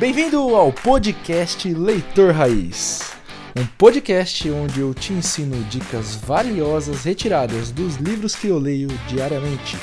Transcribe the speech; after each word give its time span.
Bem-vindo 0.00 0.38
ao 0.56 0.72
podcast 0.72 1.74
Leitor 1.74 2.32
Raiz. 2.32 3.12
Um 3.54 3.66
podcast 3.66 4.50
onde 4.50 4.80
eu 4.80 4.94
te 4.94 5.12
ensino 5.12 5.62
dicas 5.64 6.16
valiosas 6.16 7.04
retiradas 7.04 7.70
dos 7.70 7.96
livros 7.96 8.34
que 8.34 8.46
eu 8.46 8.58
leio 8.58 8.88
diariamente 9.06 9.76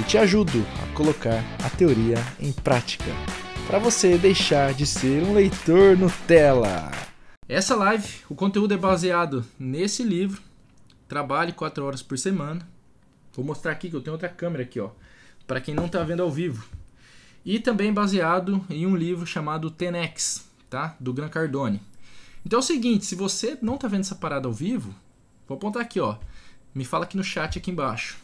e 0.00 0.02
te 0.02 0.18
ajudo 0.18 0.66
a 0.82 0.96
colocar 0.96 1.44
a 1.64 1.70
teoria 1.70 2.16
em 2.40 2.50
prática, 2.50 3.04
para 3.68 3.78
você 3.78 4.18
deixar 4.18 4.74
de 4.74 4.84
ser 4.84 5.22
um 5.22 5.32
leitor 5.32 5.96
Nutella. 5.96 6.90
Essa 7.48 7.76
live, 7.76 8.08
o 8.28 8.34
conteúdo 8.34 8.74
é 8.74 8.76
baseado 8.76 9.46
nesse 9.56 10.02
livro, 10.02 10.42
Trabalhe 11.06 11.52
4 11.52 11.84
horas 11.84 12.02
por 12.02 12.18
semana. 12.18 12.68
Vou 13.32 13.44
mostrar 13.44 13.70
aqui 13.70 13.88
que 13.88 13.94
eu 13.94 14.02
tenho 14.02 14.14
outra 14.14 14.28
câmera 14.28 14.64
aqui, 14.64 14.80
ó, 14.80 14.90
para 15.46 15.60
quem 15.60 15.72
não 15.72 15.86
está 15.86 16.02
vendo 16.02 16.24
ao 16.24 16.32
vivo. 16.32 16.81
E 17.44 17.58
também 17.58 17.92
baseado 17.92 18.64
em 18.70 18.86
um 18.86 18.96
livro 18.96 19.26
chamado 19.26 19.70
Tenex, 19.70 20.46
tá? 20.70 20.96
Do 21.00 21.12
Gran 21.12 21.28
Cardone. 21.28 21.80
Então 22.44 22.58
é 22.58 22.60
o 22.60 22.64
seguinte, 22.64 23.04
se 23.04 23.14
você 23.14 23.58
não 23.60 23.74
está 23.76 23.88
vendo 23.88 24.00
essa 24.00 24.14
parada 24.14 24.48
ao 24.48 24.52
vivo, 24.52 24.94
vou 25.46 25.56
apontar 25.56 25.82
aqui, 25.82 26.00
ó. 26.00 26.16
Me 26.74 26.84
fala 26.84 27.04
aqui 27.04 27.16
no 27.16 27.24
chat 27.24 27.58
aqui 27.58 27.70
embaixo. 27.70 28.18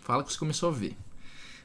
Fala 0.00 0.24
que 0.24 0.32
você 0.32 0.38
começou 0.38 0.68
a 0.68 0.72
ver. 0.72 0.96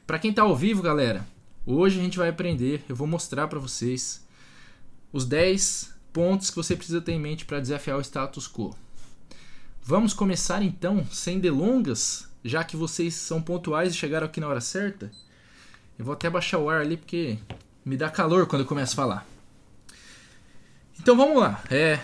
Para 0.06 0.18
quem 0.18 0.30
está 0.30 0.42
ao 0.42 0.56
vivo, 0.56 0.82
galera, 0.82 1.26
hoje 1.66 1.98
a 1.98 2.02
gente 2.02 2.16
vai 2.16 2.28
aprender, 2.28 2.84
eu 2.88 2.96
vou 2.96 3.06
mostrar 3.06 3.48
para 3.48 3.58
vocês 3.58 4.26
os 5.12 5.24
10 5.24 5.94
pontos 6.12 6.50
que 6.50 6.56
você 6.56 6.76
precisa 6.76 7.00
ter 7.00 7.12
em 7.12 7.20
mente 7.20 7.44
para 7.44 7.60
desafiar 7.60 7.98
o 7.98 8.00
status 8.00 8.48
quo. 8.48 8.74
Vamos 9.82 10.12
começar 10.12 10.62
então, 10.62 11.06
sem 11.10 11.40
delongas, 11.40 12.28
já 12.44 12.62
que 12.62 12.76
vocês 12.76 13.14
são 13.14 13.40
pontuais 13.40 13.92
e 13.92 13.96
chegaram 13.96 14.26
aqui 14.26 14.40
na 14.40 14.48
hora 14.48 14.60
certa. 14.60 15.10
Eu 15.98 16.04
vou 16.04 16.14
até 16.14 16.30
baixar 16.30 16.58
o 16.58 16.70
ar 16.70 16.80
ali 16.80 16.96
porque 16.96 17.38
me 17.84 17.96
dá 17.96 18.08
calor 18.08 18.46
quando 18.46 18.62
eu 18.62 18.68
começo 18.68 18.92
a 18.92 18.96
falar. 18.96 19.26
Então 21.00 21.16
vamos 21.16 21.40
lá. 21.40 21.62
É, 21.70 22.00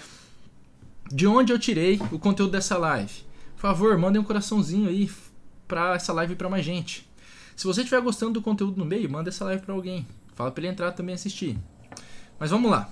de 1.10 1.26
onde 1.26 1.52
eu 1.52 1.58
tirei 1.58 2.00
o 2.10 2.18
conteúdo 2.18 2.52
dessa 2.52 2.76
live? 2.76 3.24
Por 3.54 3.60
favor, 3.60 3.96
mandem 3.96 4.20
um 4.20 4.24
coraçãozinho 4.24 4.88
aí 4.88 5.10
para 5.68 5.94
essa 5.94 6.12
live 6.12 6.34
para 6.34 6.48
mais 6.48 6.64
gente. 6.64 7.08
Se 7.54 7.66
você 7.66 7.82
estiver 7.82 8.00
gostando 8.00 8.32
do 8.32 8.42
conteúdo 8.42 8.76
no 8.78 8.84
meio, 8.84 9.08
manda 9.08 9.28
essa 9.28 9.44
live 9.44 9.62
para 9.62 9.74
alguém. 9.74 10.06
Fala 10.34 10.50
para 10.50 10.62
ele 10.62 10.72
entrar 10.72 10.92
também 10.92 11.14
assistir. 11.14 11.56
Mas 12.38 12.50
vamos 12.50 12.70
lá. 12.70 12.90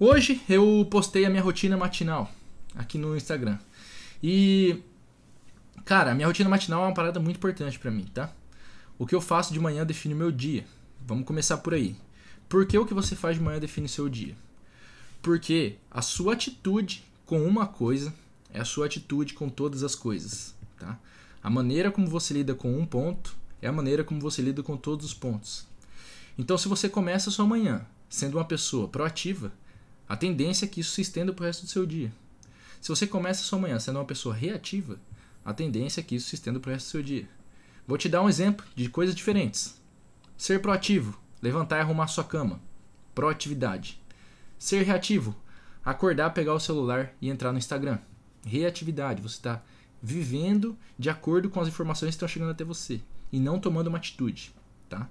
Hoje 0.00 0.40
eu 0.48 0.86
postei 0.90 1.26
a 1.26 1.30
minha 1.30 1.42
rotina 1.42 1.76
matinal 1.76 2.30
aqui 2.74 2.96
no 2.96 3.16
Instagram. 3.16 3.58
E 4.22 4.82
cara, 5.84 6.12
a 6.12 6.14
minha 6.14 6.26
rotina 6.26 6.48
matinal 6.48 6.84
é 6.84 6.86
uma 6.86 6.94
parada 6.94 7.20
muito 7.20 7.36
importante 7.36 7.78
para 7.78 7.90
mim, 7.90 8.04
tá? 8.12 8.32
O 9.02 9.06
que 9.06 9.16
eu 9.16 9.20
faço 9.20 9.52
de 9.52 9.58
manhã 9.58 9.84
define 9.84 10.14
o 10.14 10.16
meu 10.16 10.30
dia. 10.30 10.64
Vamos 11.04 11.26
começar 11.26 11.58
por 11.58 11.74
aí. 11.74 11.96
Por 12.48 12.64
que 12.64 12.78
o 12.78 12.86
que 12.86 12.94
você 12.94 13.16
faz 13.16 13.36
de 13.36 13.42
manhã 13.42 13.58
define 13.58 13.86
o 13.86 13.90
seu 13.90 14.08
dia? 14.08 14.36
Porque 15.20 15.74
a 15.90 16.00
sua 16.00 16.34
atitude 16.34 17.02
com 17.26 17.44
uma 17.44 17.66
coisa 17.66 18.14
é 18.54 18.60
a 18.60 18.64
sua 18.64 18.86
atitude 18.86 19.34
com 19.34 19.48
todas 19.48 19.82
as 19.82 19.96
coisas, 19.96 20.54
tá? 20.78 21.00
A 21.42 21.50
maneira 21.50 21.90
como 21.90 22.06
você 22.06 22.32
lida 22.32 22.54
com 22.54 22.78
um 22.78 22.86
ponto 22.86 23.36
é 23.60 23.66
a 23.66 23.72
maneira 23.72 24.04
como 24.04 24.20
você 24.20 24.40
lida 24.40 24.62
com 24.62 24.76
todos 24.76 25.04
os 25.04 25.14
pontos. 25.14 25.66
Então, 26.38 26.56
se 26.56 26.68
você 26.68 26.88
começa 26.88 27.28
a 27.28 27.32
sua 27.32 27.44
manhã 27.44 27.84
sendo 28.08 28.38
uma 28.38 28.44
pessoa 28.44 28.86
proativa, 28.86 29.52
a 30.08 30.16
tendência 30.16 30.64
é 30.64 30.68
que 30.68 30.78
isso 30.78 30.92
se 30.92 31.00
estenda 31.00 31.32
para 31.32 31.42
o 31.42 31.46
resto 31.46 31.62
do 31.62 31.68
seu 31.68 31.84
dia. 31.84 32.12
Se 32.80 32.88
você 32.88 33.04
começa 33.04 33.40
a 33.40 33.44
sua 33.44 33.58
manhã 33.58 33.80
sendo 33.80 33.98
uma 33.98 34.04
pessoa 34.04 34.32
reativa, 34.32 34.96
a 35.44 35.52
tendência 35.52 36.00
é 36.00 36.04
que 36.04 36.14
isso 36.14 36.28
se 36.28 36.36
estenda 36.36 36.60
para 36.60 36.68
o 36.68 36.72
resto 36.72 36.86
do 36.86 36.90
seu 36.90 37.02
dia. 37.02 37.28
Vou 37.86 37.98
te 37.98 38.08
dar 38.08 38.22
um 38.22 38.28
exemplo 38.28 38.64
de 38.74 38.88
coisas 38.88 39.14
diferentes. 39.14 39.80
Ser 40.36 40.60
proativo, 40.60 41.18
levantar 41.40 41.78
e 41.78 41.80
arrumar 41.80 42.06
sua 42.06 42.24
cama. 42.24 42.60
Proatividade. 43.14 44.00
Ser 44.58 44.82
reativo, 44.82 45.34
acordar, 45.84 46.30
pegar 46.30 46.54
o 46.54 46.60
celular 46.60 47.12
e 47.20 47.28
entrar 47.28 47.52
no 47.52 47.58
Instagram. 47.58 47.98
Reatividade, 48.46 49.22
você 49.22 49.36
está 49.36 49.62
vivendo 50.02 50.76
de 50.98 51.10
acordo 51.10 51.48
com 51.48 51.60
as 51.60 51.68
informações 51.68 52.10
que 52.10 52.16
estão 52.16 52.28
chegando 52.28 52.50
até 52.50 52.64
você 52.64 53.00
e 53.32 53.38
não 53.38 53.58
tomando 53.58 53.86
uma 53.86 53.98
atitude, 53.98 54.52
tá? 54.88 55.08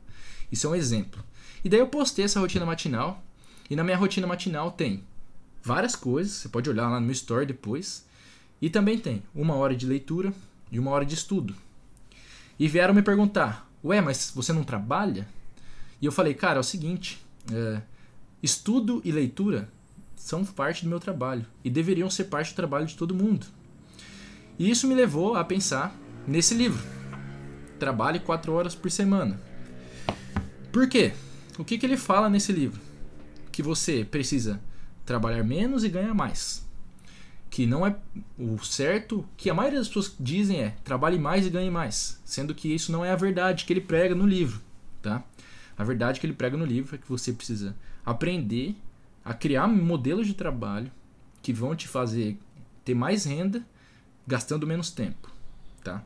Isso 0.51 0.67
é 0.67 0.69
um 0.69 0.75
exemplo. 0.75 1.23
E 1.63 1.69
daí 1.69 1.79
eu 1.79 1.87
postei 1.87 2.25
essa 2.25 2.39
rotina 2.39 2.65
matinal 2.65 3.23
e 3.69 3.75
na 3.75 3.83
minha 3.83 3.97
rotina 3.97 4.27
matinal 4.27 4.71
tem 4.71 5.03
várias 5.63 5.95
coisas, 5.95 6.33
você 6.33 6.49
pode 6.49 6.69
olhar 6.69 6.89
lá 6.89 6.99
no 6.99 7.05
meu 7.05 7.13
story 7.13 7.45
depois, 7.45 8.05
e 8.61 8.69
também 8.69 8.97
tem 8.97 9.23
uma 9.33 9.55
hora 9.55 9.75
de 9.75 9.85
leitura 9.85 10.33
e 10.71 10.77
uma 10.77 10.91
hora 10.91 11.05
de 11.05 11.15
estudo. 11.15 11.55
E 12.61 12.67
vieram 12.67 12.93
me 12.93 13.01
perguntar: 13.01 13.67
Ué, 13.83 13.99
mas 14.01 14.31
você 14.35 14.53
não 14.53 14.63
trabalha? 14.63 15.27
E 15.99 16.05
eu 16.05 16.11
falei: 16.11 16.35
Cara, 16.35 16.57
é 16.57 16.59
o 16.59 16.63
seguinte, 16.63 17.19
é, 17.51 17.81
estudo 18.43 19.01
e 19.03 19.11
leitura 19.11 19.67
são 20.15 20.45
parte 20.45 20.83
do 20.83 20.89
meu 20.89 20.99
trabalho 20.99 21.43
e 21.63 21.71
deveriam 21.71 22.07
ser 22.07 22.25
parte 22.25 22.53
do 22.53 22.55
trabalho 22.55 22.85
de 22.85 22.95
todo 22.95 23.15
mundo. 23.15 23.47
E 24.59 24.69
isso 24.69 24.87
me 24.87 24.93
levou 24.93 25.35
a 25.35 25.43
pensar 25.43 25.95
nesse 26.27 26.53
livro. 26.53 26.79
Trabalhe 27.79 28.19
quatro 28.19 28.53
horas 28.53 28.75
por 28.75 28.91
semana. 28.91 29.41
Por 30.71 30.87
quê? 30.87 31.13
O 31.57 31.65
que, 31.65 31.79
que 31.79 31.85
ele 31.87 31.97
fala 31.97 32.29
nesse 32.29 32.51
livro? 32.51 32.79
Que 33.51 33.63
você 33.63 34.05
precisa 34.05 34.61
trabalhar 35.03 35.43
menos 35.43 35.83
e 35.83 35.89
ganhar 35.89 36.13
mais 36.13 36.63
que 37.51 37.67
não 37.67 37.85
é 37.85 37.93
o 38.39 38.57
certo, 38.63 39.25
que 39.35 39.49
a 39.49 39.53
maioria 39.53 39.77
das 39.77 39.89
pessoas 39.89 40.15
dizem 40.17 40.61
é 40.61 40.69
trabalhe 40.85 41.19
mais 41.19 41.45
e 41.45 41.49
ganhe 41.49 41.69
mais, 41.69 42.19
sendo 42.23 42.55
que 42.55 42.73
isso 42.73 42.93
não 42.93 43.03
é 43.03 43.11
a 43.11 43.15
verdade 43.15 43.65
que 43.65 43.73
ele 43.73 43.81
prega 43.81 44.15
no 44.15 44.25
livro, 44.25 44.61
tá? 45.01 45.21
A 45.77 45.83
verdade 45.83 46.19
que 46.19 46.25
ele 46.25 46.33
prega 46.33 46.55
no 46.55 46.63
livro 46.63 46.95
é 46.95 46.97
que 46.97 47.09
você 47.09 47.33
precisa 47.33 47.75
aprender 48.05 48.77
a 49.23 49.33
criar 49.33 49.67
modelos 49.67 50.25
de 50.25 50.33
trabalho 50.33 50.89
que 51.41 51.51
vão 51.51 51.75
te 51.75 51.89
fazer 51.89 52.39
ter 52.85 52.95
mais 52.95 53.25
renda 53.25 53.61
gastando 54.25 54.65
menos 54.65 54.89
tempo, 54.89 55.29
tá? 55.83 56.01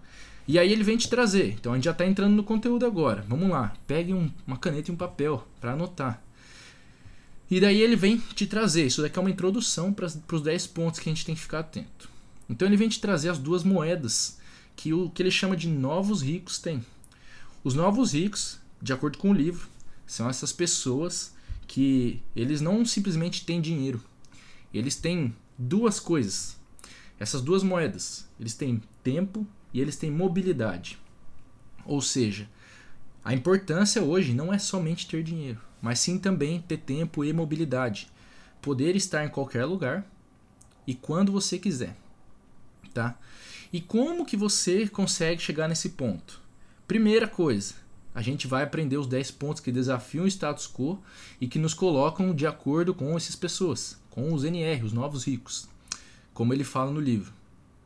E 0.47 0.57
aí 0.57 0.72
ele 0.72 0.84
vem 0.84 0.97
te 0.97 1.07
trazer. 1.07 1.53
Então 1.53 1.73
a 1.73 1.75
gente 1.75 1.85
já 1.85 1.91
está 1.91 2.05
entrando 2.05 2.34
no 2.34 2.44
conteúdo 2.44 2.85
agora. 2.85 3.23
Vamos 3.28 3.50
lá, 3.50 3.73
pegue 3.85 4.13
um, 4.13 4.31
uma 4.47 4.57
caneta 4.57 4.89
e 4.89 4.94
um 4.94 4.97
papel 4.97 5.47
para 5.61 5.73
anotar. 5.73 6.22
E 7.55 7.59
daí 7.61 7.81
ele 7.81 7.95
vem 7.95 8.17
te 8.17 8.45
trazer, 8.45 8.85
isso 8.85 9.01
daqui 9.01 9.17
é 9.17 9.21
uma 9.21 9.31
introdução 9.31 9.93
para 9.93 10.07
os 10.07 10.41
10 10.41 10.67
pontos 10.67 10.99
que 10.99 11.07
a 11.07 11.13
gente 11.13 11.25
tem 11.25 11.33
que 11.33 11.39
ficar 11.39 11.59
atento. 11.59 12.09
Então 12.49 12.67
ele 12.67 12.75
vem 12.75 12.89
te 12.89 12.99
trazer 12.99 13.29
as 13.29 13.38
duas 13.39 13.63
moedas 13.63 14.38
que 14.75 14.91
o 14.91 15.09
que 15.09 15.23
ele 15.23 15.31
chama 15.31 15.55
de 15.55 15.69
novos 15.69 16.21
ricos 16.21 16.59
têm. 16.59 16.85
Os 17.63 17.73
novos 17.73 18.11
ricos, 18.11 18.59
de 18.81 18.91
acordo 18.91 19.17
com 19.17 19.31
o 19.31 19.33
livro, 19.33 19.69
são 20.05 20.29
essas 20.29 20.51
pessoas 20.51 21.33
que 21.66 22.21
eles 22.35 22.59
não 22.59 22.83
simplesmente 22.83 23.45
têm 23.45 23.61
dinheiro. 23.61 24.03
Eles 24.73 24.97
têm 24.97 25.33
duas 25.57 25.97
coisas. 25.97 26.57
Essas 27.17 27.41
duas 27.41 27.63
moedas, 27.63 28.27
eles 28.37 28.53
têm 28.53 28.83
tempo 29.01 29.47
e 29.73 29.79
eles 29.79 29.95
têm 29.95 30.11
mobilidade. 30.11 30.99
Ou 31.85 32.01
seja, 32.01 32.49
a 33.23 33.33
importância 33.33 34.03
hoje 34.03 34.33
não 34.33 34.53
é 34.53 34.59
somente 34.59 35.07
ter 35.07 35.23
dinheiro 35.23 35.61
mas 35.85 36.00
sim 36.00 36.18
também 36.18 36.59
ter 36.59 36.78
tempo 36.78 37.23
e 37.23 37.31
mobilidade, 37.31 38.12
poder 38.59 38.96
estar 38.96 39.23
em 39.23 39.29
qualquer 39.29 39.66
lugar 39.66 40.03
e 40.88 40.96
quando 40.96 41.31
você 41.31 41.59
quiser, 41.59 41.96
tá? 42.91 43.16
E 43.72 43.79
como 43.79 44.25
que 44.25 44.35
você 44.35 44.88
consegue 44.88 45.40
chegar 45.40 45.68
nesse 45.68 45.90
ponto? 45.90 46.41
Primeira 46.88 47.28
coisa, 47.28 47.75
a 48.16 48.22
gente 48.23 48.47
vai 48.47 48.63
aprender 48.63 48.97
os 48.97 49.06
10 49.06 49.29
pontos 49.29 49.62
que 49.62 49.72
desafiam 49.72 50.25
o 50.25 50.28
status 50.28 50.68
quo 50.68 51.00
e 51.40 51.47
que 51.47 51.59
nos 51.59 51.75
colocam 51.75 52.34
de 52.34 52.47
acordo 52.47 52.91
com 52.91 53.16
essas 53.16 53.35
pessoas, 53.35 53.96
com 54.09 54.34
os 54.34 54.44
NR, 54.44 54.84
os 54.84 54.91
novos 54.91 55.25
ricos, 55.25 55.69
como 56.34 56.52
ele 56.52 56.63
fala 56.63 56.90
no 56.90 57.00
livro, 57.00 57.31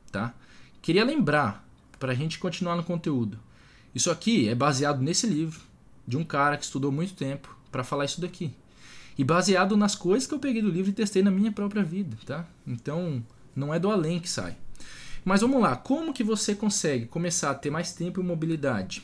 tá? 0.09 0.33
Queria 0.81 1.03
lembrar 1.03 1.67
para 1.99 2.13
a 2.13 2.15
gente 2.15 2.39
continuar 2.39 2.77
no 2.77 2.83
conteúdo. 2.85 3.37
Isso 3.93 4.09
aqui 4.09 4.47
é 4.47 4.55
baseado 4.55 5.01
nesse 5.01 5.27
livro 5.27 5.59
de 6.07 6.15
um 6.15 6.23
cara 6.23 6.55
que 6.55 6.63
estudou 6.63 6.93
muito 6.93 7.13
tempo 7.13 7.58
para 7.71 7.83
falar 7.83 8.05
isso 8.05 8.21
daqui. 8.21 8.53
E 9.17 9.23
baseado 9.23 9.75
nas 9.75 9.95
coisas 9.95 10.27
que 10.27 10.33
eu 10.33 10.39
peguei 10.39 10.61
do 10.61 10.69
livro 10.69 10.91
e 10.91 10.93
testei 10.93 11.21
na 11.21 11.31
minha 11.31 11.51
própria 11.51 11.83
vida, 11.83 12.17
tá? 12.25 12.45
Então, 12.65 13.23
não 13.55 13.73
é 13.73 13.79
do 13.79 13.91
além 13.91 14.19
que 14.19 14.29
sai. 14.29 14.55
Mas 15.25 15.41
vamos 15.41 15.61
lá, 15.61 15.75
como 15.75 16.13
que 16.13 16.23
você 16.23 16.55
consegue 16.55 17.05
começar 17.05 17.51
a 17.51 17.55
ter 17.55 17.69
mais 17.69 17.91
tempo 17.91 18.21
e 18.21 18.23
mobilidade? 18.23 19.03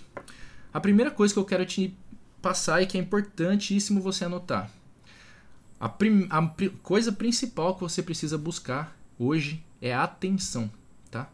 A 0.73 0.79
primeira 0.79 1.11
coisa 1.11 1.33
que 1.33 1.39
eu 1.39 1.45
quero 1.45 1.65
te 1.65 1.93
passar 2.41 2.81
e 2.81 2.85
que 2.85 2.97
é 2.97 3.01
importantíssimo 3.01 4.01
você 4.01 4.25
anotar. 4.25 4.69
A, 5.79 5.89
prim 5.89 6.27
a 6.29 6.49
coisa 6.81 7.11
principal 7.11 7.75
que 7.75 7.81
você 7.81 8.01
precisa 8.01 8.37
buscar 8.37 8.95
hoje 9.19 9.63
é 9.81 9.93
atenção, 9.93 10.71
tá? 11.11 11.29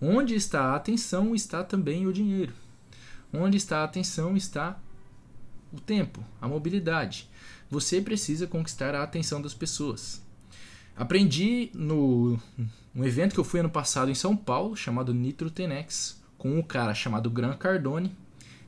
Onde 0.00 0.34
está 0.34 0.72
a 0.72 0.76
atenção 0.76 1.34
está 1.34 1.62
também 1.62 2.06
o 2.06 2.12
dinheiro. 2.12 2.52
Onde 3.32 3.56
está 3.56 3.78
a 3.78 3.84
atenção 3.84 4.36
está 4.36 4.78
o 5.76 5.80
tempo, 5.80 6.24
a 6.40 6.48
mobilidade. 6.48 7.28
Você 7.70 8.00
precisa 8.00 8.46
conquistar 8.46 8.94
a 8.94 9.02
atenção 9.02 9.40
das 9.40 9.54
pessoas. 9.54 10.22
Aprendi 10.96 11.70
no 11.74 12.38
um 12.94 13.04
evento 13.04 13.34
que 13.34 13.40
eu 13.40 13.44
fui 13.44 13.60
ano 13.60 13.70
passado 13.70 14.10
em 14.10 14.14
São 14.14 14.36
Paulo, 14.36 14.76
chamado 14.76 15.12
Nitro 15.12 15.50
Tenex, 15.50 16.22
com 16.38 16.56
um 16.58 16.62
cara 16.62 16.94
chamado 16.94 17.30
Gran 17.30 17.56
Cardone, 17.56 18.14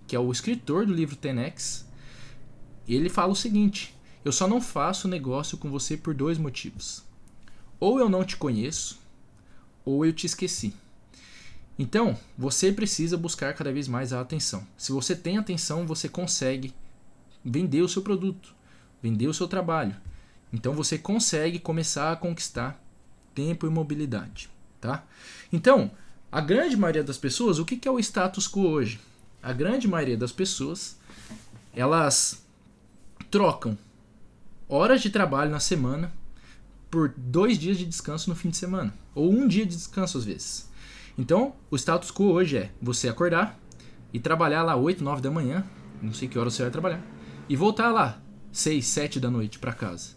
que 0.06 0.16
é 0.16 0.18
o 0.18 0.32
escritor 0.32 0.86
do 0.86 0.92
livro 0.92 1.14
Tenex. 1.14 1.86
Ele 2.88 3.08
fala 3.08 3.32
o 3.32 3.36
seguinte: 3.36 3.94
eu 4.24 4.32
só 4.32 4.48
não 4.48 4.60
faço 4.60 5.06
negócio 5.06 5.56
com 5.56 5.70
você 5.70 5.96
por 5.96 6.14
dois 6.14 6.36
motivos. 6.36 7.04
Ou 7.78 8.00
eu 8.00 8.08
não 8.08 8.24
te 8.24 8.36
conheço, 8.36 8.98
ou 9.84 10.04
eu 10.04 10.12
te 10.12 10.26
esqueci. 10.26 10.74
Então, 11.78 12.18
você 12.36 12.72
precisa 12.72 13.16
buscar 13.16 13.54
cada 13.54 13.72
vez 13.72 13.86
mais 13.86 14.12
a 14.12 14.20
atenção. 14.20 14.66
Se 14.76 14.90
você 14.90 15.14
tem 15.14 15.36
atenção, 15.36 15.86
você 15.86 16.08
consegue 16.08 16.74
vender 17.46 17.80
o 17.80 17.88
seu 17.88 18.02
produto, 18.02 18.54
vender 19.00 19.28
o 19.28 19.34
seu 19.34 19.46
trabalho. 19.46 19.94
Então 20.52 20.72
você 20.72 20.98
consegue 20.98 21.58
começar 21.58 22.12
a 22.12 22.16
conquistar 22.16 22.82
tempo 23.34 23.66
e 23.66 23.70
mobilidade, 23.70 24.50
tá? 24.80 25.04
Então, 25.52 25.90
a 26.32 26.40
grande 26.40 26.76
maioria 26.76 27.04
das 27.04 27.18
pessoas, 27.18 27.58
o 27.58 27.64
que 27.64 27.86
é 27.86 27.90
o 27.90 27.98
status 28.00 28.48
quo 28.48 28.66
hoje? 28.66 29.00
A 29.42 29.52
grande 29.52 29.86
maioria 29.86 30.16
das 30.16 30.32
pessoas, 30.32 30.98
elas 31.74 32.44
trocam 33.30 33.78
horas 34.68 35.00
de 35.00 35.10
trabalho 35.10 35.50
na 35.50 35.60
semana 35.60 36.12
por 36.90 37.12
dois 37.16 37.58
dias 37.58 37.78
de 37.78 37.84
descanso 37.84 38.30
no 38.30 38.36
fim 38.36 38.50
de 38.50 38.56
semana, 38.56 38.92
ou 39.14 39.30
um 39.30 39.46
dia 39.46 39.66
de 39.66 39.76
descanso 39.76 40.18
às 40.18 40.24
vezes. 40.24 40.68
Então, 41.18 41.54
o 41.70 41.76
status 41.76 42.10
quo 42.10 42.32
hoje 42.32 42.56
é 42.56 42.70
você 42.80 43.08
acordar 43.08 43.58
e 44.12 44.18
trabalhar 44.18 44.62
lá 44.62 44.76
8, 44.76 45.04
9 45.04 45.20
da 45.20 45.30
manhã, 45.30 45.64
não 46.02 46.12
sei 46.12 46.28
que 46.28 46.38
hora 46.38 46.50
você 46.50 46.62
vai 46.62 46.70
trabalhar, 46.70 47.02
e 47.48 47.56
voltar 47.56 47.92
lá 47.92 48.20
6, 48.52 48.84
7 48.84 49.20
da 49.20 49.30
noite 49.30 49.58
para 49.58 49.72
casa. 49.72 50.10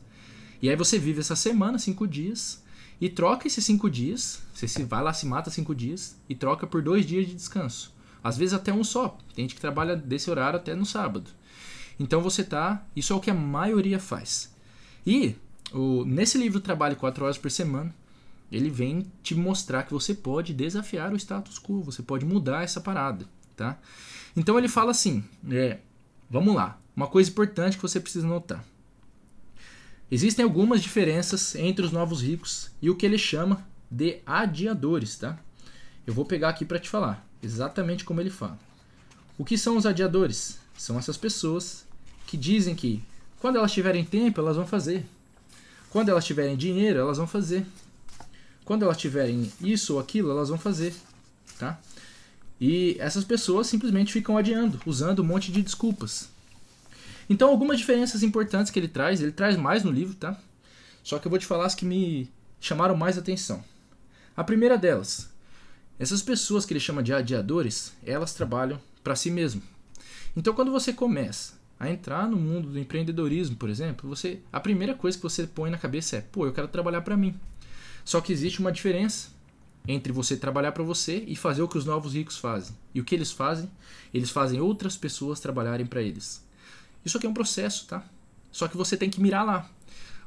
E 0.62 0.70
aí 0.70 0.76
você 0.76 0.98
vive 0.98 1.20
essa 1.20 1.36
semana, 1.36 1.78
5 1.78 2.08
dias, 2.08 2.64
e 3.00 3.10
troca 3.10 3.48
esses 3.48 3.64
5 3.66 3.90
dias, 3.90 4.42
você 4.54 4.68
se 4.68 4.84
vai 4.84 5.02
lá, 5.02 5.14
se 5.14 5.26
mata 5.26 5.50
5 5.50 5.74
dias, 5.74 6.18
e 6.28 6.36
troca 6.36 6.68
por 6.68 6.81
dois 6.81 7.06
dias 7.06 7.28
de 7.28 7.34
descanso. 7.34 7.94
Às 8.24 8.38
vezes 8.38 8.54
até 8.54 8.74
um 8.74 8.84
só. 8.84 9.18
Tem 9.34 9.44
gente 9.44 9.56
que 9.56 9.62
trabalha 9.62 9.96
desse 9.96 10.30
horário 10.30 10.58
até 10.58 10.76
no 10.76 10.86
sábado. 10.86 11.30
Então 12.00 12.22
você 12.22 12.44
tá. 12.44 12.86
Isso 12.96 13.14
é 13.14 13.16
o 13.16 13.20
que 13.20 13.30
a 13.30 13.34
maioria 13.34 14.00
faz. 14.00 14.54
E 15.08 15.36
o, 15.74 16.04
nesse 16.04 16.38
livro 16.38 16.60
Trabalho 16.60 16.98
4 16.98 17.24
horas 17.24 17.38
por 17.38 17.50
semana, 17.50 17.94
ele 18.52 18.70
vem 18.70 19.06
te 19.24 19.36
mostrar 19.36 19.84
que 19.84 19.94
você 19.94 20.14
pode 20.14 20.54
desafiar 20.54 21.14
o 21.14 21.16
status 21.16 21.60
quo, 21.60 21.81
você 21.81 22.02
pode 22.02 22.26
mudar 22.26 22.64
essa 22.64 22.81
parada, 22.81 23.26
tá? 23.56 23.78
Então 24.36 24.58
ele 24.58 24.68
fala 24.68 24.92
assim, 24.92 25.24
é, 25.52 25.80
vamos 26.30 26.56
lá, 26.56 26.80
uma 26.96 27.08
coisa 27.08 27.30
importante 27.30 27.78
que 27.78 27.81
você 27.81 28.00
precisa 28.00 28.28
notar. 28.28 28.64
Existem 30.12 30.44
algumas 30.44 30.81
diferenças 30.81 31.56
entre 31.56 31.86
os 31.86 31.92
novos 31.92 32.22
ricos 32.22 32.72
e 32.81 32.90
o 32.90 32.96
que 32.96 33.06
ele 33.06 33.18
chama 33.18 33.66
de 33.90 34.20
adiadores, 34.26 35.18
tá? 35.18 35.38
Eu 36.06 36.14
vou 36.14 36.26
pegar 36.26 36.50
aqui 36.50 36.66
para 36.66 36.80
te 36.80 36.90
falar 36.90 37.26
exatamente 37.42 38.04
como 38.04 38.20
ele 38.20 38.30
fala. 38.30 38.58
O 39.38 39.46
que 39.46 39.58
são 39.58 39.78
os 39.78 39.86
adiadores? 39.86 40.60
São 40.78 40.98
essas 40.98 41.18
pessoas 41.18 41.86
que 42.28 42.38
dizem 42.38 42.76
que 42.76 43.02
quando 43.40 43.58
elas 43.58 43.72
tiverem 43.72 44.04
tempo, 44.04 44.42
elas 44.42 44.58
vão 44.58 44.68
fazer. 44.68 45.06
Quando 45.90 46.10
elas 46.10 46.26
tiverem 46.26 46.58
dinheiro, 46.58 47.00
elas 47.00 47.18
vão 47.18 47.28
fazer. 47.28 47.66
Quando 48.66 48.84
elas 48.84 48.98
tiverem 48.98 49.52
isso 49.62 49.94
ou 49.94 50.00
aquilo, 50.00 50.30
elas 50.30 50.50
vão 50.50 50.58
fazer, 50.58 50.94
tá? 51.58 51.80
E 52.60 52.98
essas 53.00 53.24
pessoas 53.24 53.68
simplesmente 53.68 54.12
ficam 54.12 54.38
adiando, 54.38 54.82
usando 54.86 55.22
um 55.22 55.26
monte 55.26 55.52
de 55.52 55.62
desculpas. 55.62 56.30
Então, 57.30 57.50
algumas 57.50 57.78
diferenças 57.78 58.24
importantes 58.24 58.72
que 58.72 58.80
ele 58.80 58.88
traz, 58.88 59.22
ele 59.22 59.32
traz 59.32 59.56
mais 59.56 59.84
no 59.84 59.92
livro, 59.92 60.16
tá? 60.16 60.38
Só 61.04 61.20
que 61.20 61.28
eu 61.28 61.30
vou 61.30 61.40
te 61.40 61.46
falar 61.46 61.66
as 61.66 61.76
que 61.76 61.86
me 61.86 62.30
chamaram 62.60 62.98
mais 62.98 63.18
atenção. 63.18 63.64
A 64.36 64.44
primeira 64.44 64.78
delas, 64.78 65.30
essas 65.98 66.22
pessoas 66.22 66.66
que 66.66 66.74
ele 66.74 66.80
chama 66.80 67.04
de 67.04 67.14
adiadores, 67.14 67.94
elas 68.06 68.34
trabalham 68.34 68.80
para 69.04 69.16
si 69.16 69.32
mesmo. 69.32 69.62
Então, 70.36 70.54
quando 70.54 70.72
você 70.72 70.92
começa 70.92 71.54
a 71.80 71.90
entrar 71.90 72.28
no 72.28 72.36
mundo 72.36 72.70
do 72.70 72.80
empreendedorismo, 72.80 73.56
por 73.56 73.70
exemplo, 73.70 74.10
você 74.10 74.40
a 74.52 74.60
primeira 74.60 74.94
coisa 74.94 75.18
que 75.18 75.24
você 75.24 75.48
põe 75.48 75.70
na 75.70 75.78
cabeça 75.78 76.18
é, 76.18 76.22
pô, 76.22 76.46
eu 76.46 76.52
quero 76.52 76.68
trabalhar 76.68 77.02
para 77.02 77.16
mim. 77.16 77.34
Só 78.04 78.20
que 78.20 78.34
existe 78.34 78.60
uma 78.60 78.72
diferença 78.72 79.30
entre 79.92 80.14
você 80.14 80.38
trabalhar 80.38 80.72
para 80.72 80.84
você 80.84 81.24
e 81.28 81.36
fazer 81.36 81.64
o 81.64 81.68
que 81.68 81.78
os 81.78 81.84
novos 81.84 82.14
ricos 82.14 82.38
fazem. 82.38 82.76
E 82.94 83.02
o 83.02 83.04
que 83.04 83.16
eles 83.16 83.32
fazem? 83.32 83.68
Eles 84.14 84.30
fazem 84.30 84.62
outras 84.62 84.96
pessoas 84.96 85.40
trabalharem 85.40 85.86
para 85.86 86.00
eles. 86.00 86.46
Isso 87.04 87.18
aqui 87.18 87.26
é 87.26 87.30
um 87.30 87.34
processo, 87.34 87.88
tá? 87.88 88.08
Só 88.52 88.68
que 88.68 88.78
você 88.78 88.96
tem 88.96 89.10
que 89.10 89.20
mirar 89.20 89.44
lá. 89.44 89.68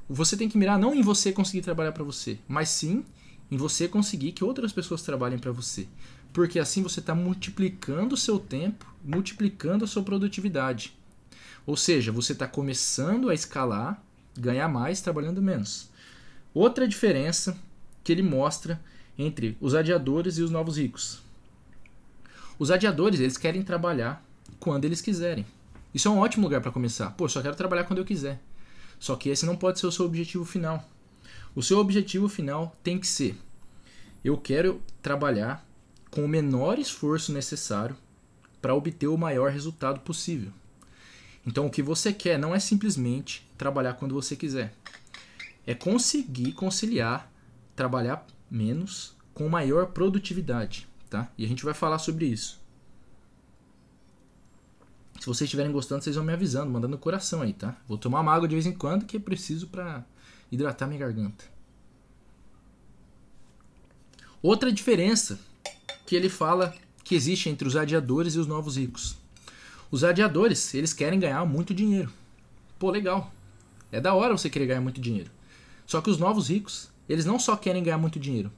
Você 0.09 0.37
tem 0.37 0.49
que 0.49 0.59
mirar 0.59 0.81
não 0.81 0.93
em 0.93 1.01
você 1.01 1.31
conseguir 1.31 1.63
trabalhar 1.63 1.93
para 1.93 2.03
você, 2.03 2.41
mas 2.49 2.71
sim 2.71 3.05
em 3.53 3.57
você 3.57 3.87
conseguir 3.87 4.33
que 4.33 4.43
outras 4.43 4.73
pessoas 4.73 5.03
trabalhem 5.03 5.39
para 5.39 5.53
você. 5.53 5.87
Porque 6.33 6.59
assim 6.59 6.83
você 6.83 6.99
está 6.99 7.15
multiplicando 7.15 8.17
o 8.17 8.19
seu 8.19 8.41
tempo, 8.41 8.85
multiplicando 9.05 9.85
a 9.85 9.89
sua 9.89 10.03
produtividade. 10.03 10.93
Ou 11.65 11.77
seja, 11.77 12.11
você 12.11 12.33
está 12.33 12.49
começando 12.49 13.31
a 13.31 13.35
escalar, 13.35 14.03
ganhar 14.37 14.67
mais 14.67 15.01
trabalhando 15.01 15.41
menos. 15.41 15.89
Outra 16.53 16.89
diferença 16.89 17.57
que 18.03 18.11
ele 18.11 18.23
mostra 18.23 18.83
entre 19.19 19.57
os 19.61 19.75
adiadores 19.75 20.39
e 20.39 20.43
os 20.43 20.51
novos 20.51 20.77
ricos. 20.77 21.21
Os 22.59 22.71
adiadores, 22.71 23.21
eles 23.21 23.37
querem 23.37 23.63
trabalhar 23.63 24.25
quando 24.61 24.85
eles 24.85 25.01
quiserem. 25.01 25.47
Isso 25.95 26.09
é 26.09 26.11
um 26.11 26.19
ótimo 26.19 26.45
lugar 26.45 26.61
para 26.61 26.71
começar. 26.71 27.11
Pô, 27.11 27.29
só 27.29 27.43
quero 27.43 27.57
trabalhar 27.57 27.85
quando 27.85 27.99
eu 27.99 28.05
quiser. 28.05 28.41
Só 28.99 29.17
que 29.17 29.29
esse 29.29 29.45
não 29.45 29.57
pode 29.57 29.81
ser 29.81 29.87
o 29.87 29.93
seu 29.93 30.07
objetivo 30.07 30.45
final. 30.45 30.89
O 31.55 31.63
seu 31.63 31.79
objetivo 31.79 32.29
final 32.29 32.77
tem 32.83 32.99
que 32.99 33.07
ser: 33.07 33.37
eu 34.25 34.39
quero 34.39 34.81
trabalhar 35.03 35.67
com 36.11 36.25
o 36.25 36.29
menor 36.29 36.79
esforço 36.79 37.33
necessário 37.33 37.97
para 38.61 38.75
obter 38.75 39.09
o 39.09 39.19
maior 39.19 39.51
resultado 39.51 40.01
possível. 40.01 40.53
Então, 41.45 41.67
o 41.67 41.71
que 41.71 41.83
você 41.83 42.13
quer 42.13 42.39
não 42.39 42.55
é 42.55 42.61
simplesmente 42.61 43.45
trabalhar 43.59 43.95
quando 43.95 44.15
você 44.15 44.37
quiser 44.37 44.73
é 45.67 45.75
conseguir 45.75 46.53
conciliar 46.53 47.31
trabalhar 47.75 48.27
menos 48.53 49.17
com 49.33 49.49
maior 49.49 49.87
produtividade, 49.87 50.87
tá? 51.09 51.33
E 51.39 51.45
a 51.45 51.49
gente 51.49 51.65
vai 51.65 51.73
falar 51.73 51.99
sobre 51.99 52.27
isso. 52.27 52.61
Se 55.19 55.27
vocês 55.27 55.47
estiverem 55.47 55.73
gostando, 55.73 56.03
vocês 56.03 56.17
vão 56.17 56.25
me 56.25 56.33
avisando, 56.33 56.71
mandando 56.71 56.99
coração 56.99 57.41
aí, 57.43 57.53
tá? 57.53 57.77
Vou 57.89 57.97
tomar 57.97 58.21
uma 58.21 58.35
água 58.35 58.47
de 58.47 58.55
vez 58.55 58.67
em 58.67 58.73
quando 58.73 59.07
que 59.07 59.17
é 59.17 59.21
preciso 59.21 59.69
para 59.69 60.05
hidratar 60.51 60.87
minha 60.87 61.01
garganta. 61.01 61.45
Outra 64.43 64.71
diferença 64.71 65.39
que 66.05 66.17
ele 66.17 66.29
fala 66.29 66.75
que 67.05 67.15
existe 67.15 67.49
entre 67.49 67.67
os 67.67 67.77
adiadores 67.77 68.35
e 68.35 68.39
os 68.39 68.47
novos 68.47 68.77
ricos. 68.77 69.17
Os 69.91 70.05
adiadores, 70.05 70.75
eles 70.75 70.93
querem 70.93 71.21
ganhar 71.21 71.45
muito 71.47 71.73
dinheiro. 71.73 72.13
Pô, 72.79 72.91
legal. 72.91 73.33
É 73.91 74.01
da 74.01 74.13
hora 74.15 74.37
você 74.37 74.51
querer 74.51 74.67
ganhar 74.67 74.81
muito 74.81 75.01
dinheiro. 75.01 75.31
Só 75.87 76.01
que 76.01 76.11
os 76.11 76.19
novos 76.19 76.49
ricos, 76.49 76.91
eles 77.13 77.27
não 77.27 77.39
só 77.39 77.57
querem 77.57 77.83
ganhar 77.83 77.99
muito 77.99 78.19
dinheiro, 78.19 78.51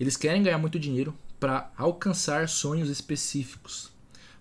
eles 0.00 0.16
querem 0.16 0.42
ganhar 0.42 0.56
muito 0.56 0.78
dinheiro 0.78 1.14
para 1.38 1.70
alcançar 1.76 2.48
sonhos 2.48 2.88
específicos, 2.88 3.92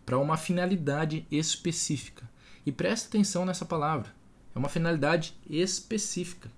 para 0.05 0.17
uma 0.17 0.37
finalidade 0.37 1.25
específica. 1.29 2.29
E 2.65 2.71
preste 2.71 3.07
atenção 3.07 3.45
nessa 3.45 3.65
palavra. 3.65 4.13
É 4.55 4.59
uma 4.59 4.69
finalidade 4.69 5.35
específica. 5.49 6.49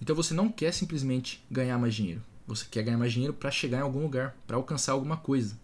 Então 0.00 0.14
você 0.14 0.32
não 0.32 0.48
quer 0.48 0.72
simplesmente 0.72 1.44
ganhar 1.50 1.76
mais 1.76 1.94
dinheiro. 1.94 2.22
Você 2.46 2.66
quer 2.70 2.84
ganhar 2.84 2.98
mais 2.98 3.12
dinheiro 3.12 3.34
para 3.34 3.50
chegar 3.50 3.78
em 3.78 3.82
algum 3.82 4.02
lugar, 4.02 4.36
para 4.46 4.56
alcançar 4.56 4.92
alguma 4.92 5.16
coisa. 5.16 5.58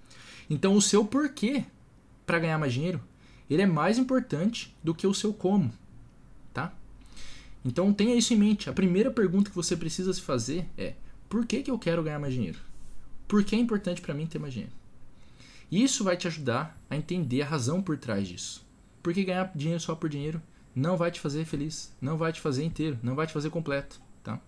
Então 0.50 0.75
o 0.75 0.83
seu 0.83 1.04
porquê 1.04 1.64
para 2.26 2.38
ganhar 2.38 2.59
mais 2.59 2.73
dinheiro, 2.73 3.00
ele 3.49 3.62
é 3.62 3.66
mais 3.66 3.97
importante 3.97 4.75
do 4.83 4.95
que 4.95 5.07
o 5.07 5.14
seu 5.14 5.33
como, 5.33 5.73
tá? 6.52 6.73
Então 7.64 7.92
tenha 7.92 8.14
isso 8.14 8.35
em 8.35 8.37
mente. 8.37 8.68
A 8.68 8.73
primeira 8.73 9.11
pergunta 9.11 9.50
que 9.50 9.56
você 9.56 9.76
precisa 9.76 10.12
se 10.12 10.21
fazer 10.21 10.68
é: 10.76 10.94
por 11.28 11.47
que, 11.47 11.62
que 11.62 11.71
eu 11.71 11.78
quero 11.78 12.02
ganhar 12.02 12.18
mais 12.18 12.35
dinheiro? 12.35 12.59
Por 13.26 13.42
que 13.42 13.56
é 13.56 13.59
importante 13.59 14.02
para 14.02 14.14
mim 14.14 14.26
ter 14.26 14.38
mais 14.38 14.52
dinheiro? 14.52 14.75
Isso 15.71 16.04
vai 16.04 16.16
te 16.16 16.28
ajudar 16.28 16.78
a 16.90 16.97
entender 16.97 17.42
a 17.42 17.47
razão 17.47 17.83
por 17.83 17.97
trás 17.97 18.28
disso. 18.28 18.64
Porque 19.02 19.25
ganhar 19.25 19.50
dinheiro 19.54 19.80
só 19.80 19.94
por 19.94 20.09
dinheiro 20.09 20.40
não 20.75 20.97
vai 20.97 21.11
te 21.11 21.21
fazer 21.21 21.44
feliz, 21.44 21.92
não 22.00 22.16
vai 22.16 22.33
te 22.33 22.40
fazer 22.40 22.64
inteiro, 22.64 22.99
não 23.02 23.14
vai 23.14 23.26
te 23.26 23.33
fazer 23.33 23.50
completo, 23.50 24.00
tá? 24.23 24.40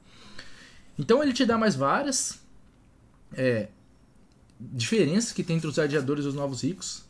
Então 0.99 1.23
ele 1.23 1.33
te 1.33 1.45
dá 1.45 1.57
mais 1.57 1.75
várias 1.75 2.41
é, 3.33 3.69
diferenças 4.61 5.33
que 5.33 5.43
tem 5.43 5.57
entre 5.57 5.69
os 5.69 5.79
adiadores 5.79 6.25
e 6.25 6.29
os 6.29 6.35
novos 6.35 6.63
ricos, 6.63 7.05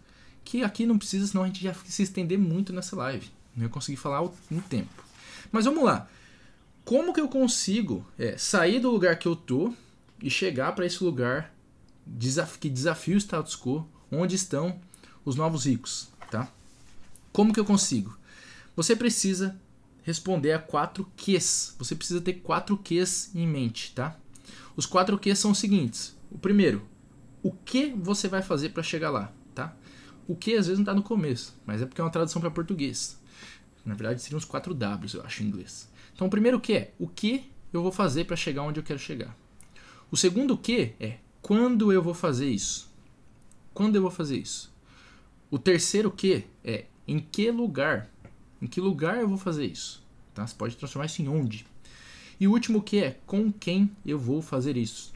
que 0.45 0.63
aqui 0.63 0.87
não 0.87 0.99
precisa, 0.99 1.27
senão 1.27 1.45
a 1.45 1.47
gente 1.47 1.63
já 1.63 1.75
se 1.75 2.03
estender 2.03 2.39
muito 2.39 2.73
nessa 2.73 2.97
live. 2.97 3.31
Não 3.55 3.65
ia 3.65 3.69
conseguir 3.69 3.97
falar 3.97 4.29
no 4.51 4.61
tempo. 4.63 5.06
Mas 5.51 5.65
vamos 5.65 5.85
lá. 5.85 6.09
Como 6.85 7.13
que 7.13 7.21
eu 7.21 7.29
consigo 7.29 8.07
é, 8.19 8.39
sair 8.39 8.81
do 8.81 8.91
lugar 8.91 9.19
que 9.19 9.27
eu 9.27 9.35
tô 9.35 9.75
e 10.23 10.31
chegar 10.31 10.73
para 10.75 10.87
esse 10.87 11.03
lugar 11.03 11.53
que 12.61 12.71
desafia 12.71 13.17
o 13.17 13.21
status 13.21 13.57
quo, 13.57 13.89
onde 14.11 14.37
estão 14.37 14.81
os 15.25 15.35
novos 15.35 15.67
ricos, 15.67 16.09
tá? 16.31 16.49
Como 17.33 17.53
que 17.53 17.59
eu 17.59 17.65
consigo? 17.65 18.17
Você 18.77 18.95
precisa 18.95 19.59
responder 20.03 20.53
a 20.53 20.59
quatro 20.59 21.11
Qs. 21.17 21.75
Você 21.79 21.97
precisa 21.97 22.21
ter 22.21 22.35
quatro 22.35 22.79
Qs 22.79 23.35
em 23.35 23.47
mente, 23.47 23.93
tá? 23.93 24.17
Os 24.77 24.87
quatro 24.87 25.19
Qs 25.19 25.39
são 25.39 25.51
os 25.51 25.59
seguintes. 25.59 26.17
O 26.31 26.39
primeiro, 26.39 26.87
o 27.43 27.51
que 27.51 27.91
você 27.91 28.29
vai 28.29 28.43
fazer 28.43 28.69
para 28.69 28.83
chegar 28.83 29.11
lá, 29.11 29.33
tá? 29.55 29.75
O 30.29 30.37
que 30.37 30.55
às 30.55 30.67
vezes 30.67 30.79
não 30.79 30.85
está 30.85 30.95
no 30.95 31.03
começo, 31.03 31.57
mas 31.67 31.83
é 31.83 31.87
porque 31.87 32.01
é 32.01 32.05
uma 32.05 32.11
tradução 32.11 32.41
para 32.41 32.51
português. 32.51 33.19
Na 33.87 33.95
verdade, 33.95 34.21
seriam 34.21 34.39
os 34.39 34.45
quatro 34.45 34.75
Ws, 34.75 35.15
eu 35.15 35.23
acho, 35.23 35.45
em 35.45 35.47
inglês. 35.47 35.89
Então, 36.13 36.27
o 36.27 36.31
primeiro 36.31 36.61
que 36.61 36.73
é 36.73 36.93
o 36.99 37.07
que 37.07 37.49
eu 37.73 37.81
vou 37.81 37.93
fazer 37.93 38.25
para 38.25 38.35
chegar 38.35 38.63
onde 38.63 38.81
eu 38.81 38.85
quero 38.85 38.99
chegar. 38.99 39.35
O 40.11 40.17
segundo 40.17 40.59
que 40.59 40.95
é 40.99 41.19
quando 41.41 41.93
eu 41.93 42.03
vou 42.03 42.13
fazer 42.13 42.51
isso. 42.51 42.91
Quando 43.73 43.95
eu 43.95 44.03
vou 44.03 44.11
fazer 44.11 44.39
isso. 44.39 44.75
O 45.49 45.59
terceiro 45.59 46.11
que 46.11 46.45
é 46.65 46.87
em 47.07 47.21
que 47.21 47.49
lugar. 47.53 48.11
Em 48.61 48.67
que 48.67 48.81
lugar 48.81 49.19
eu 49.19 49.29
vou 49.29 49.39
fazer 49.39 49.67
isso. 49.67 50.05
Tá? 50.35 50.45
Você 50.45 50.55
pode 50.55 50.77
transformar 50.77 51.07
isso 51.07 51.23
em 51.23 51.29
onde. 51.29 51.65
E 52.41 52.49
o 52.49 52.53
último 52.53 52.83
que 52.83 52.99
é 52.99 53.21
com 53.25 53.53
quem 53.53 53.95
eu 54.05 54.19
vou 54.19 54.43
fazer 54.43 54.77
isso. 54.77 55.13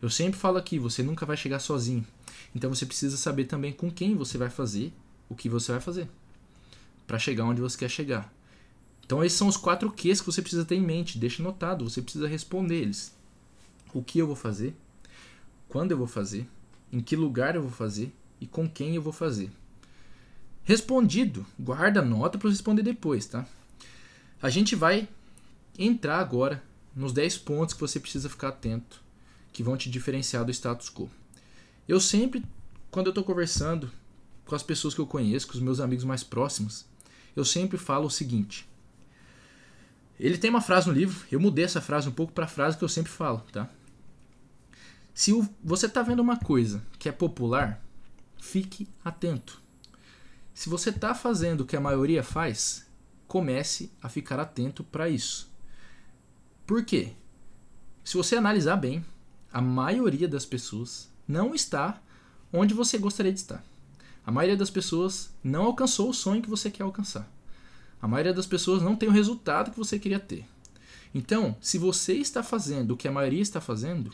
Eu 0.00 0.08
sempre 0.08 0.40
falo 0.40 0.56
aqui, 0.56 0.78
você 0.78 1.02
nunca 1.02 1.26
vai 1.26 1.36
chegar 1.36 1.58
sozinho. 1.58 2.06
Então 2.54 2.72
você 2.72 2.86
precisa 2.86 3.16
saber 3.18 3.44
também 3.44 3.72
com 3.72 3.90
quem 3.90 4.14
você 4.14 4.38
vai 4.38 4.48
fazer 4.48 4.92
o 5.28 5.34
que 5.34 5.48
você 5.48 5.72
vai 5.72 5.80
fazer 5.80 6.08
para 7.06 7.18
chegar 7.18 7.44
onde 7.44 7.60
você 7.60 7.78
quer 7.78 7.88
chegar. 7.88 8.32
Então 9.04 9.22
esses 9.22 9.38
são 9.38 9.48
os 9.48 9.56
quatro 9.56 9.90
Qs 9.90 10.20
que 10.20 10.26
você 10.26 10.40
precisa 10.40 10.64
ter 10.64 10.76
em 10.76 10.80
mente, 10.80 11.18
deixa 11.18 11.42
anotado, 11.42 11.88
você 11.88 12.00
precisa 12.00 12.26
responder 12.26 12.76
eles. 12.76 13.14
O 13.92 14.02
que 14.02 14.18
eu 14.18 14.26
vou 14.26 14.36
fazer? 14.36 14.74
Quando 15.68 15.90
eu 15.90 15.98
vou 15.98 16.06
fazer? 16.06 16.48
Em 16.92 17.00
que 17.00 17.14
lugar 17.14 17.54
eu 17.54 17.62
vou 17.62 17.70
fazer? 17.70 18.14
E 18.40 18.46
com 18.46 18.68
quem 18.68 18.94
eu 18.94 19.02
vou 19.02 19.12
fazer? 19.12 19.50
Respondido, 20.64 21.44
guarda 21.58 22.00
a 22.00 22.04
nota 22.04 22.38
para 22.38 22.48
responder 22.48 22.82
depois, 22.82 23.26
tá? 23.26 23.46
A 24.40 24.48
gente 24.48 24.74
vai 24.74 25.08
entrar 25.78 26.18
agora 26.18 26.62
nos 26.94 27.12
10 27.12 27.38
pontos 27.38 27.74
que 27.74 27.80
você 27.80 28.00
precisa 28.00 28.30
ficar 28.30 28.48
atento, 28.48 29.02
que 29.52 29.62
vão 29.62 29.76
te 29.76 29.90
diferenciar 29.90 30.44
do 30.44 30.50
status 30.50 30.88
quo. 30.88 31.10
Eu 31.86 32.00
sempre, 32.00 32.42
quando 32.90 33.06
eu 33.06 33.10
estou 33.10 33.24
conversando 33.24 33.90
com 34.46 34.54
as 34.54 34.62
pessoas 34.62 34.94
que 34.94 35.00
eu 35.00 35.06
conheço, 35.06 35.46
com 35.46 35.54
os 35.54 35.60
meus 35.60 35.80
amigos 35.80 36.04
mais 36.04 36.22
próximos, 36.22 36.86
eu 37.34 37.44
sempre 37.44 37.78
falo 37.78 38.06
o 38.06 38.10
seguinte. 38.10 38.68
Ele 40.18 40.38
tem 40.38 40.50
uma 40.50 40.60
frase 40.60 40.86
no 40.86 40.94
livro, 40.94 41.26
eu 41.30 41.40
mudei 41.40 41.64
essa 41.64 41.80
frase 41.80 42.08
um 42.08 42.12
pouco 42.12 42.32
para 42.32 42.44
a 42.44 42.48
frase 42.48 42.78
que 42.78 42.84
eu 42.84 42.88
sempre 42.88 43.10
falo, 43.10 43.40
tá? 43.52 43.68
Se 45.12 45.32
você 45.62 45.86
está 45.86 46.02
vendo 46.02 46.20
uma 46.20 46.36
coisa 46.36 46.82
que 46.98 47.08
é 47.08 47.12
popular, 47.12 47.82
fique 48.40 48.88
atento. 49.04 49.62
Se 50.52 50.68
você 50.68 50.90
está 50.90 51.14
fazendo 51.14 51.62
o 51.62 51.66
que 51.66 51.76
a 51.76 51.80
maioria 51.80 52.22
faz, 52.22 52.86
comece 53.26 53.90
a 54.00 54.08
ficar 54.08 54.38
atento 54.38 54.84
para 54.84 55.08
isso. 55.08 55.50
Por 56.66 56.84
quê? 56.84 57.12
Se 58.04 58.16
você 58.16 58.36
analisar 58.36 58.76
bem, 58.76 59.04
a 59.52 59.60
maioria 59.60 60.28
das 60.28 60.44
pessoas 60.46 61.10
não 61.26 61.54
está 61.54 62.00
onde 62.52 62.74
você 62.74 62.98
gostaria 62.98 63.32
de 63.32 63.40
estar. 63.40 63.64
A 64.26 64.32
maioria 64.32 64.56
das 64.56 64.70
pessoas 64.70 65.30
não 65.42 65.64
alcançou 65.64 66.08
o 66.08 66.14
sonho 66.14 66.42
que 66.42 66.48
você 66.48 66.70
quer 66.70 66.82
alcançar. 66.82 67.30
A 68.00 68.08
maioria 68.08 68.32
das 68.32 68.46
pessoas 68.46 68.82
não 68.82 68.96
tem 68.96 69.08
o 69.08 69.12
resultado 69.12 69.70
que 69.70 69.78
você 69.78 69.98
queria 69.98 70.20
ter. 70.20 70.46
Então, 71.14 71.56
se 71.60 71.78
você 71.78 72.14
está 72.14 72.42
fazendo 72.42 72.92
o 72.92 72.96
que 72.96 73.06
a 73.06 73.12
maioria 73.12 73.40
está 73.40 73.60
fazendo, 73.60 74.12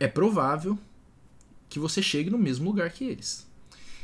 é 0.00 0.08
provável 0.08 0.78
que 1.68 1.78
você 1.78 2.02
chegue 2.02 2.30
no 2.30 2.38
mesmo 2.38 2.66
lugar 2.70 2.90
que 2.90 3.04
eles. 3.04 3.46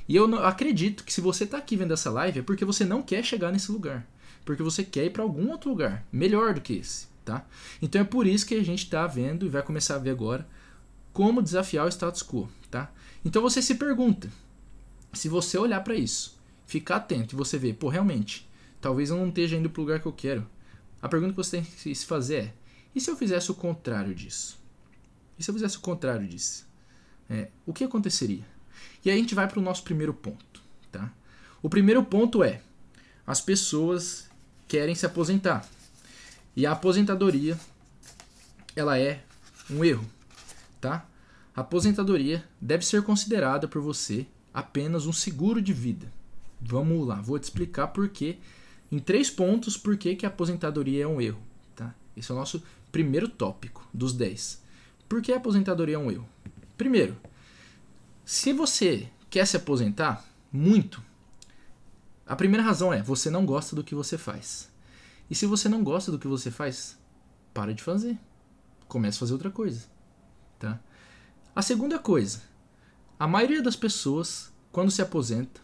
E 0.08 0.16
eu 0.16 0.44
acredito 0.44 1.02
que 1.02 1.12
se 1.12 1.20
você 1.20 1.44
está 1.44 1.58
aqui 1.58 1.76
vendo 1.76 1.94
essa 1.94 2.10
live 2.10 2.40
é 2.40 2.42
porque 2.42 2.64
você 2.64 2.84
não 2.84 3.02
quer 3.02 3.24
chegar 3.24 3.50
nesse 3.50 3.72
lugar. 3.72 4.06
Porque 4.44 4.62
você 4.62 4.84
quer 4.84 5.06
ir 5.06 5.10
para 5.10 5.22
algum 5.22 5.50
outro 5.50 5.70
lugar 5.70 6.06
melhor 6.12 6.54
do 6.54 6.60
que 6.60 6.74
esse. 6.74 7.06
Tá? 7.24 7.46
Então 7.80 8.02
é 8.02 8.04
por 8.04 8.26
isso 8.26 8.46
que 8.46 8.54
a 8.54 8.62
gente 8.62 8.84
está 8.84 9.06
vendo 9.06 9.46
e 9.46 9.48
vai 9.48 9.62
começar 9.62 9.94
a 9.94 9.98
ver 9.98 10.10
agora 10.10 10.46
como 11.10 11.42
desafiar 11.42 11.86
o 11.86 11.88
status 11.88 12.22
quo. 12.22 12.48
Tá? 12.70 12.92
Então 13.24 13.40
você 13.40 13.62
se 13.62 13.76
pergunta: 13.76 14.28
se 15.14 15.28
você 15.28 15.58
olhar 15.58 15.82
para 15.82 15.94
isso, 15.94 16.38
ficar 16.66 16.96
atento 16.96 17.34
e 17.34 17.36
você 17.36 17.58
ver, 17.58 17.74
pô, 17.74 17.88
realmente, 17.88 18.48
talvez 18.80 19.10
eu 19.10 19.16
não 19.16 19.28
esteja 19.28 19.56
indo 19.56 19.70
para 19.70 19.80
o 19.80 19.84
lugar 19.84 20.00
que 20.00 20.06
eu 20.06 20.12
quero. 20.12 20.46
A 21.00 21.08
pergunta 21.08 21.32
que 21.32 21.36
você 21.36 21.58
tem 21.58 21.64
que 21.64 21.94
se 21.94 22.06
fazer 22.06 22.36
é: 22.36 22.54
e 22.94 23.00
se 23.00 23.10
eu 23.10 23.16
fizesse 23.16 23.50
o 23.50 23.54
contrário 23.54 24.14
disso? 24.14 24.58
E 25.38 25.42
se 25.42 25.50
eu 25.50 25.54
fizesse 25.54 25.76
o 25.76 25.80
contrário 25.80 26.26
disso? 26.26 26.66
É, 27.28 27.48
o 27.66 27.72
que 27.72 27.84
aconteceria? 27.84 28.44
E 29.04 29.10
aí 29.10 29.16
a 29.16 29.20
gente 29.20 29.34
vai 29.34 29.48
para 29.48 29.58
o 29.58 29.62
nosso 29.62 29.82
primeiro 29.82 30.14
ponto. 30.14 30.62
Tá? 30.90 31.12
O 31.62 31.68
primeiro 31.68 32.04
ponto 32.04 32.42
é: 32.42 32.62
as 33.26 33.40
pessoas 33.40 34.28
querem 34.68 34.94
se 34.94 35.06
aposentar. 35.06 35.68
E 36.56 36.66
a 36.66 36.72
aposentadoria 36.72 37.58
ela 38.76 38.98
é 38.98 39.22
um 39.70 39.84
erro, 39.84 40.04
tá? 40.80 41.06
A 41.54 41.60
aposentadoria 41.60 42.44
deve 42.60 42.84
ser 42.84 43.02
considerada 43.02 43.68
por 43.68 43.80
você 43.80 44.26
apenas 44.54 45.06
um 45.06 45.12
seguro 45.12 45.60
de 45.60 45.72
vida. 45.72 46.10
Vamos 46.60 47.06
lá, 47.06 47.20
vou 47.20 47.38
te 47.38 47.42
explicar 47.42 47.88
por 47.88 48.08
quê, 48.08 48.38
em 48.90 48.98
três 49.00 49.28
pontos, 49.28 49.76
por 49.76 49.96
que, 49.96 50.14
que 50.14 50.24
a 50.24 50.28
aposentadoria 50.28 51.02
é 51.02 51.06
um 51.06 51.20
erro. 51.20 51.42
Tá? 51.74 51.92
Esse 52.16 52.30
é 52.30 52.34
o 52.34 52.38
nosso 52.38 52.62
primeiro 52.92 53.28
tópico 53.28 53.86
dos 53.92 54.12
10. 54.12 54.62
Por 55.08 55.20
que 55.20 55.32
a 55.32 55.36
aposentadoria 55.36 55.96
é 55.96 55.98
um 55.98 56.10
erro? 56.10 56.28
Primeiro, 56.78 57.16
se 58.24 58.52
você 58.52 59.08
quer 59.28 59.46
se 59.46 59.56
aposentar 59.56 60.24
muito, 60.52 61.02
a 62.24 62.36
primeira 62.36 62.62
razão 62.62 62.92
é 62.92 63.02
você 63.02 63.28
não 63.28 63.44
gosta 63.44 63.74
do 63.74 63.84
que 63.84 63.94
você 63.94 64.16
faz. 64.16 64.70
E 65.28 65.34
se 65.34 65.44
você 65.44 65.68
não 65.68 65.82
gosta 65.82 66.12
do 66.12 66.18
que 66.18 66.28
você 66.28 66.50
faz, 66.50 66.96
para 67.52 67.74
de 67.74 67.82
fazer. 67.82 68.18
Comece 68.88 69.16
a 69.16 69.20
fazer 69.20 69.32
outra 69.32 69.50
coisa. 69.50 69.86
Tá? 70.58 70.78
A 71.54 71.62
segunda 71.62 71.98
coisa, 71.98 72.42
a 73.18 73.26
maioria 73.26 73.62
das 73.62 73.76
pessoas, 73.76 74.52
quando 74.72 74.90
se 74.90 75.00
aposenta, 75.00 75.60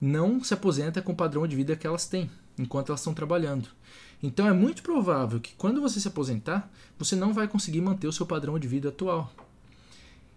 não 0.00 0.42
se 0.42 0.54
aposenta 0.54 1.02
com 1.02 1.12
o 1.12 1.16
padrão 1.16 1.46
de 1.46 1.56
vida 1.56 1.76
que 1.76 1.86
elas 1.86 2.06
têm 2.06 2.30
enquanto 2.58 2.88
elas 2.90 3.00
estão 3.00 3.14
trabalhando. 3.14 3.68
Então 4.22 4.46
é 4.46 4.52
muito 4.52 4.82
provável 4.82 5.40
que 5.40 5.54
quando 5.54 5.80
você 5.80 6.00
se 6.00 6.08
aposentar, 6.08 6.70
você 6.98 7.14
não 7.14 7.34
vai 7.34 7.46
conseguir 7.46 7.80
manter 7.80 8.06
o 8.06 8.12
seu 8.12 8.24
padrão 8.24 8.58
de 8.58 8.66
vida 8.66 8.88
atual. 8.88 9.32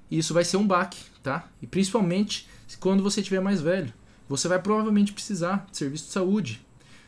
E 0.09 0.17
isso 0.17 0.33
vai 0.33 0.43
ser 0.43 0.57
um 0.57 0.67
baque, 0.67 0.99
tá? 1.21 1.49
E 1.61 1.67
principalmente 1.67 2.47
quando 2.79 3.03
você 3.03 3.21
estiver 3.21 3.39
mais 3.39 3.61
velho. 3.61 3.93
Você 4.27 4.49
vai 4.49 4.61
provavelmente 4.61 5.13
precisar 5.13 5.65
de 5.71 5.77
serviço 5.77 6.07
de 6.07 6.11
saúde, 6.11 6.65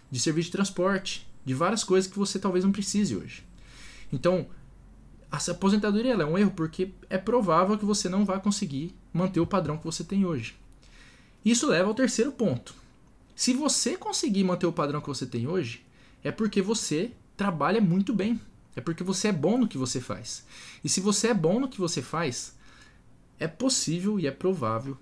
de 0.09 0.19
serviço 0.19 0.47
de 0.47 0.53
transporte, 0.53 1.27
de 1.43 1.53
várias 1.53 1.83
coisas 1.83 2.09
que 2.09 2.17
você 2.17 2.39
talvez 2.39 2.63
não 2.63 2.71
precise 2.71 3.15
hoje. 3.15 3.43
Então, 4.11 4.47
a 5.31 5.37
aposentadoria 5.51 6.13
é 6.13 6.25
um 6.25 6.37
erro 6.37 6.51
porque 6.51 6.91
é 7.09 7.17
provável 7.17 7.77
que 7.77 7.85
você 7.85 8.09
não 8.09 8.25
vai 8.25 8.41
conseguir 8.41 8.95
manter 9.13 9.39
o 9.39 9.45
padrão 9.45 9.77
que 9.77 9.85
você 9.85 10.03
tem 10.03 10.25
hoje. 10.25 10.55
Isso 11.45 11.67
leva 11.67 11.87
ao 11.87 11.93
terceiro 11.93 12.31
ponto. 12.31 12.73
Se 13.35 13.53
você 13.53 13.95
conseguir 13.95 14.43
manter 14.43 14.65
o 14.65 14.73
padrão 14.73 14.99
que 14.99 15.07
você 15.07 15.25
tem 15.25 15.47
hoje, 15.47 15.85
é 16.23 16.31
porque 16.31 16.61
você 16.61 17.11
trabalha 17.37 17.79
muito 17.79 18.11
bem. 18.11 18.41
É 18.75 18.81
porque 18.81 19.03
você 19.03 19.27
é 19.27 19.31
bom 19.31 19.57
no 19.57 19.67
que 19.67 19.77
você 19.77 20.01
faz. 20.01 20.45
E 20.83 20.89
se 20.89 20.99
você 20.99 21.27
é 21.27 21.33
bom 21.33 21.59
no 21.59 21.69
que 21.69 21.79
você 21.79 22.01
faz, 22.01 22.55
é 23.39 23.47
possível 23.47 24.19
e 24.19 24.25
é 24.25 24.31
provável 24.31 24.97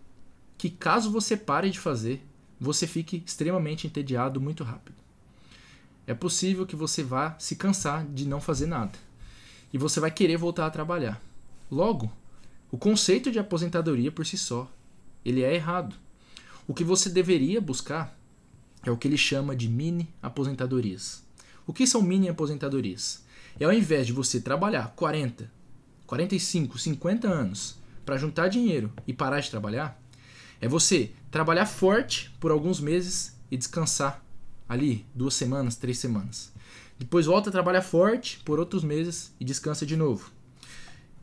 que 0.58 0.70
caso 0.70 1.10
você 1.10 1.38
pare 1.38 1.70
de 1.70 1.80
fazer, 1.80 2.22
você 2.60 2.86
fique 2.86 3.24
extremamente 3.26 3.88
entediado 3.88 4.42
muito 4.42 4.64
rápido. 4.64 4.98
É 6.06 6.14
possível 6.14 6.66
que 6.66 6.76
você 6.76 7.04
vá 7.04 7.36
se 7.40 7.56
cansar 7.56 8.06
de 8.06 8.26
não 8.26 8.42
fazer 8.42 8.66
nada 8.66 9.07
e 9.74 9.78
você 9.78 10.00
vai 10.00 10.12
querer 10.12 10.38
voltar 10.38 10.66
a 10.66 10.72
trabalhar. 10.72 11.22
Logo, 11.70 12.12
o 12.72 12.78
conceito 12.78 13.32
de 13.32 13.40
aposentadoria 13.40 14.12
por 14.12 14.26
si 14.26 14.38
só, 14.38 14.72
ele 15.24 15.44
é 15.44 15.54
errado. 15.54 15.96
O 16.68 16.74
que 16.74 16.84
você 16.84 17.10
deveria 17.10 17.62
buscar 17.62 18.18
é 18.84 18.92
o 18.92 18.98
que 18.98 19.08
ele 19.08 19.18
chama 19.18 19.56
de 19.56 19.68
mini 19.68 20.14
aposentadorias. 20.22 21.24
O 21.66 21.74
que 21.74 21.86
são 21.86 22.02
mini 22.02 22.30
aposentadorias? 22.30 23.26
É 23.60 23.66
ao 23.66 23.74
invés 23.74 24.08
de 24.08 24.14
você 24.14 24.40
trabalhar 24.40 24.94
40, 24.96 25.52
45, 26.06 26.78
50 26.78 27.28
anos 27.28 27.78
para 28.06 28.18
juntar 28.18 28.48
dinheiro 28.48 28.92
e 29.06 29.14
parar 29.14 29.40
de 29.40 29.50
trabalhar, 29.50 30.02
é 30.62 30.68
você 30.68 31.12
trabalhar 31.30 31.66
forte 31.66 32.34
por 32.40 32.52
alguns 32.52 32.80
meses 32.80 33.36
e 33.52 33.58
descansar 33.58 34.24
ali 34.68 35.06
duas 35.14 35.34
semanas, 35.34 35.76
três 35.76 35.98
semanas. 35.98 36.52
Depois 36.98 37.26
volta 37.26 37.50
a 37.50 37.52
trabalhar 37.52 37.82
forte 37.82 38.40
por 38.44 38.60
outros 38.60 38.84
meses 38.84 39.34
e 39.40 39.46
descansa 39.46 39.86
de 39.86 39.96
novo. 39.96 40.32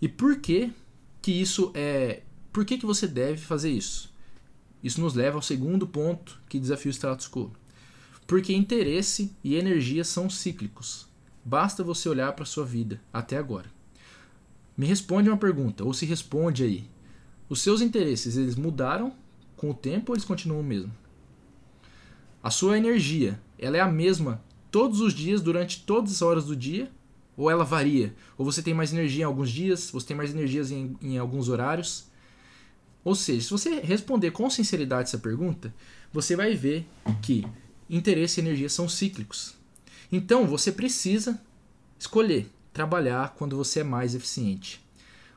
E 0.01 0.09
por 0.09 0.39
que 0.39 0.73
que 1.21 1.33
isso 1.33 1.73
é? 1.75 2.23
Por 2.53 2.65
que 2.65 2.79
que 2.79 2.87
você 2.87 3.09
deve 3.09 3.41
fazer 3.41 3.71
isso? 3.71 4.13
Isso 4.83 5.01
nos 5.01 5.15
leva 5.15 5.39
ao 5.39 5.43
segundo 5.43 5.87
ponto 5.87 6.39
que 6.49 6.61
desafia 6.61 6.91
o 6.91 6.95
status 6.95 7.27
quo. 7.29 7.51
Porque 8.27 8.55
interesse 8.55 9.35
e 9.43 9.57
energia 9.57 10.05
são 10.05 10.31
cíclicos. 10.31 11.09
Basta 11.45 11.83
você 11.83 12.09
olhar 12.09 12.33
para 12.33 12.45
sua 12.45 12.65
vida 12.65 13.01
até 13.13 13.37
agora. 13.37 13.71
Me 14.77 14.87
responde 14.87 15.29
uma 15.29 15.37
pergunta, 15.37 15.85
ou 15.85 15.93
se 15.93 16.05
responde 16.07 16.65
aí. 16.65 16.91
Os 17.49 17.61
seus 17.61 17.81
interesses, 17.81 18.37
eles 18.37 18.57
mudaram 18.57 19.15
com 19.57 19.71
o 19.71 19.75
tempo 19.75 20.13
ou 20.13 20.17
eles 20.17 20.25
continuam 20.25 20.61
o 20.61 20.65
mesmo? 20.65 20.93
A 22.43 22.51
sua 22.51 22.77
energia, 22.77 23.41
ela 23.59 23.77
é 23.77 23.81
a 23.81 23.91
mesma 23.91 24.43
todos 24.75 25.01
os 25.01 25.15
dias, 25.15 25.41
durante 25.41 25.85
todas 25.85 26.11
as 26.11 26.21
horas 26.21 26.47
do 26.47 26.57
dia? 26.57 26.91
Ou 27.37 27.49
ela 27.49 27.65
varia? 27.65 28.13
Ou 28.37 28.45
você 28.45 28.61
tem 28.61 28.75
mais 28.75 28.93
energia 28.93 29.23
em 29.23 29.25
alguns 29.25 29.49
dias, 29.49 29.89
você 29.93 30.09
tem 30.09 30.17
mais 30.17 30.33
energias 30.33 30.73
em, 30.73 30.99
em 31.01 31.17
alguns 31.17 31.49
horários? 31.49 32.07
Ou 33.05 33.15
seja, 33.15 33.43
se 33.43 33.51
você 33.51 33.79
responder 33.79 34.33
com 34.33 34.51
sinceridade 34.51 35.09
essa 35.09 35.19
pergunta, 35.19 35.73
você 36.13 36.35
vai 36.35 36.57
ver 36.57 36.89
que 37.23 37.47
interesse 37.89 38.41
e 38.41 38.43
energia 38.43 38.69
são 38.69 38.89
cíclicos. 38.89 39.55
Então 40.11 40.45
você 40.45 40.73
precisa 40.73 41.41
escolher 41.97 42.51
trabalhar 42.73 43.33
quando 43.39 43.57
você 43.57 43.79
é 43.79 43.85
mais 43.85 44.17
eficiente. 44.17 44.85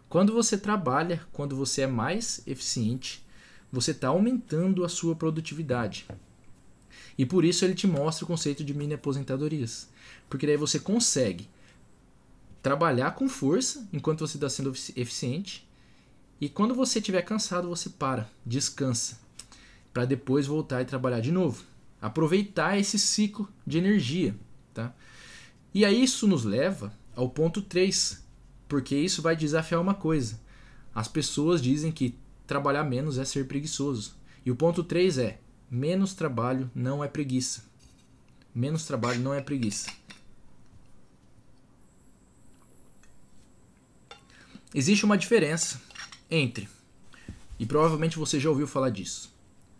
Quando 0.10 0.34
você 0.34 0.58
trabalha, 0.58 1.22
quando 1.32 1.56
você 1.56 1.84
é 1.84 1.88
mais 1.88 2.41
eficiente, 2.48 3.24
você 3.72 3.91
está 3.91 4.08
aumentando 4.08 4.84
a 4.84 4.89
sua 4.89 5.15
produtividade. 5.15 6.08
E 7.18 7.26
por 7.26 7.44
isso 7.44 7.66
ele 7.66 7.74
te 7.74 7.88
mostra 7.88 8.24
o 8.24 8.28
conceito 8.28 8.64
de 8.64 8.74
mini 8.74 8.94
aposentadorias. 8.94 9.90
Porque 10.30 10.46
daí 10.46 10.58
você 10.58 10.80
consegue 10.80 11.50
trabalhar 12.62 13.12
com 13.12 13.28
força 13.28 13.88
enquanto 13.92 14.20
você 14.20 14.38
está 14.38 14.50
sendo 14.50 14.72
eficiente. 14.96 15.68
E 16.40 16.48
quando 16.48 16.76
você 16.76 17.00
estiver 17.00 17.22
cansado, 17.24 17.70
você 17.70 17.90
para, 17.90 18.30
descansa, 18.46 19.20
para 19.92 20.06
depois 20.06 20.46
voltar 20.46 20.82
e 20.82 20.86
trabalhar 20.86 21.20
de 21.20 21.32
novo. 21.32 21.64
Aproveitar 22.00 22.78
esse 22.78 23.00
ciclo 23.00 23.50
de 23.66 23.80
energia. 23.80 24.36
Tá? 24.74 24.94
E 25.74 25.84
aí 25.84 26.04
isso 26.04 26.28
nos 26.28 26.44
leva 26.44 26.94
ao 27.16 27.30
ponto 27.30 27.62
3, 27.62 28.24
porque 28.68 28.96
isso 28.96 29.22
vai 29.24 29.36
desafiar 29.36 29.82
uma 29.82 29.96
coisa. 29.96 30.40
As 30.94 31.08
pessoas 31.08 31.62
dizem 31.62 31.92
que 31.92 32.16
trabalhar 32.46 32.84
menos 32.84 33.18
é 33.18 33.26
ser 33.26 33.48
preguiçoso. 33.48 34.16
E 34.46 34.52
o 34.52 34.56
ponto 34.56 34.84
3 34.84 35.18
é: 35.18 35.40
menos 35.70 36.14
trabalho 36.14 36.70
não 36.74 37.04
é 37.04 37.08
preguiça. 37.08 37.64
Menos 38.54 38.86
trabalho 38.86 39.20
não 39.20 39.34
é 39.34 39.42
preguiça. 39.42 39.92
Existe 44.74 45.06
uma 45.06 45.18
diferença 45.18 45.82
entre, 46.30 46.68
e 47.58 47.66
provavelmente 47.66 48.20
você 48.20 48.40
já 48.40 48.50
ouviu 48.50 48.68
falar 48.68 48.90
disso, 48.90 49.34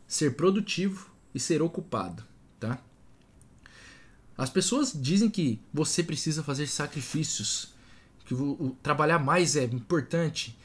ser 0.08 0.36
produtivo 0.36 1.12
e 1.36 1.40
ser 1.40 1.62
ocupado, 1.62 2.24
tá? 2.60 2.80
As 4.38 4.50
pessoas 4.50 4.94
dizem 4.94 5.30
que 5.30 5.60
você 5.74 6.04
precisa 6.04 6.44
fazer 6.44 6.68
sacrifícios, 6.68 7.74
que 8.26 8.34
o, 8.34 8.76
trabalhar 8.84 9.20
mais 9.20 9.56
é 9.56 9.64
importante. 9.64 10.58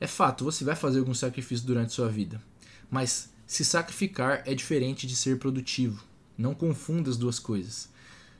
É 0.00 0.06
fato, 0.06 0.44
você 0.44 0.64
vai 0.64 0.74
fazer 0.74 1.00
algum 1.00 1.12
sacrifício 1.12 1.66
durante 1.66 1.92
sua 1.92 2.08
vida, 2.08 2.42
mas 2.90 3.30
se 3.50 3.64
sacrificar 3.64 4.44
é 4.46 4.54
diferente 4.54 5.08
de 5.08 5.16
ser 5.16 5.36
produtivo. 5.40 6.04
Não 6.38 6.54
confunda 6.54 7.10
as 7.10 7.16
duas 7.16 7.40
coisas. 7.40 7.88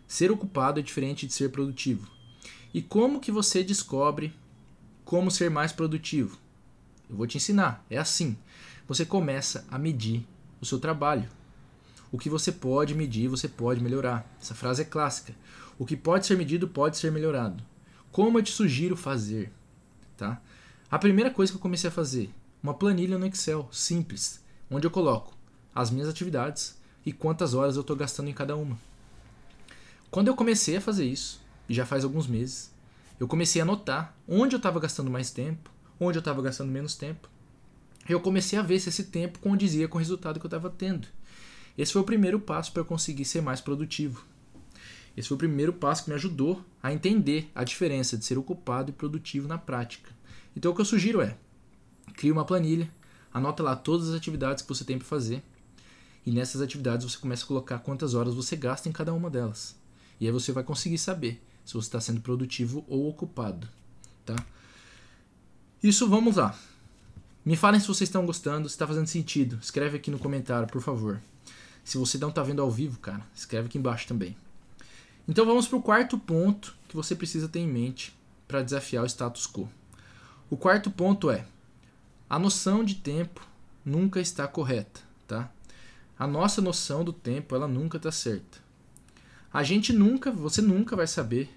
Ser 0.06 0.30
ocupado 0.30 0.78
é 0.78 0.82
diferente 0.84 1.26
de 1.26 1.32
ser 1.34 1.50
produtivo. 1.50 2.08
E 2.72 2.80
como 2.80 3.18
que 3.18 3.32
você 3.32 3.64
descobre 3.64 4.32
como 5.04 5.28
ser 5.28 5.50
mais 5.50 5.72
produtivo? 5.72 6.38
Eu 7.08 7.16
vou 7.16 7.26
te 7.26 7.38
ensinar. 7.38 7.84
É 7.90 7.98
assim. 7.98 8.38
Você 8.86 9.04
começa 9.04 9.66
a 9.68 9.80
medir 9.80 10.24
o 10.60 10.64
seu 10.64 10.78
trabalho. 10.78 11.28
O 12.12 12.16
que 12.16 12.30
você 12.30 12.52
pode 12.52 12.94
medir, 12.94 13.26
você 13.26 13.48
pode 13.48 13.82
melhorar. 13.82 14.24
Essa 14.40 14.54
frase 14.54 14.82
é 14.82 14.84
clássica. 14.84 15.34
O 15.76 15.84
que 15.84 15.96
pode 15.96 16.24
ser 16.24 16.38
medido 16.38 16.68
pode 16.68 16.96
ser 16.96 17.10
melhorado. 17.10 17.60
Como 18.12 18.38
eu 18.38 18.44
te 18.44 18.52
sugiro 18.52 18.94
fazer? 18.94 19.50
Tá? 20.16 20.40
A 20.88 21.00
primeira 21.00 21.32
coisa 21.32 21.50
que 21.50 21.58
eu 21.58 21.62
comecei 21.62 21.88
a 21.88 21.92
fazer, 21.92 22.30
uma 22.62 22.74
planilha 22.74 23.18
no 23.18 23.26
Excel, 23.26 23.68
simples, 23.72 24.40
onde 24.70 24.86
eu 24.86 24.90
coloco 24.90 25.34
as 25.74 25.90
minhas 25.90 26.08
atividades 26.08 26.78
e 27.04 27.12
quantas 27.12 27.54
horas 27.54 27.76
eu 27.76 27.80
estou 27.80 27.96
gastando 27.96 28.28
em 28.28 28.34
cada 28.34 28.56
uma. 28.56 28.78
Quando 30.10 30.28
eu 30.28 30.34
comecei 30.34 30.76
a 30.76 30.80
fazer 30.80 31.06
isso, 31.06 31.40
e 31.68 31.74
já 31.74 31.86
faz 31.86 32.04
alguns 32.04 32.26
meses, 32.26 32.72
eu 33.18 33.28
comecei 33.28 33.60
a 33.60 33.64
notar 33.64 34.16
onde 34.26 34.54
eu 34.54 34.58
estava 34.58 34.80
gastando 34.80 35.10
mais 35.10 35.30
tempo, 35.30 35.70
onde 35.98 36.18
eu 36.18 36.20
estava 36.20 36.42
gastando 36.42 36.70
menos 36.70 36.94
tempo. 36.94 37.28
Eu 38.08 38.20
comecei 38.20 38.58
a 38.58 38.62
ver 38.62 38.80
se 38.80 38.88
esse 38.88 39.04
tempo 39.04 39.38
condizia 39.38 39.86
com 39.86 39.96
o 39.96 40.00
resultado 40.00 40.40
que 40.40 40.46
eu 40.46 40.48
estava 40.48 40.70
tendo. 40.70 41.06
Esse 41.76 41.92
foi 41.92 42.02
o 42.02 42.04
primeiro 42.04 42.40
passo 42.40 42.72
para 42.72 42.80
eu 42.80 42.86
conseguir 42.86 43.24
ser 43.24 43.40
mais 43.40 43.60
produtivo. 43.60 44.24
Esse 45.16 45.28
foi 45.28 45.36
o 45.36 45.38
primeiro 45.38 45.72
passo 45.72 46.04
que 46.04 46.10
me 46.10 46.16
ajudou 46.16 46.64
a 46.82 46.92
entender 46.92 47.50
a 47.54 47.62
diferença 47.62 48.16
de 48.16 48.24
ser 48.24 48.38
ocupado 48.38 48.90
e 48.90 48.92
produtivo 48.92 49.46
na 49.46 49.58
prática. 49.58 50.10
Então 50.56 50.72
o 50.72 50.74
que 50.74 50.80
eu 50.80 50.84
sugiro 50.84 51.20
é: 51.20 51.36
crie 52.14 52.32
uma 52.32 52.44
planilha, 52.44 52.90
anota 53.32 53.62
lá 53.62 53.76
todas 53.76 54.08
as 54.08 54.14
atividades 54.14 54.62
que 54.62 54.68
você 54.68 54.84
tem 54.84 54.98
para 54.98 55.06
fazer, 55.06 55.42
e 56.24 56.30
nessas 56.30 56.60
atividades 56.60 57.10
você 57.10 57.18
começa 57.18 57.44
a 57.44 57.48
colocar 57.48 57.78
quantas 57.78 58.14
horas 58.14 58.34
você 58.34 58.56
gasta 58.56 58.88
em 58.88 58.92
cada 58.92 59.12
uma 59.12 59.30
delas. 59.30 59.76
E 60.20 60.26
aí 60.26 60.32
você 60.32 60.52
vai 60.52 60.62
conseguir 60.62 60.98
saber 60.98 61.42
se 61.64 61.74
você 61.74 61.88
está 61.88 62.00
sendo 62.00 62.20
produtivo 62.20 62.84
ou 62.88 63.08
ocupado, 63.08 63.68
tá? 64.24 64.36
Isso 65.82 66.08
vamos 66.08 66.36
lá. 66.36 66.58
Me 67.44 67.56
falem 67.56 67.80
se 67.80 67.86
vocês 67.86 68.08
estão 68.08 68.26
gostando, 68.26 68.68
se 68.68 68.74
está 68.74 68.86
fazendo 68.86 69.06
sentido. 69.06 69.58
Escreve 69.62 69.96
aqui 69.96 70.10
no 70.10 70.18
comentário, 70.18 70.68
por 70.68 70.82
favor. 70.82 71.20
Se 71.82 71.96
você 71.96 72.18
não 72.18 72.28
está 72.28 72.42
vendo 72.42 72.60
ao 72.60 72.70
vivo, 72.70 72.98
cara, 72.98 73.26
escreve 73.34 73.68
aqui 73.68 73.78
embaixo 73.78 74.06
também. 74.06 74.36
Então 75.26 75.46
vamos 75.46 75.66
para 75.66 75.78
o 75.78 75.82
quarto 75.82 76.18
ponto 76.18 76.76
que 76.86 76.94
você 76.94 77.14
precisa 77.14 77.48
ter 77.48 77.60
em 77.60 77.66
mente 77.66 78.14
para 78.46 78.62
desafiar 78.62 79.04
o 79.04 79.06
status 79.06 79.46
quo. 79.46 79.68
O 80.50 80.56
quarto 80.56 80.90
ponto 80.90 81.30
é: 81.30 81.46
a 82.30 82.38
noção 82.38 82.84
de 82.84 82.94
tempo 82.94 83.44
nunca 83.84 84.20
está 84.20 84.46
correta, 84.46 85.00
tá? 85.26 85.50
A 86.16 86.28
nossa 86.28 86.62
noção 86.62 87.02
do 87.02 87.12
tempo, 87.12 87.56
ela 87.56 87.66
nunca 87.66 87.96
está 87.96 88.12
certa. 88.12 88.58
A 89.52 89.64
gente 89.64 89.92
nunca, 89.92 90.30
você 90.30 90.62
nunca 90.62 90.94
vai 90.94 91.08
saber 91.08 91.50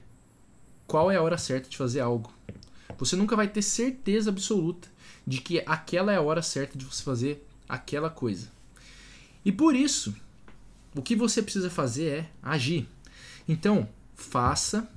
qual 0.88 1.12
é 1.12 1.16
a 1.16 1.22
hora 1.22 1.38
certa 1.38 1.70
de 1.70 1.78
fazer 1.78 2.00
algo. 2.00 2.34
Você 2.98 3.16
nunca 3.16 3.36
vai 3.36 3.48
ter 3.48 3.62
certeza 3.62 4.32
absoluta 4.32 4.88
de 5.28 5.42
que 5.42 5.62
aquela 5.64 6.12
é 6.12 6.16
a 6.16 6.22
hora 6.22 6.42
certa 6.42 6.76
de 6.76 6.86
você 6.86 7.04
fazer 7.04 7.48
aquela 7.70 8.10
coisa. 8.10 8.52
E 9.46 9.52
por 9.52 9.76
isso, 9.76 10.16
o 10.96 11.04
que 11.04 11.16
você 11.16 11.44
precisa 11.44 11.70
fazer 11.70 12.08
é 12.08 12.30
agir. 12.42 12.88
Então, 13.48 13.88
faça 14.16 14.90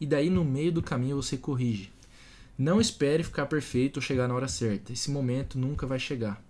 e 0.00 0.06
daí 0.06 0.28
no 0.28 0.44
meio 0.44 0.72
do 0.72 0.82
caminho 0.82 1.22
você 1.22 1.36
corrige. 1.36 1.92
Não 2.58 2.80
espere 2.80 3.22
ficar 3.22 3.46
perfeito 3.46 3.98
ou 3.98 4.02
chegar 4.02 4.26
na 4.26 4.34
hora 4.34 4.48
certa. 4.48 4.92
Esse 4.92 5.10
momento 5.10 5.56
nunca 5.56 5.86
vai 5.86 6.00
chegar. 6.00 6.42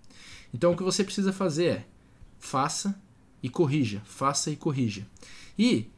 Então, 0.51 0.71
o 0.71 0.75
que 0.75 0.81
você 0.81 1.03
precisa 1.03 1.31
fazer 1.31 1.65
é 1.65 1.85
faça 2.39 2.99
e 3.43 3.49
corrija, 3.49 4.01
faça 4.05 4.49
e 4.49 4.55
corrija. 4.55 5.07
E 5.57 5.91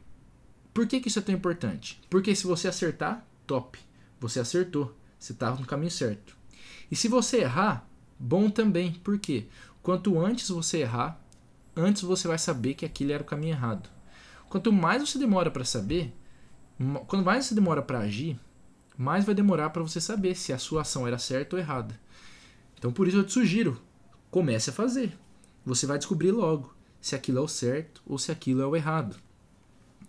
por 0.74 0.86
que, 0.86 1.00
que 1.00 1.08
isso 1.08 1.18
é 1.18 1.22
tão 1.22 1.34
importante? 1.34 2.00
Porque 2.10 2.34
se 2.34 2.46
você 2.46 2.68
acertar, 2.68 3.26
top, 3.46 3.78
você 4.20 4.40
acertou, 4.40 4.94
você 5.18 5.32
estava 5.32 5.58
no 5.58 5.66
caminho 5.66 5.90
certo. 5.90 6.36
E 6.90 6.96
se 6.96 7.08
você 7.08 7.38
errar, 7.38 7.88
bom 8.18 8.50
também. 8.50 8.92
Por 8.92 9.18
quê? 9.18 9.46
Quanto 9.82 10.18
antes 10.20 10.48
você 10.48 10.78
errar, 10.78 11.20
antes 11.74 12.02
você 12.02 12.28
vai 12.28 12.38
saber 12.38 12.74
que 12.74 12.84
aquilo 12.84 13.12
era 13.12 13.22
o 13.22 13.26
caminho 13.26 13.52
errado. 13.52 13.88
Quanto 14.48 14.72
mais 14.72 15.08
você 15.08 15.18
demora 15.18 15.50
para 15.50 15.64
saber, 15.64 16.14
quanto 17.06 17.24
mais 17.24 17.46
você 17.46 17.54
demora 17.54 17.80
para 17.80 18.00
agir, 18.00 18.38
mais 18.96 19.24
vai 19.24 19.34
demorar 19.34 19.70
para 19.70 19.82
você 19.82 20.00
saber 20.00 20.34
se 20.34 20.52
a 20.52 20.58
sua 20.58 20.82
ação 20.82 21.06
era 21.06 21.18
certa 21.18 21.56
ou 21.56 21.60
errada. 21.60 21.98
Então 22.78 22.92
por 22.92 23.08
isso 23.08 23.18
eu 23.18 23.24
te 23.24 23.32
sugiro, 23.32 23.80
comece 24.30 24.70
a 24.70 24.72
fazer. 24.72 25.16
Você 25.64 25.86
vai 25.86 25.98
descobrir 25.98 26.32
logo 26.32 26.74
se 27.00 27.14
aquilo 27.14 27.38
é 27.38 27.40
o 27.40 27.48
certo 27.48 28.02
ou 28.06 28.18
se 28.18 28.32
aquilo 28.32 28.62
é 28.62 28.66
o 28.66 28.76
errado, 28.76 29.16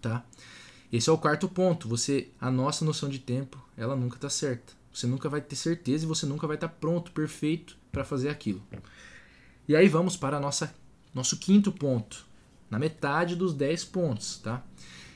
tá? 0.01 0.25
Esse 0.91 1.09
é 1.09 1.11
o 1.11 1.17
quarto 1.17 1.49
ponto. 1.49 1.89
Você, 1.89 2.29
a 2.39 2.51
nossa 2.51 2.85
noção 2.85 3.09
de 3.09 3.17
tempo, 3.17 3.59
ela 3.75 3.95
nunca 3.95 4.15
está 4.15 4.29
certa. 4.29 4.73
Você 4.93 5.07
nunca 5.07 5.27
vai 5.27 5.41
ter 5.41 5.55
certeza 5.55 6.05
e 6.05 6.07
você 6.07 6.27
nunca 6.27 6.45
vai 6.45 6.55
estar 6.55 6.67
tá 6.67 6.75
pronto, 6.79 7.11
perfeito 7.11 7.75
para 7.91 8.05
fazer 8.05 8.29
aquilo. 8.29 8.61
E 9.67 9.75
aí 9.75 9.87
vamos 9.87 10.15
para 10.15 10.39
nossa, 10.39 10.73
nosso 11.13 11.37
quinto 11.37 11.71
ponto, 11.71 12.25
na 12.69 12.77
metade 12.77 13.35
dos 13.35 13.55
10 13.55 13.85
pontos, 13.85 14.37
tá? 14.37 14.63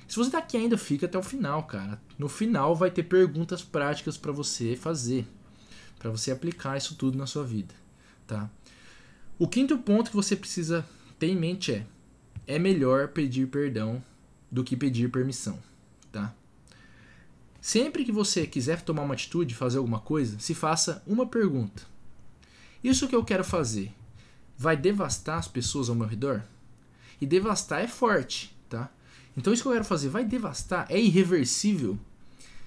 Se 0.08 0.16
você 0.16 0.32
tá 0.32 0.38
aqui 0.38 0.56
ainda, 0.56 0.78
fica 0.78 1.06
até 1.06 1.18
o 1.18 1.24
final, 1.24 1.64
cara. 1.64 2.02
No 2.18 2.30
final 2.30 2.76
vai 2.76 2.90
ter 2.90 3.04
perguntas 3.04 3.62
práticas 3.62 4.18
para 4.18 4.32
você 4.32 4.76
fazer, 4.76 5.28
para 6.00 6.10
você 6.10 6.32
aplicar 6.32 6.78
isso 6.78 6.96
tudo 6.96 7.18
na 7.18 7.28
sua 7.28 7.44
vida, 7.44 7.74
tá? 8.26 8.50
O 9.38 9.48
quinto 9.48 9.78
ponto 9.78 10.10
que 10.10 10.16
você 10.16 10.36
precisa 10.36 10.88
ter 11.20 11.28
em 11.28 11.36
mente 11.36 11.74
é: 11.74 11.86
é 12.48 12.58
melhor 12.58 13.10
pedir 13.10 13.48
perdão 13.48 14.02
do 14.50 14.64
que 14.64 14.78
pedir 14.78 15.12
permissão, 15.12 15.60
tá? 16.12 16.34
Sempre 17.60 18.06
que 18.06 18.12
você 18.12 18.48
quiser 18.48 18.82
tomar 18.82 19.04
uma 19.04 19.14
atitude, 19.14 19.54
fazer 19.54 19.78
alguma 19.78 20.00
coisa, 20.00 20.40
se 20.40 20.56
faça 20.56 21.04
uma 21.06 21.28
pergunta. 21.28 21.84
Isso 22.82 23.10
que 23.10 23.16
eu 23.16 23.26
quero 23.26 23.44
fazer, 23.44 23.92
vai 24.58 24.78
devastar 24.78 25.38
as 25.38 25.50
pessoas 25.50 25.90
ao 25.90 25.96
meu 25.96 26.08
redor? 26.08 26.44
E 27.20 27.26
devastar 27.26 27.82
é 27.82 27.88
forte, 27.88 28.56
tá? 28.70 28.90
Então 29.38 29.54
isso 29.54 29.62
que 29.62 29.70
eu 29.70 29.74
quero 29.74 29.86
fazer 29.86 30.10
vai 30.10 30.26
devastar? 30.26 30.88
É 30.90 31.00
irreversível? 31.00 31.98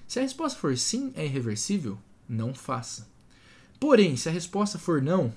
Se 0.07 0.19
a 0.19 0.21
resposta 0.21 0.57
for 0.57 0.75
sim, 0.77 1.11
é 1.15 1.25
irreversível, 1.25 1.97
não 2.27 2.53
faça. 2.53 3.09
Porém, 3.79 4.15
se 4.15 4.29
a 4.29 4.31
resposta 4.31 4.79
for 4.79 5.01
não, 5.01 5.33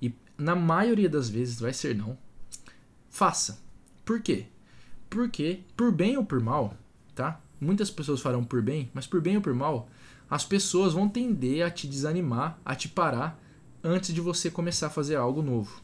e 0.00 0.12
na 0.36 0.56
maioria 0.56 1.08
das 1.08 1.28
vezes 1.28 1.60
vai 1.60 1.72
ser 1.72 1.94
não, 1.94 2.16
faça. 3.10 3.60
Por 4.04 4.20
quê? 4.22 4.46
Porque, 5.10 5.60
por 5.76 5.92
bem 5.92 6.16
ou 6.16 6.24
por 6.24 6.40
mal, 6.40 6.74
tá? 7.14 7.40
Muitas 7.60 7.90
pessoas 7.90 8.20
farão 8.20 8.42
por 8.42 8.62
bem, 8.62 8.90
mas 8.94 9.06
por 9.06 9.20
bem 9.20 9.36
ou 9.36 9.42
por 9.42 9.54
mal, 9.54 9.88
as 10.30 10.44
pessoas 10.44 10.94
vão 10.94 11.08
tender 11.08 11.64
a 11.64 11.70
te 11.70 11.86
desanimar, 11.86 12.58
a 12.64 12.74
te 12.74 12.88
parar 12.88 13.38
antes 13.84 14.14
de 14.14 14.20
você 14.20 14.50
começar 14.50 14.86
a 14.86 14.90
fazer 14.90 15.16
algo 15.16 15.42
novo 15.42 15.82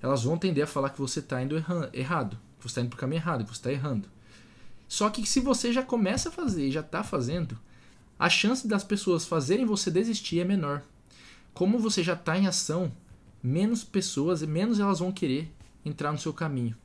elas 0.00 0.22
vão 0.22 0.38
tender 0.38 0.64
a 0.64 0.66
falar 0.66 0.90
que 0.90 0.98
você 0.98 1.20
está 1.20 1.42
indo 1.42 1.56
errado, 1.92 2.38
que 2.58 2.62
você 2.62 2.68
está 2.68 2.80
indo 2.80 2.90
para 2.90 2.96
o 2.96 3.00
caminho 3.00 3.18
errado, 3.18 3.44
que 3.44 3.50
você 3.50 3.58
está 3.58 3.72
errando. 3.72 4.08
Só 4.88 5.10
que 5.10 5.26
se 5.26 5.40
você 5.40 5.72
já 5.72 5.82
começa 5.82 6.28
a 6.28 6.32
fazer 6.32 6.68
e 6.68 6.72
já 6.72 6.80
está 6.80 7.02
fazendo, 7.02 7.58
a 8.18 8.30
chance 8.30 8.66
das 8.66 8.84
pessoas 8.84 9.26
fazerem 9.26 9.66
você 9.66 9.90
desistir 9.90 10.40
é 10.40 10.44
menor. 10.44 10.82
Como 11.52 11.78
você 11.78 12.02
já 12.02 12.14
está 12.14 12.38
em 12.38 12.46
ação, 12.46 12.92
menos 13.42 13.82
pessoas, 13.82 14.42
menos 14.42 14.78
elas 14.78 15.00
vão 15.00 15.12
querer 15.12 15.52
entrar 15.84 16.12
no 16.12 16.18
seu 16.18 16.32
caminho. 16.32 16.76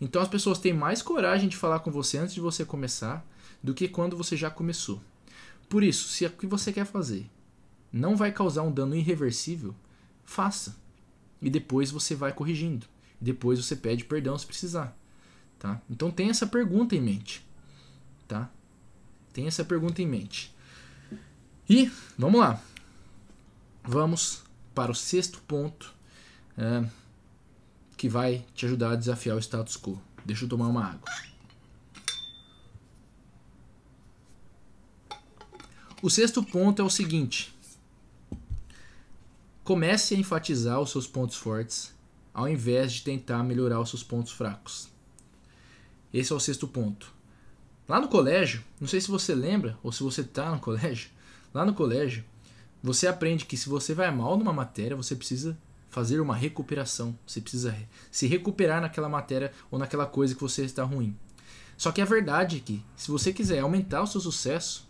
Então 0.00 0.20
as 0.20 0.28
pessoas 0.28 0.58
têm 0.58 0.72
mais 0.72 1.02
coragem 1.02 1.48
de 1.48 1.56
falar 1.56 1.80
com 1.80 1.90
você 1.90 2.18
antes 2.18 2.34
de 2.34 2.40
você 2.40 2.64
começar 2.64 3.26
do 3.62 3.74
que 3.74 3.88
quando 3.88 4.16
você 4.16 4.36
já 4.36 4.50
começou. 4.50 5.00
Por 5.68 5.82
isso, 5.82 6.08
se 6.08 6.24
o 6.24 6.30
que 6.30 6.46
você 6.46 6.72
quer 6.72 6.84
fazer 6.84 7.28
não 7.92 8.16
vai 8.16 8.30
causar 8.30 8.62
um 8.62 8.72
dano 8.72 8.94
irreversível, 8.94 9.74
faça. 10.24 10.76
E 11.40 11.48
depois 11.48 11.90
você 11.90 12.14
vai 12.14 12.32
corrigindo. 12.32 12.86
Depois 13.20 13.64
você 13.64 13.74
pede 13.74 14.04
perdão 14.04 14.36
se 14.36 14.46
precisar. 14.46 14.96
Tá? 15.58 15.80
Então 15.88 16.10
tenha 16.10 16.30
essa 16.30 16.46
pergunta 16.46 16.94
em 16.94 17.00
mente. 17.00 17.45
Tá? 18.26 18.50
Tenha 19.32 19.48
essa 19.48 19.64
pergunta 19.64 20.02
em 20.02 20.06
mente. 20.06 20.54
E 21.68 21.90
vamos 22.16 22.40
lá. 22.40 22.60
Vamos 23.82 24.42
para 24.74 24.90
o 24.90 24.94
sexto 24.94 25.40
ponto 25.42 25.94
é, 26.56 26.88
que 27.96 28.08
vai 28.08 28.44
te 28.54 28.66
ajudar 28.66 28.92
a 28.92 28.96
desafiar 28.96 29.36
o 29.36 29.40
status 29.40 29.76
quo. 29.76 30.00
Deixa 30.24 30.44
eu 30.44 30.48
tomar 30.48 30.68
uma 30.68 30.84
água. 30.84 31.08
O 36.02 36.10
sexto 36.10 36.42
ponto 36.42 36.82
é 36.82 36.84
o 36.84 36.90
seguinte: 36.90 37.56
comece 39.64 40.14
a 40.14 40.18
enfatizar 40.18 40.80
os 40.80 40.90
seus 40.90 41.06
pontos 41.06 41.36
fortes 41.36 41.94
ao 42.32 42.46
invés 42.46 42.92
de 42.92 43.02
tentar 43.02 43.42
melhorar 43.42 43.80
os 43.80 43.88
seus 43.88 44.02
pontos 44.02 44.30
fracos. 44.30 44.88
Esse 46.12 46.32
é 46.32 46.36
o 46.36 46.40
sexto 46.40 46.68
ponto. 46.68 47.15
Lá 47.88 48.00
no 48.00 48.08
colégio, 48.08 48.64
não 48.80 48.88
sei 48.88 49.00
se 49.00 49.08
você 49.08 49.34
lembra 49.34 49.78
ou 49.82 49.92
se 49.92 50.02
você 50.02 50.22
está 50.22 50.50
no 50.50 50.60
colégio, 50.60 51.10
lá 51.54 51.64
no 51.64 51.72
colégio, 51.72 52.24
você 52.82 53.06
aprende 53.06 53.44
que 53.44 53.56
se 53.56 53.68
você 53.68 53.94
vai 53.94 54.10
mal 54.10 54.36
numa 54.36 54.52
matéria, 54.52 54.96
você 54.96 55.14
precisa 55.14 55.56
fazer 55.88 56.20
uma 56.20 56.36
recuperação. 56.36 57.18
Você 57.26 57.40
precisa 57.40 57.74
se 58.10 58.26
recuperar 58.26 58.80
naquela 58.80 59.08
matéria 59.08 59.52
ou 59.70 59.78
naquela 59.78 60.04
coisa 60.04 60.34
que 60.34 60.40
você 60.40 60.64
está 60.64 60.82
ruim. 60.82 61.16
Só 61.76 61.92
que 61.92 62.00
a 62.00 62.04
verdade 62.04 62.58
é 62.58 62.60
que, 62.60 62.84
se 62.96 63.10
você 63.10 63.32
quiser 63.32 63.60
aumentar 63.60 64.02
o 64.02 64.06
seu 64.06 64.20
sucesso, 64.20 64.88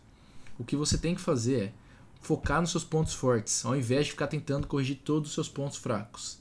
o 0.58 0.64
que 0.64 0.76
você 0.76 0.96
tem 0.96 1.14
que 1.14 1.20
fazer 1.20 1.62
é 1.62 1.72
focar 2.20 2.60
nos 2.60 2.70
seus 2.70 2.82
pontos 2.82 3.14
fortes, 3.14 3.64
ao 3.64 3.76
invés 3.76 4.06
de 4.06 4.12
ficar 4.12 4.26
tentando 4.26 4.66
corrigir 4.66 5.00
todos 5.04 5.28
os 5.28 5.34
seus 5.34 5.48
pontos 5.48 5.78
fracos. 5.78 6.38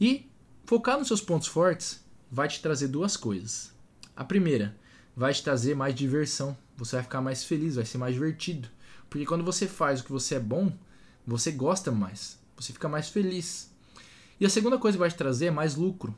E 0.00 0.30
focar 0.64 0.98
nos 0.98 1.08
seus 1.08 1.20
pontos 1.20 1.48
fortes 1.48 2.02
vai 2.30 2.48
te 2.48 2.60
trazer 2.60 2.88
duas 2.88 3.16
coisas. 3.16 3.72
A 4.16 4.24
primeira, 4.24 4.76
vai 5.16 5.32
te 5.32 5.42
trazer 5.42 5.74
mais 5.74 5.94
diversão. 5.94 6.56
Você 6.76 6.96
vai 6.96 7.02
ficar 7.02 7.20
mais 7.20 7.44
feliz, 7.44 7.76
vai 7.76 7.84
ser 7.84 7.98
mais 7.98 8.14
divertido. 8.14 8.68
Porque 9.08 9.26
quando 9.26 9.44
você 9.44 9.66
faz 9.66 10.00
o 10.00 10.04
que 10.04 10.12
você 10.12 10.36
é 10.36 10.40
bom, 10.40 10.72
você 11.26 11.52
gosta 11.52 11.92
mais, 11.92 12.38
você 12.56 12.72
fica 12.72 12.88
mais 12.88 13.08
feliz. 13.08 13.70
E 14.40 14.44
a 14.44 14.50
segunda 14.50 14.78
coisa 14.78 14.96
que 14.96 15.00
vai 15.00 15.10
te 15.10 15.16
trazer 15.16 15.46
é 15.46 15.50
mais 15.50 15.76
lucro. 15.76 16.14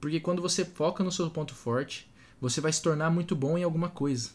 Porque 0.00 0.18
quando 0.18 0.42
você 0.42 0.64
foca 0.64 1.04
no 1.04 1.12
seu 1.12 1.30
ponto 1.30 1.54
forte, 1.54 2.10
você 2.40 2.60
vai 2.60 2.72
se 2.72 2.82
tornar 2.82 3.10
muito 3.10 3.36
bom 3.36 3.56
em 3.56 3.62
alguma 3.62 3.88
coisa. 3.88 4.30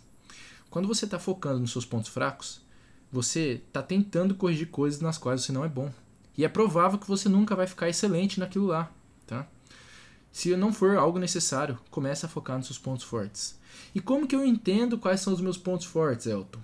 Quando 0.69 0.88
você 0.88 1.06
está 1.06 1.19
focando 1.19 1.60
nos 1.60 1.71
seus 1.71 1.86
pontos 1.86 2.10
fracos, 2.10 2.62
você 3.12 3.62
está 3.67 3.82
tentando 3.82 4.36
corrigir 4.36 4.69
coisas 4.69 5.01
nas 5.01 5.17
quais 5.17 5.41
você 5.41 5.51
não 5.51 5.65
é 5.65 5.69
bom. 5.69 5.91
E 6.38 6.43
é 6.43 6.49
provável 6.49 6.99
que 6.99 7.08
você 7.08 7.30
nunca 7.30 7.56
vai 7.56 7.65
ficar 7.65 7.89
excelente 7.89 8.39
naquilo 8.39 8.67
lá, 8.67 8.91
tá? 9.25 9.47
Se 10.36 10.54
não 10.58 10.74
for 10.74 10.98
algo 10.98 11.17
necessário, 11.17 11.80
comece 11.89 12.26
a 12.26 12.30
focar 12.30 12.58
nos 12.58 12.65
seus 12.67 12.78
pontos 12.78 13.06
fortes. 13.06 13.58
E 13.95 14.02
como 14.02 14.28
que 14.28 14.36
eu 14.36 14.45
entendo 14.45 14.98
quais 14.98 15.21
são 15.21 15.32
os 15.32 15.39
meus 15.39 15.58
pontos 15.58 15.86
fortes, 15.86 16.26
Elton? 16.26 16.60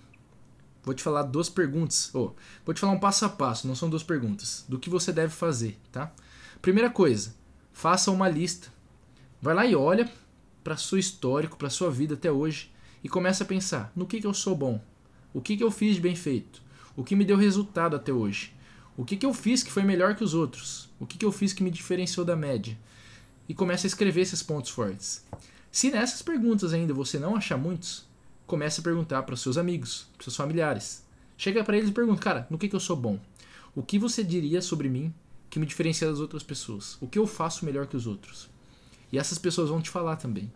Vou 0.83 0.93
te 0.93 1.01
falar 1.01 1.23
duas 1.23 1.47
perguntas. 1.47 2.13
Oh, 2.13 2.33
vou 2.65 2.75
te 2.75 2.81
falar 2.81 2.91
um 2.91 2.99
passo 2.99 3.23
a 3.23 3.29
passo, 3.29 3.69
não 3.69 3.73
são 3.73 3.89
duas 3.89 4.03
perguntas. 4.03 4.65
Do 4.67 4.77
que 4.77 4.89
você 4.89 5.13
deve 5.13 5.33
fazer, 5.33 5.79
tá? 5.89 6.11
Primeira 6.61 6.89
coisa, 6.89 7.33
faça 7.71 8.11
uma 8.11 8.27
lista. 8.27 8.67
Vai 9.41 9.55
lá 9.55 9.65
e 9.65 9.73
olha 9.73 10.11
para 10.61 10.75
seu 10.75 10.97
histórico, 10.97 11.55
para 11.55 11.69
sua 11.69 11.89
vida 11.89 12.15
até 12.15 12.29
hoje 12.29 12.73
e 13.01 13.07
começa 13.07 13.45
a 13.45 13.47
pensar 13.47 13.89
no 13.95 14.05
que, 14.05 14.19
que 14.19 14.27
eu 14.27 14.33
sou 14.33 14.53
bom, 14.53 14.83
o 15.33 15.39
que, 15.39 15.55
que 15.55 15.63
eu 15.63 15.71
fiz 15.71 15.95
de 15.95 16.01
bem 16.01 16.13
feito, 16.13 16.61
o 16.93 17.05
que 17.05 17.15
me 17.15 17.23
deu 17.23 17.37
resultado 17.37 17.95
até 17.95 18.11
hoje, 18.11 18.53
o 18.97 19.05
que, 19.05 19.15
que 19.15 19.25
eu 19.25 19.33
fiz 19.33 19.63
que 19.63 19.71
foi 19.71 19.83
melhor 19.83 20.13
que 20.13 20.25
os 20.25 20.33
outros? 20.33 20.89
O 20.99 21.07
que, 21.07 21.17
que 21.17 21.25
eu 21.25 21.31
fiz 21.31 21.53
que 21.53 21.63
me 21.63 21.71
diferenciou 21.71 22.25
da 22.25 22.35
média? 22.35 22.77
E 23.51 23.53
começa 23.53 23.85
a 23.85 23.89
escrever 23.89 24.21
esses 24.21 24.41
pontos 24.41 24.71
fortes. 24.71 25.25
Se 25.69 25.91
nessas 25.91 26.21
perguntas 26.21 26.71
ainda 26.71 26.93
você 26.93 27.19
não 27.19 27.35
achar 27.35 27.57
muitos, 27.57 28.07
comece 28.47 28.79
a 28.79 28.83
perguntar 28.83 29.23
para 29.23 29.33
os 29.33 29.41
seus 29.41 29.57
amigos, 29.57 30.07
para 30.13 30.23
seus 30.23 30.37
familiares. 30.37 31.03
Chega 31.37 31.61
para 31.61 31.75
eles 31.75 31.89
e 31.89 31.91
pergunta, 31.91 32.21
cara, 32.21 32.47
no 32.49 32.57
que, 32.57 32.69
que 32.69 32.75
eu 32.77 32.79
sou 32.79 32.95
bom? 32.95 33.19
O 33.75 33.83
que 33.83 33.99
você 33.99 34.23
diria 34.23 34.61
sobre 34.61 34.87
mim 34.87 35.13
que 35.49 35.59
me 35.59 35.65
diferencia 35.65 36.07
das 36.07 36.21
outras 36.21 36.43
pessoas? 36.43 36.97
O 37.01 37.09
que 37.09 37.19
eu 37.19 37.27
faço 37.27 37.65
melhor 37.65 37.87
que 37.87 37.97
os 37.97 38.07
outros? 38.07 38.49
E 39.11 39.19
essas 39.19 39.37
pessoas 39.37 39.67
vão 39.67 39.81
te 39.81 39.89
falar 39.89 40.15
também. 40.15 40.49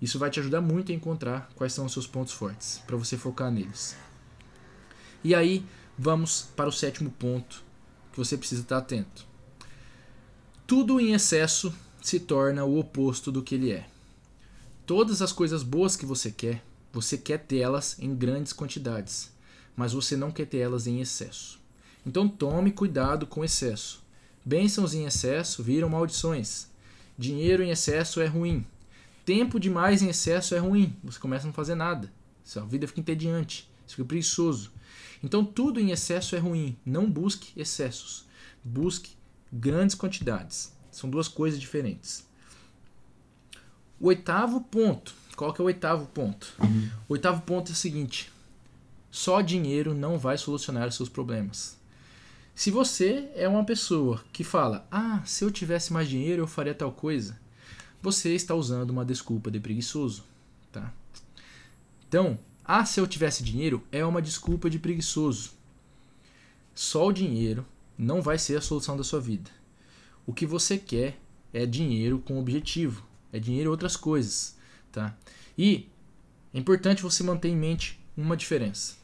Isso 0.00 0.16
vai 0.16 0.30
te 0.30 0.38
ajudar 0.38 0.60
muito 0.60 0.92
a 0.92 0.94
encontrar 0.94 1.50
quais 1.56 1.72
são 1.72 1.86
os 1.86 1.92
seus 1.92 2.06
pontos 2.06 2.32
fortes, 2.32 2.80
para 2.86 2.96
você 2.96 3.16
focar 3.16 3.50
neles. 3.50 3.96
E 5.24 5.34
aí, 5.34 5.66
vamos 5.98 6.42
para 6.54 6.68
o 6.68 6.72
sétimo 6.72 7.10
ponto, 7.10 7.64
que 8.12 8.18
você 8.18 8.38
precisa 8.38 8.62
estar 8.62 8.78
atento. 8.78 9.26
Tudo 10.64 11.00
em 11.00 11.12
excesso 11.12 11.74
se 12.08 12.20
torna 12.20 12.64
o 12.64 12.78
oposto 12.78 13.32
do 13.32 13.42
que 13.42 13.56
ele 13.56 13.72
é. 13.72 13.84
Todas 14.86 15.20
as 15.20 15.32
coisas 15.32 15.64
boas 15.64 15.96
que 15.96 16.06
você 16.06 16.30
quer, 16.30 16.62
você 16.92 17.18
quer 17.18 17.38
tê-las 17.38 17.98
em 17.98 18.14
grandes 18.14 18.52
quantidades, 18.52 19.32
mas 19.74 19.92
você 19.92 20.16
não 20.16 20.30
quer 20.30 20.46
tê-las 20.46 20.86
em 20.86 21.00
excesso. 21.00 21.58
Então 22.06 22.28
tome 22.28 22.70
cuidado 22.70 23.26
com 23.26 23.44
excesso. 23.44 24.04
Bênçãos 24.44 24.94
em 24.94 25.04
excesso 25.04 25.64
viram 25.64 25.88
maldições. 25.88 26.68
Dinheiro 27.18 27.64
em 27.64 27.70
excesso 27.70 28.20
é 28.20 28.26
ruim. 28.26 28.64
Tempo 29.24 29.58
demais 29.58 30.00
em 30.00 30.08
excesso 30.08 30.54
é 30.54 30.58
ruim. 30.58 30.94
Você 31.02 31.18
começa 31.18 31.44
a 31.44 31.48
não 31.48 31.52
fazer 31.52 31.74
nada. 31.74 32.12
Sua 32.44 32.64
vida 32.64 32.86
fica 32.86 33.00
entediante. 33.00 33.68
Fica 33.84 34.04
preguiçoso. 34.04 34.70
Então 35.24 35.44
tudo 35.44 35.80
em 35.80 35.90
excesso 35.90 36.36
é 36.36 36.38
ruim. 36.38 36.76
Não 36.86 37.10
busque 37.10 37.52
excessos. 37.60 38.24
Busque 38.62 39.16
grandes 39.52 39.96
quantidades. 39.96 40.75
São 40.96 41.10
duas 41.10 41.28
coisas 41.28 41.60
diferentes. 41.60 42.26
O 44.00 44.06
oitavo 44.06 44.62
ponto. 44.62 45.14
Qual 45.36 45.52
que 45.52 45.60
é 45.60 45.62
o 45.62 45.66
oitavo 45.66 46.06
ponto? 46.06 46.54
Uhum. 46.58 46.90
O 47.06 47.12
oitavo 47.12 47.42
ponto 47.42 47.70
é 47.70 47.74
o 47.74 47.76
seguinte: 47.76 48.32
só 49.10 49.42
dinheiro 49.42 49.92
não 49.92 50.18
vai 50.18 50.38
solucionar 50.38 50.88
os 50.88 50.94
seus 50.94 51.10
problemas. 51.10 51.76
Se 52.54 52.70
você 52.70 53.30
é 53.34 53.46
uma 53.46 53.62
pessoa 53.62 54.24
que 54.32 54.42
fala, 54.42 54.88
ah, 54.90 55.20
se 55.26 55.44
eu 55.44 55.50
tivesse 55.50 55.92
mais 55.92 56.08
dinheiro 56.08 56.44
eu 56.44 56.46
faria 56.46 56.74
tal 56.74 56.90
coisa, 56.90 57.38
você 58.00 58.34
está 58.34 58.54
usando 58.54 58.88
uma 58.88 59.04
desculpa 59.04 59.50
de 59.50 59.60
preguiçoso, 59.60 60.24
tá? 60.72 60.90
Então, 62.08 62.38
ah, 62.64 62.86
se 62.86 62.98
eu 62.98 63.06
tivesse 63.06 63.42
dinheiro 63.44 63.84
é 63.92 64.02
uma 64.02 64.22
desculpa 64.22 64.70
de 64.70 64.78
preguiçoso. 64.78 65.50
Só 66.74 67.08
o 67.08 67.12
dinheiro 67.12 67.66
não 67.98 68.22
vai 68.22 68.38
ser 68.38 68.56
a 68.56 68.62
solução 68.62 68.96
da 68.96 69.04
sua 69.04 69.20
vida. 69.20 69.50
O 70.26 70.32
que 70.32 70.44
você 70.44 70.76
quer 70.76 71.18
é 71.52 71.64
dinheiro 71.64 72.18
com 72.18 72.38
objetivo, 72.38 73.06
é 73.32 73.38
dinheiro 73.38 73.68
e 73.68 73.70
outras 73.70 73.96
coisas, 73.96 74.56
tá? 74.90 75.16
E 75.56 75.88
é 76.52 76.58
importante 76.58 77.02
você 77.02 77.22
manter 77.22 77.48
em 77.48 77.56
mente 77.56 77.98
uma 78.16 78.36
diferença. 78.36 78.96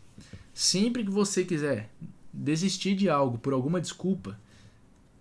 Sempre 0.52 1.04
que 1.04 1.10
você 1.10 1.44
quiser 1.44 1.90
desistir 2.32 2.94
de 2.96 3.08
algo 3.08 3.38
por 3.38 3.52
alguma 3.52 3.80
desculpa, 3.80 4.38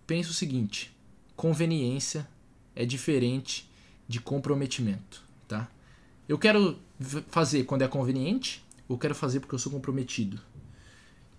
pense 0.07 0.29
o 0.29 0.33
seguinte: 0.33 0.91
conveniência 1.35 2.27
é 2.75 2.85
diferente 2.85 3.69
de 4.07 4.19
comprometimento, 4.19 5.23
tá? 5.47 5.69
Eu 6.27 6.37
quero 6.37 6.79
fazer 7.29 7.63
quando 7.65 7.83
é 7.83 7.87
conveniente, 7.87 8.63
ou 8.87 8.97
quero 8.97 9.15
fazer 9.15 9.39
porque 9.39 9.55
eu 9.55 9.59
sou 9.59 9.71
comprometido. 9.71 10.39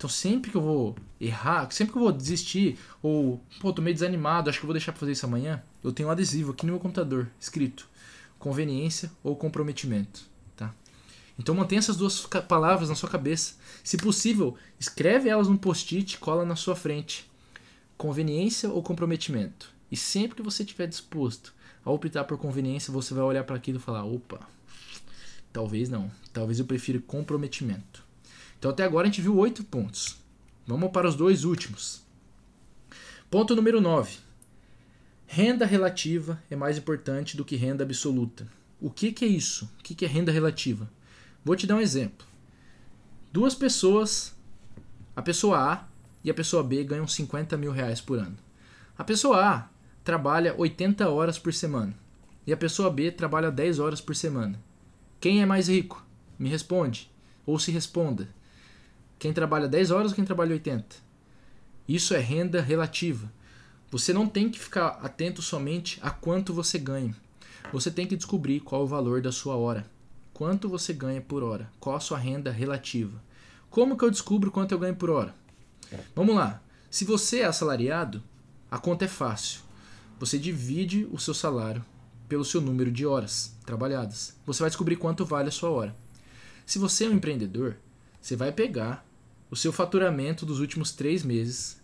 Então 0.03 0.11
sempre 0.11 0.51
que 0.51 0.57
eu 0.57 0.61
vou 0.61 0.97
errar, 1.21 1.71
sempre 1.71 1.93
que 1.93 1.99
eu 1.99 2.03
vou 2.03 2.11
desistir, 2.11 2.77
ou 3.01 3.41
pô, 3.61 3.73
tô 3.73 3.81
meio 3.81 3.95
desanimado, 3.95 4.51
acho 4.51 4.59
que 4.59 4.67
vou 4.67 4.73
deixar 4.73 4.91
pra 4.91 4.99
fazer 4.99 5.13
isso 5.13 5.25
amanhã, 5.25 5.63
eu 5.81 5.93
tenho 5.93 6.09
um 6.09 6.13
adesivo 6.13 6.51
aqui 6.51 6.67
no 6.67 6.73
meu 6.73 6.81
computador, 6.81 7.31
escrito 7.39 7.89
conveniência 8.37 9.13
ou 9.23 9.37
comprometimento. 9.37 10.27
Tá? 10.57 10.75
Então 11.39 11.55
mantenha 11.55 11.79
essas 11.79 11.95
duas 11.95 12.27
palavras 12.49 12.89
na 12.89 12.97
sua 12.97 13.09
cabeça. 13.09 13.55
Se 13.85 13.97
possível, 13.97 14.57
escreve 14.77 15.29
elas 15.29 15.47
num 15.47 15.57
post-it, 15.57 16.19
cola 16.19 16.45
na 16.45 16.57
sua 16.57 16.75
frente. 16.75 17.31
Conveniência 17.97 18.69
ou 18.71 18.83
comprometimento. 18.83 19.73
E 19.89 19.97
sempre 19.97 20.35
que 20.35 20.43
você 20.43 20.65
estiver 20.65 20.89
disposto 20.89 21.55
a 21.85 21.93
optar 21.93 22.25
por 22.25 22.39
conveniência, 22.39 22.93
você 22.93 23.15
vai 23.15 23.23
olhar 23.23 23.45
para 23.45 23.55
aquilo 23.55 23.79
e 23.79 23.81
falar: 23.81 24.05
opa, 24.05 24.41
talvez 25.53 25.89
não. 25.89 26.11
Talvez 26.33 26.59
eu 26.59 26.65
prefira 26.65 26.99
comprometimento. 26.99 28.02
Então 28.63 28.71
até 28.71 28.85
agora 28.85 29.09
a 29.09 29.11
gente 29.11 29.21
viu 29.21 29.37
oito 29.39 29.65
pontos. 29.65 30.19
Vamos 30.65 30.93
para 30.93 31.09
os 31.09 31.17
dois 31.17 31.43
últimos. 31.43 32.01
Ponto 33.29 33.57
número 33.57 33.81
9. 33.81 34.19
Renda 35.27 35.67
relativa 35.67 36.41
é 36.49 36.55
mais 36.55 36.79
importante 36.79 37.37
do 37.37 37.45
que 37.45 37.57
renda 37.57 37.83
absoluta. 37.83 38.47
o 38.81 38.89
que, 38.89 39.11
que 39.11 39.25
é 39.25 39.29
isso? 39.29 39.69
O 39.81 39.83
que, 39.83 39.97
que 39.97 40.05
é 40.05 40.09
renda 40.09 40.31
relativa? 40.31 40.89
Vou 41.45 41.57
te 41.57 41.67
dar 41.67 41.75
um 41.75 41.81
exemplo. 41.81 42.25
Duas 43.33 43.53
pessoas, 43.53 44.33
a 45.17 45.23
pessoa 45.23 45.73
A 45.73 45.89
e 46.23 46.31
a 46.31 46.35
pessoa 46.35 46.63
B 46.63 46.85
ganham 46.85 47.09
50 47.09 47.57
mil 47.57 47.73
reais 47.73 48.01
por 48.01 48.21
ano. 48.21 48.39
A 48.97 49.03
pessoa 49.03 49.45
A 49.45 49.69
trabalha 50.05 50.55
80 50.57 51.09
horas 51.09 51.37
por 51.37 51.53
semana 51.53 51.99
e 52.47 52.53
a 52.53 52.57
pessoa 52.57 52.93
B 52.93 53.11
trabalha 53.11 53.51
10 53.51 53.81
horas 53.81 54.01
por 54.01 54.15
semana. 54.15 54.63
Quem 55.21 55.43
é 55.43 55.47
mais 55.47 55.67
rico? 55.67 56.07
Me 56.39 56.49
responde. 56.49 57.11
Ou 57.45 57.59
se 57.59 57.73
responda. 57.73 58.29
Quem 59.23 59.33
trabalha 59.33 59.69
10 59.69 59.93
horas 59.93 60.11
ou 60.11 60.17
quem 60.17 60.25
trabalha 60.25 60.51
80? 60.51 60.97
Isso 61.87 62.13
é 62.13 62.19
renda 62.19 62.61
relativa. 62.61 63.33
Você 63.89 64.13
não 64.13 64.27
tem 64.27 64.51
que 64.51 64.59
ficar 64.59 64.99
atento 65.01 65.41
somente 65.41 66.01
a 66.03 66.11
quanto 66.11 66.53
você 66.53 66.77
ganha. 66.77 67.15
Você 67.73 67.89
tem 67.89 68.05
que 68.05 68.17
descobrir 68.17 68.59
qual 68.59 68.83
o 68.83 68.87
valor 68.89 69.23
da 69.23 69.31
sua 69.31 69.55
hora. 69.55 69.89
Quanto 70.35 70.69
você 70.69 70.93
ganha 70.93 71.21
por 71.21 71.45
hora? 71.45 71.71
Qual 71.79 71.95
a 71.95 72.01
sua 72.01 72.19
renda 72.19 72.51
relativa? 72.51 73.23
Como 73.71 73.97
que 73.97 74.05
eu 74.05 74.11
descubro 74.11 74.51
quanto 74.51 74.73
eu 74.73 74.79
ganho 74.81 74.97
por 74.97 75.09
hora? 75.09 75.33
Vamos 76.17 76.35
lá. 76.35 76.61
Se 76.91 77.05
você 77.05 77.43
é 77.43 77.45
assalariado, 77.45 78.21
a 78.69 78.77
conta 78.77 79.05
é 79.05 79.09
fácil. 79.09 79.61
Você 80.19 80.37
divide 80.37 81.09
o 81.13 81.19
seu 81.21 81.33
salário 81.33 81.85
pelo 82.29 82.45
seu 82.45 82.61
número 82.61 82.91
de 82.91 83.07
horas 83.07 83.55
trabalhadas. 83.65 84.35
Você 84.45 84.65
vai 84.65 84.71
descobrir 84.71 84.97
quanto 84.97 85.25
vale 85.25 85.49
a 85.49 85.53
sua 85.53 85.71
hora. 85.71 85.95
Se 86.67 86.81
você 86.81 87.05
é 87.05 87.09
um 87.09 87.13
empreendedor, 87.13 87.77
você 88.21 88.35
vai 88.35 88.51
pegar 88.51 89.12
o 89.53 89.57
seu 89.57 89.71
faturamento 89.71 90.47
dos 90.47 90.61
últimos 90.61 90.93
três 90.93 91.23
meses, 91.23 91.79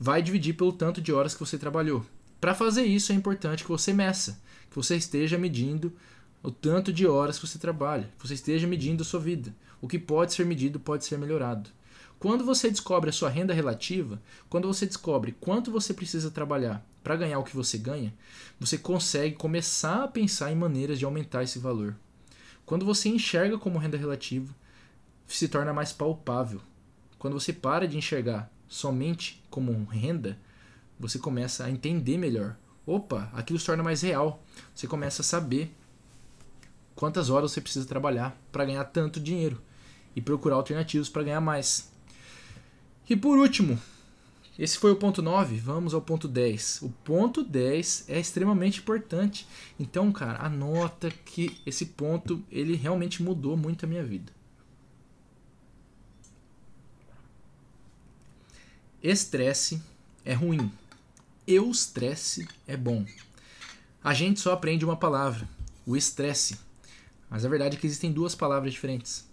vai 0.00 0.20
dividir 0.20 0.56
pelo 0.56 0.72
tanto 0.72 1.00
de 1.00 1.12
horas 1.12 1.32
que 1.32 1.38
você 1.38 1.56
trabalhou. 1.56 2.04
Para 2.40 2.56
fazer 2.56 2.82
isso 2.82 3.12
é 3.12 3.14
importante 3.14 3.62
que 3.62 3.68
você 3.68 3.92
meça, 3.92 4.42
que 4.68 4.74
você 4.74 4.96
esteja 4.96 5.38
medindo 5.38 5.92
o 6.42 6.50
tanto 6.50 6.92
de 6.92 7.06
horas 7.06 7.38
que 7.38 7.46
você 7.46 7.56
trabalha, 7.56 8.10
que 8.18 8.26
você 8.26 8.34
esteja 8.34 8.66
medindo 8.66 9.04
a 9.04 9.06
sua 9.06 9.20
vida. 9.20 9.54
O 9.80 9.86
que 9.86 9.96
pode 9.96 10.34
ser 10.34 10.44
medido 10.44 10.80
pode 10.80 11.04
ser 11.04 11.16
melhorado. 11.18 11.70
Quando 12.18 12.44
você 12.44 12.68
descobre 12.68 13.10
a 13.10 13.12
sua 13.12 13.30
renda 13.30 13.54
relativa, 13.54 14.20
quando 14.50 14.66
você 14.66 14.84
descobre 14.84 15.36
quanto 15.38 15.70
você 15.70 15.94
precisa 15.94 16.32
trabalhar 16.32 16.84
para 17.04 17.14
ganhar 17.14 17.38
o 17.38 17.44
que 17.44 17.54
você 17.54 17.78
ganha, 17.78 18.12
você 18.58 18.76
consegue 18.76 19.36
começar 19.36 20.02
a 20.02 20.08
pensar 20.08 20.50
em 20.50 20.56
maneiras 20.56 20.98
de 20.98 21.04
aumentar 21.04 21.44
esse 21.44 21.60
valor. 21.60 21.94
Quando 22.66 22.84
você 22.84 23.08
enxerga 23.08 23.56
como 23.56 23.78
renda 23.78 23.96
relativa, 23.96 24.52
se 25.28 25.46
torna 25.46 25.72
mais 25.72 25.92
palpável. 25.92 26.60
Quando 27.18 27.38
você 27.38 27.52
para 27.52 27.88
de 27.88 27.98
enxergar 27.98 28.50
somente 28.68 29.42
como 29.50 29.72
renda, 29.84 30.38
você 30.98 31.18
começa 31.18 31.64
a 31.64 31.70
entender 31.70 32.16
melhor. 32.16 32.56
Opa, 32.86 33.30
aquilo 33.32 33.58
se 33.58 33.66
torna 33.66 33.82
mais 33.82 34.02
real. 34.02 34.42
Você 34.74 34.86
começa 34.86 35.22
a 35.22 35.24
saber 35.24 35.74
quantas 36.94 37.30
horas 37.30 37.52
você 37.52 37.60
precisa 37.60 37.86
trabalhar 37.86 38.36
para 38.50 38.64
ganhar 38.64 38.84
tanto 38.84 39.20
dinheiro 39.20 39.60
e 40.14 40.20
procurar 40.20 40.56
alternativas 40.56 41.08
para 41.08 41.22
ganhar 41.22 41.40
mais. 41.40 41.90
E 43.08 43.16
por 43.16 43.38
último, 43.38 43.78
esse 44.58 44.76
foi 44.76 44.90
o 44.90 44.96
ponto 44.96 45.22
9, 45.22 45.56
vamos 45.58 45.94
ao 45.94 46.02
ponto 46.02 46.26
10. 46.26 46.82
O 46.82 46.88
ponto 47.04 47.44
10 47.44 48.06
é 48.08 48.18
extremamente 48.18 48.80
importante. 48.80 49.46
Então, 49.78 50.10
cara, 50.10 50.44
anota 50.44 51.10
que 51.10 51.60
esse 51.64 51.86
ponto 51.86 52.42
ele 52.50 52.74
realmente 52.74 53.22
mudou 53.22 53.56
muito 53.56 53.84
a 53.84 53.88
minha 53.88 54.02
vida. 54.02 54.32
Estresse 59.02 59.80
é 60.24 60.34
ruim. 60.34 60.72
Eustresse 61.46 62.48
é 62.66 62.76
bom. 62.76 63.06
A 64.02 64.12
gente 64.12 64.40
só 64.40 64.52
aprende 64.52 64.84
uma 64.84 64.96
palavra, 64.96 65.48
o 65.86 65.96
estresse. 65.96 66.58
Mas 67.30 67.44
a 67.44 67.48
verdade 67.48 67.76
é 67.76 67.80
que 67.80 67.86
existem 67.86 68.10
duas 68.10 68.34
palavras 68.34 68.72
diferentes. 68.72 69.24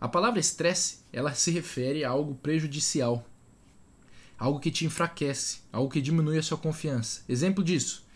A 0.00 0.08
palavra 0.08 0.40
estresse, 0.40 1.00
ela 1.12 1.34
se 1.34 1.50
refere 1.50 2.02
a 2.02 2.08
algo 2.08 2.34
prejudicial, 2.36 3.26
algo 4.38 4.58
que 4.58 4.70
te 4.70 4.86
enfraquece, 4.86 5.58
algo 5.70 5.90
que 5.90 6.00
diminui 6.00 6.38
a 6.38 6.42
sua 6.42 6.56
confiança. 6.56 7.20
Exemplo 7.28 7.62
disso: 7.62 8.06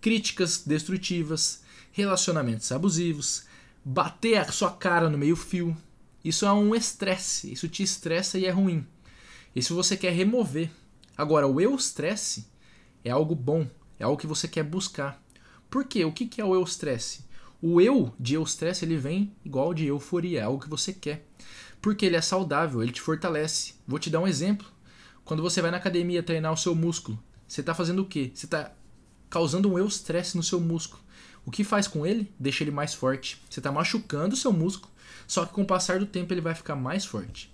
críticas 0.00 0.62
destrutivas, 0.64 1.64
relacionamentos 1.90 2.70
abusivos, 2.70 3.46
bater 3.84 4.36
a 4.36 4.52
sua 4.52 4.70
cara 4.70 5.10
no 5.10 5.18
meio-fio. 5.18 5.76
Isso 6.24 6.46
é 6.46 6.52
um 6.52 6.72
estresse, 6.72 7.52
isso 7.52 7.68
te 7.68 7.82
estressa 7.82 8.38
e 8.38 8.46
é 8.46 8.50
ruim. 8.50 8.86
Isso 9.54 9.74
você 9.74 9.96
quer 9.96 10.12
remover. 10.12 10.70
Agora, 11.16 11.46
o 11.46 11.60
eustresse 11.60 12.46
é 13.04 13.10
algo 13.10 13.34
bom, 13.34 13.66
é 13.98 14.04
algo 14.04 14.18
que 14.18 14.26
você 14.26 14.48
quer 14.48 14.64
buscar. 14.64 15.22
Por 15.70 15.84
quê? 15.84 16.04
O 16.04 16.12
que 16.12 16.40
é 16.40 16.44
o 16.44 16.54
eustresse? 16.54 17.24
O 17.62 17.80
eu 17.80 18.12
de 18.18 18.34
eustresse 18.34 18.84
ele 18.84 18.96
vem 18.96 19.34
igual 19.44 19.72
de 19.72 19.86
euforia, 19.86 20.40
é 20.40 20.42
algo 20.42 20.62
que 20.62 20.68
você 20.68 20.92
quer. 20.92 21.26
Porque 21.80 22.04
ele 22.04 22.16
é 22.16 22.20
saudável, 22.20 22.82
ele 22.82 22.92
te 22.92 23.00
fortalece. 23.00 23.74
Vou 23.86 23.98
te 23.98 24.10
dar 24.10 24.20
um 24.20 24.26
exemplo. 24.26 24.66
Quando 25.24 25.42
você 25.42 25.62
vai 25.62 25.70
na 25.70 25.78
academia 25.78 26.22
treinar 26.22 26.52
o 26.52 26.56
seu 26.56 26.74
músculo, 26.74 27.18
você 27.46 27.60
está 27.60 27.74
fazendo 27.74 28.02
o 28.02 28.06
quê? 28.06 28.30
Você 28.34 28.46
está 28.46 28.72
causando 29.30 29.72
um 29.72 29.78
eustresse 29.78 30.36
no 30.36 30.42
seu 30.42 30.60
músculo. 30.60 31.02
O 31.46 31.50
que 31.50 31.64
faz 31.64 31.86
com 31.86 32.06
ele? 32.06 32.32
Deixa 32.38 32.64
ele 32.64 32.70
mais 32.70 32.94
forte. 32.94 33.40
Você 33.48 33.60
está 33.60 33.70
machucando 33.72 34.34
o 34.34 34.38
seu 34.38 34.52
músculo, 34.52 34.92
só 35.26 35.44
que 35.44 35.52
com 35.52 35.62
o 35.62 35.66
passar 35.66 35.98
do 35.98 36.06
tempo 36.06 36.32
ele 36.32 36.40
vai 36.40 36.54
ficar 36.54 36.76
mais 36.76 37.04
forte. 37.04 37.52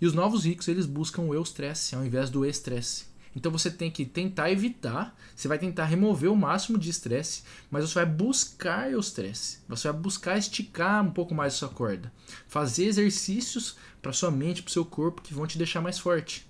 E 0.00 0.06
os 0.06 0.12
novos 0.12 0.44
ricos 0.44 0.68
eles 0.68 0.86
buscam 0.86 1.22
o 1.22 1.34
eustresse 1.34 1.94
ao 1.94 2.04
invés 2.04 2.30
do 2.30 2.44
estresse. 2.44 3.06
Então 3.34 3.52
você 3.52 3.70
tem 3.70 3.90
que 3.90 4.04
tentar 4.04 4.50
evitar, 4.50 5.16
você 5.34 5.46
vai 5.46 5.58
tentar 5.58 5.84
remover 5.84 6.30
o 6.30 6.36
máximo 6.36 6.78
de 6.78 6.90
estresse, 6.90 7.42
mas 7.70 7.84
você 7.88 7.94
vai 7.94 8.06
buscar 8.06 8.90
o 8.92 9.00
estresse. 9.00 9.58
Você 9.68 9.90
vai 9.90 10.00
buscar 10.00 10.38
esticar 10.38 11.04
um 11.04 11.10
pouco 11.10 11.34
mais 11.34 11.54
a 11.54 11.56
sua 11.56 11.68
corda. 11.68 12.12
Fazer 12.46 12.86
exercícios 12.86 13.76
para 14.02 14.12
sua 14.12 14.30
mente, 14.30 14.62
para 14.62 14.72
seu 14.72 14.84
corpo 14.84 15.22
que 15.22 15.34
vão 15.34 15.46
te 15.46 15.58
deixar 15.58 15.80
mais 15.80 15.98
forte. 15.98 16.46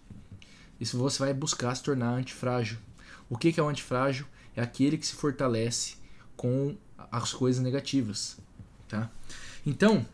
Isso 0.81 0.97
você 0.97 1.19
vai 1.19 1.35
buscar 1.35 1.75
se 1.75 1.83
tornar 1.83 2.15
antifrágil. 2.15 2.79
O 3.29 3.37
que 3.37 3.59
é 3.59 3.63
o 3.63 3.69
antifrágil? 3.69 4.27
É 4.57 4.63
aquele 4.63 4.97
que 4.97 5.07
se 5.07 5.15
fortalece 5.15 5.97
com 6.37 6.77
as 7.11 7.33
coisas 7.33 7.63
negativas. 7.63 8.39
Tá? 8.89 9.11
Então, 9.67 10.07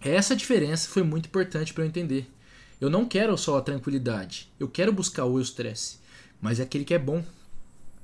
essa 0.00 0.36
diferença 0.36 0.88
foi 0.88 1.02
muito 1.02 1.26
importante 1.26 1.74
para 1.74 1.84
eu 1.84 1.88
entender. 1.88 2.30
Eu 2.80 2.90
não 2.90 3.06
quero 3.06 3.36
só 3.38 3.58
a 3.58 3.62
tranquilidade. 3.62 4.50
Eu 4.60 4.68
quero 4.68 4.92
buscar 4.92 5.24
o 5.24 5.40
estresse. 5.40 5.98
Mas 6.40 6.60
é 6.60 6.62
aquele 6.62 6.84
que 6.84 6.94
é 6.94 6.98
bom. 6.98 7.24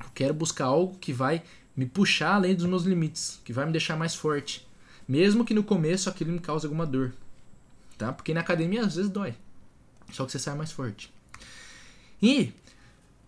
Eu 0.00 0.10
quero 0.14 0.34
buscar 0.34 0.66
algo 0.66 0.96
que 0.98 1.12
vai 1.12 1.42
me 1.76 1.86
puxar 1.86 2.34
além 2.34 2.54
dos 2.54 2.66
meus 2.66 2.84
limites, 2.84 3.40
que 3.44 3.52
vai 3.52 3.66
me 3.66 3.72
deixar 3.72 3.96
mais 3.96 4.14
forte. 4.14 4.66
Mesmo 5.06 5.44
que 5.44 5.54
no 5.54 5.62
começo 5.62 6.08
aquilo 6.08 6.32
me 6.32 6.38
cause 6.38 6.66
alguma 6.66 6.86
dor. 6.86 7.12
Tá? 7.98 8.12
Porque 8.12 8.32
na 8.32 8.40
academia 8.40 8.82
às 8.82 8.96
vezes 8.96 9.10
dói. 9.10 9.34
Só 10.12 10.24
que 10.24 10.32
você 10.32 10.38
sai 10.38 10.54
mais 10.54 10.72
forte. 10.72 11.12
E 12.22 12.52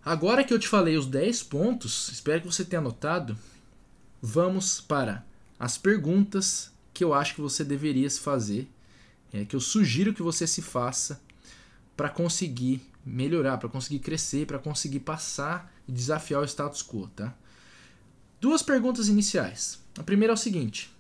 agora 0.05 0.45
que 0.45 0.53
eu 0.53 0.59
te 0.59 0.69
falei 0.69 0.97
os 0.97 1.07
10 1.07 1.43
pontos, 1.45 2.09
espero 2.11 2.41
que 2.41 2.47
você 2.47 2.65
tenha 2.65 2.81
anotado. 2.81 3.37
Vamos 4.23 4.81
para 4.81 5.25
as 5.59 5.77
perguntas 5.77 6.73
que 6.93 7.05
eu 7.05 7.13
acho 7.13 7.35
que 7.35 7.41
você 7.41 7.65
deveria 7.65 8.09
se 8.09 8.21
fazer, 8.21 8.69
é, 9.33 9.45
que 9.45 9.57
eu 9.57 9.61
sugiro 9.61 10.15
que 10.15 10.23
você 10.23 10.47
se 10.47 10.63
faça 10.63 11.21
para 11.97 12.09
conseguir 12.09 12.83
melhorar, 13.05 13.59
para 13.59 13.69
conseguir 13.69 13.99
crescer, 13.99 14.47
para 14.47 14.59
conseguir 14.59 15.01
passar 15.01 15.73
e 15.87 15.93
desafiar 15.93 16.41
o 16.41 16.45
status 16.45 16.83
quo, 16.83 17.09
tá? 17.09 17.35
Duas 18.41 18.63
perguntas 18.63 19.09
iniciais. 19.09 19.81
A 19.99 20.03
primeira 20.03 20.33
é 20.33 20.35
o 20.35 20.39
seguinte: 20.39 20.95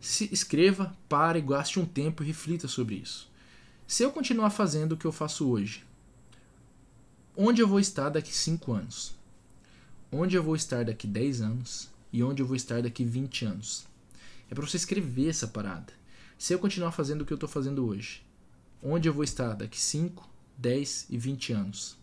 se 0.00 0.28
escreva, 0.32 0.96
pare, 1.08 1.40
gaste 1.40 1.80
um 1.80 1.86
tempo 1.86 2.22
e 2.22 2.26
reflita 2.26 2.68
sobre 2.68 2.96
isso. 2.96 3.30
Se 3.86 4.02
eu 4.02 4.10
continuar 4.10 4.50
fazendo 4.50 4.92
o 4.92 4.96
que 4.96 5.04
eu 5.04 5.12
faço 5.12 5.48
hoje, 5.48 5.84
onde 7.36 7.60
eu 7.60 7.68
vou 7.68 7.80
estar 7.80 8.08
daqui 8.08 8.34
5 8.34 8.72
anos? 8.72 9.14
Onde 10.10 10.36
eu 10.36 10.42
vou 10.42 10.54
estar 10.54 10.84
daqui 10.84 11.06
10 11.06 11.40
anos? 11.40 11.88
E 12.12 12.22
onde 12.22 12.40
eu 12.40 12.46
vou 12.46 12.54
estar 12.54 12.80
daqui 12.80 13.04
20 13.04 13.44
anos? 13.46 13.84
É 14.48 14.54
para 14.54 14.64
você 14.64 14.76
escrever 14.76 15.28
essa 15.28 15.48
parada. 15.48 15.92
Se 16.38 16.52
eu 16.52 16.58
continuar 16.58 16.92
fazendo 16.92 17.22
o 17.22 17.26
que 17.26 17.32
eu 17.32 17.36
estou 17.36 17.48
fazendo 17.48 17.86
hoje, 17.86 18.22
onde 18.84 19.08
eu 19.08 19.14
vou 19.14 19.24
estar 19.24 19.54
daqui 19.54 19.80
5, 19.80 20.28
10 20.58 21.06
e 21.08 21.16
20 21.16 21.52
anos. 21.54 21.96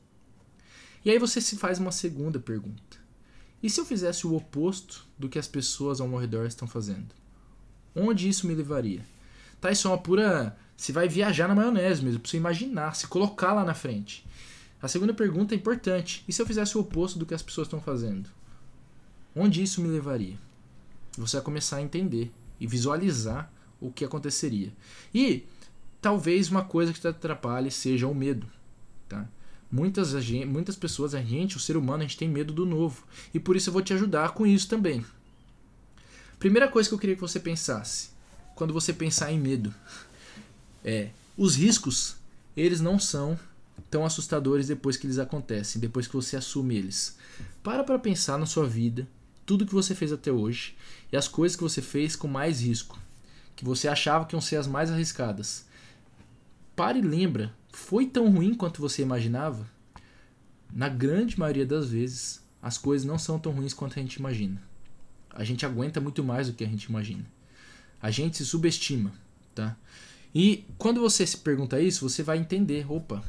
E 1.05 1.11
aí 1.11 1.19
você 1.19 1.39
se 1.39 1.55
faz 1.55 1.77
uma 1.77 1.91
segunda 1.91 2.39
pergunta. 2.39 2.97
E 3.61 3.69
se 3.69 3.79
eu 3.79 3.85
fizesse 3.85 4.25
o 4.25 4.35
oposto 4.35 5.07
do 5.17 5.29
que 5.29 5.37
as 5.37 5.47
pessoas 5.47 6.01
ao 6.01 6.07
meu 6.07 6.17
redor 6.17 6.47
estão 6.47 6.67
fazendo? 6.67 7.13
Onde 7.95 8.27
isso 8.27 8.47
me 8.47 8.55
levaria? 8.55 9.05
Tá, 9.59 9.69
isso 9.71 9.87
é 9.87 9.91
uma 9.91 9.97
pura. 9.97 10.57
Você 10.75 10.91
vai 10.91 11.07
viajar 11.07 11.47
na 11.47 11.53
maionese 11.53 12.03
mesmo, 12.03 12.21
você 12.25 12.37
imaginar, 12.37 12.95
se 12.95 13.05
colocar 13.05 13.53
lá 13.53 13.63
na 13.63 13.75
frente. 13.75 14.25
A 14.81 14.87
segunda 14.87 15.13
pergunta 15.13 15.53
é 15.53 15.57
importante. 15.57 16.23
E 16.27 16.33
se 16.33 16.41
eu 16.41 16.45
fizesse 16.45 16.75
o 16.75 16.81
oposto 16.81 17.19
do 17.19 17.25
que 17.25 17.35
as 17.35 17.43
pessoas 17.43 17.67
estão 17.67 17.79
fazendo? 17.79 18.29
Onde 19.35 19.61
isso 19.61 19.79
me 19.79 19.87
levaria? 19.87 20.39
Você 21.17 21.37
vai 21.37 21.45
começar 21.45 21.77
a 21.77 21.81
entender 21.81 22.31
e 22.59 22.65
visualizar 22.65 23.51
o 23.79 23.91
que 23.91 24.03
aconteceria. 24.03 24.73
E 25.13 25.45
talvez 26.01 26.49
uma 26.49 26.63
coisa 26.63 26.91
que 26.91 26.99
te 26.99 27.07
atrapalhe 27.07 27.69
seja 27.69 28.07
o 28.07 28.15
medo. 28.15 28.47
Tá? 29.07 29.27
Muitas, 29.71 30.13
muitas 30.45 30.75
pessoas, 30.75 31.13
a 31.13 31.21
gente, 31.21 31.55
o 31.55 31.59
ser 31.59 31.77
humano, 31.77 32.03
a 32.03 32.07
gente 32.07 32.17
tem 32.17 32.27
medo 32.27 32.51
do 32.51 32.65
novo. 32.65 33.03
E 33.33 33.39
por 33.39 33.55
isso 33.55 33.69
eu 33.69 33.73
vou 33.73 33.81
te 33.81 33.93
ajudar 33.93 34.31
com 34.31 34.45
isso 34.45 34.67
também. 34.67 35.05
Primeira 36.39 36.67
coisa 36.67 36.89
que 36.89 36.95
eu 36.95 36.99
queria 36.99 37.15
que 37.15 37.21
você 37.21 37.39
pensasse, 37.39 38.09
quando 38.55 38.73
você 38.73 38.91
pensar 38.91 39.31
em 39.31 39.39
medo, 39.39 39.73
é 40.83 41.09
os 41.37 41.55
riscos, 41.55 42.15
eles 42.57 42.81
não 42.81 42.99
são 42.99 43.39
tão 43.89 44.05
assustadores 44.05 44.67
depois 44.67 44.97
que 44.97 45.05
eles 45.05 45.19
acontecem, 45.19 45.79
depois 45.79 46.07
que 46.07 46.15
você 46.15 46.35
assume 46.35 46.75
eles. 46.75 47.15
Para 47.63 47.83
para 47.83 47.99
pensar 47.99 48.37
na 48.39 48.45
sua 48.45 48.65
vida, 48.65 49.07
tudo 49.45 49.65
que 49.65 49.73
você 49.73 49.93
fez 49.93 50.11
até 50.11 50.31
hoje 50.31 50.75
e 51.11 51.17
as 51.17 51.27
coisas 51.27 51.55
que 51.55 51.63
você 51.63 51.81
fez 51.81 52.15
com 52.15 52.27
mais 52.27 52.61
risco, 52.61 52.99
que 53.55 53.63
você 53.63 53.87
achava 53.87 54.25
que 54.25 54.35
iam 54.35 54.41
ser 54.41 54.55
as 54.55 54.67
mais 54.67 54.91
arriscadas. 54.91 55.65
Pare 56.81 56.97
e 56.97 57.03
lembra, 57.03 57.53
foi 57.71 58.07
tão 58.07 58.31
ruim 58.31 58.55
quanto 58.55 58.81
você 58.81 59.03
imaginava? 59.03 59.69
Na 60.73 60.89
grande 60.89 61.39
maioria 61.39 61.63
das 61.63 61.91
vezes, 61.91 62.43
as 62.59 62.75
coisas 62.75 63.05
não 63.05 63.19
são 63.19 63.37
tão 63.37 63.51
ruins 63.51 63.71
quanto 63.71 63.99
a 63.99 64.01
gente 64.01 64.15
imagina. 64.15 64.59
A 65.29 65.43
gente 65.43 65.63
aguenta 65.63 66.01
muito 66.01 66.23
mais 66.23 66.47
do 66.47 66.53
que 66.53 66.63
a 66.63 66.67
gente 66.67 66.85
imagina. 66.85 67.23
A 68.01 68.09
gente 68.09 68.37
se 68.37 68.43
subestima, 68.47 69.13
tá? 69.53 69.77
E 70.33 70.65
quando 70.79 70.99
você 70.99 71.23
se 71.23 71.37
pergunta 71.37 71.79
isso, 71.79 72.09
você 72.09 72.23
vai 72.23 72.39
entender, 72.39 72.91
opa, 72.91 73.23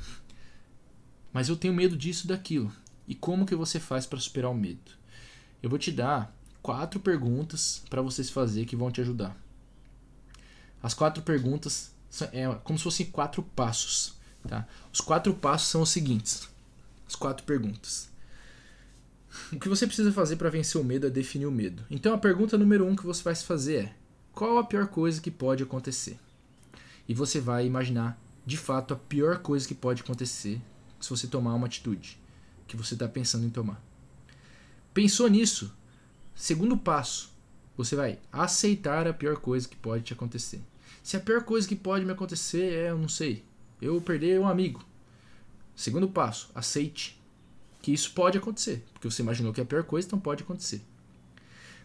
mas 1.31 1.51
eu 1.51 1.57
tenho 1.57 1.75
medo 1.75 1.95
disso 1.95 2.27
daquilo. 2.27 2.73
E 3.07 3.15
como 3.15 3.45
que 3.45 3.55
você 3.55 3.79
faz 3.79 4.07
para 4.07 4.19
superar 4.19 4.51
o 4.51 4.55
medo? 4.55 4.93
Eu 5.63 5.69
vou 5.69 5.79
te 5.79 5.93
dar 5.93 6.35
quatro 6.63 6.99
perguntas 6.99 7.83
para 7.91 8.01
você 8.01 8.25
se 8.25 8.33
fazer 8.33 8.65
que 8.65 8.77
vão 8.77 8.91
te 8.91 9.03
ajudar. 9.03 9.37
As 10.83 10.95
quatro 10.95 11.23
perguntas 11.23 11.92
é 12.33 12.47
como 12.63 12.79
se 12.79 12.85
fossem 12.85 13.07
quatro 13.07 13.43
passos, 13.43 14.15
tá? 14.47 14.67
Os 14.93 15.01
quatro 15.01 15.33
passos 15.35 15.69
são 15.69 15.83
os 15.83 15.91
seguintes. 15.91 16.49
As 17.07 17.15
quatro 17.15 17.45
perguntas. 17.45 18.11
O 19.53 19.59
que 19.59 19.69
você 19.69 19.87
precisa 19.87 20.13
fazer 20.13 20.37
para 20.37 20.51
vencer 20.51 20.81
o 20.81 20.85
medo 20.85 21.07
é 21.07 21.11
definir 21.11 21.47
o 21.47 21.53
medo. 21.53 21.85
Então 21.91 22.15
a 22.15 22.19
pergunta 22.19 22.59
número 22.59 22.87
um 22.87 22.95
que 22.95 23.07
você 23.07 23.23
vai 23.23 23.35
se 23.35 23.45
fazer 23.45 23.85
é: 23.85 23.95
qual 24.33 24.59
a 24.59 24.65
pior 24.65 24.87
coisa 24.89 25.21
que 25.21 25.31
pode 25.31 25.63
acontecer? 25.63 26.19
E 27.09 27.15
você 27.15 27.41
vai 27.41 27.67
imaginar 27.67 28.19
de 28.45 28.57
fato 28.57 28.95
a 28.95 28.97
pior 28.97 29.39
coisa 29.39 29.67
que 29.67 29.75
pode 29.75 30.03
acontecer 30.03 30.61
se 31.01 31.11
você 31.11 31.27
tomar 31.27 31.55
uma 31.55 31.67
atitude 31.67 32.19
que 32.67 32.77
você 32.77 32.95
está 32.95 33.09
pensando 33.09 33.45
em 33.45 33.51
tomar. 33.51 33.83
Pensou 34.95 35.29
nisso? 35.29 35.75
Segundo 36.35 36.77
passo, 36.77 37.33
você 37.77 37.97
vai 37.97 38.19
aceitar 38.31 39.07
a 39.07 39.13
pior 39.13 39.37
coisa 39.37 39.69
que 39.69 39.77
pode 39.77 40.05
te 40.05 40.13
acontecer. 40.13 40.63
Se 41.03 41.17
a 41.17 41.21
pior 41.21 41.43
coisa 41.43 41.67
que 41.67 41.75
pode 41.75 42.05
me 42.05 42.13
acontecer 42.13 42.73
é, 42.73 42.91
eu 42.91 42.99
não 42.99 43.09
sei, 43.09 43.45
eu 43.81 44.01
perder 44.01 44.39
um 44.39 44.47
amigo. 44.47 44.85
Segundo 45.75 46.09
passo, 46.09 46.51
aceite 46.55 47.21
que 47.81 47.93
isso 47.93 48.13
pode 48.13 48.39
acontecer, 48.39 48.85
porque 48.93 49.11
você 49.11 49.23
imaginou 49.23 49.53
que 49.53 49.61
é 49.61 49.65
a 49.65 49.67
pior 49.67 49.83
coisa, 49.83 50.07
então 50.07 50.21
pode 50.21 50.45
acontecer. 50.45 50.81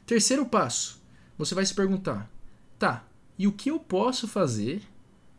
Terceiro 0.05 0.45
passo, 0.45 1.01
você 1.37 1.55
vai 1.55 1.65
se 1.65 1.73
perguntar: 1.73 2.29
tá, 2.77 3.05
e 3.37 3.47
o 3.47 3.51
que 3.51 3.71
eu 3.71 3.79
posso 3.79 4.27
fazer 4.27 4.81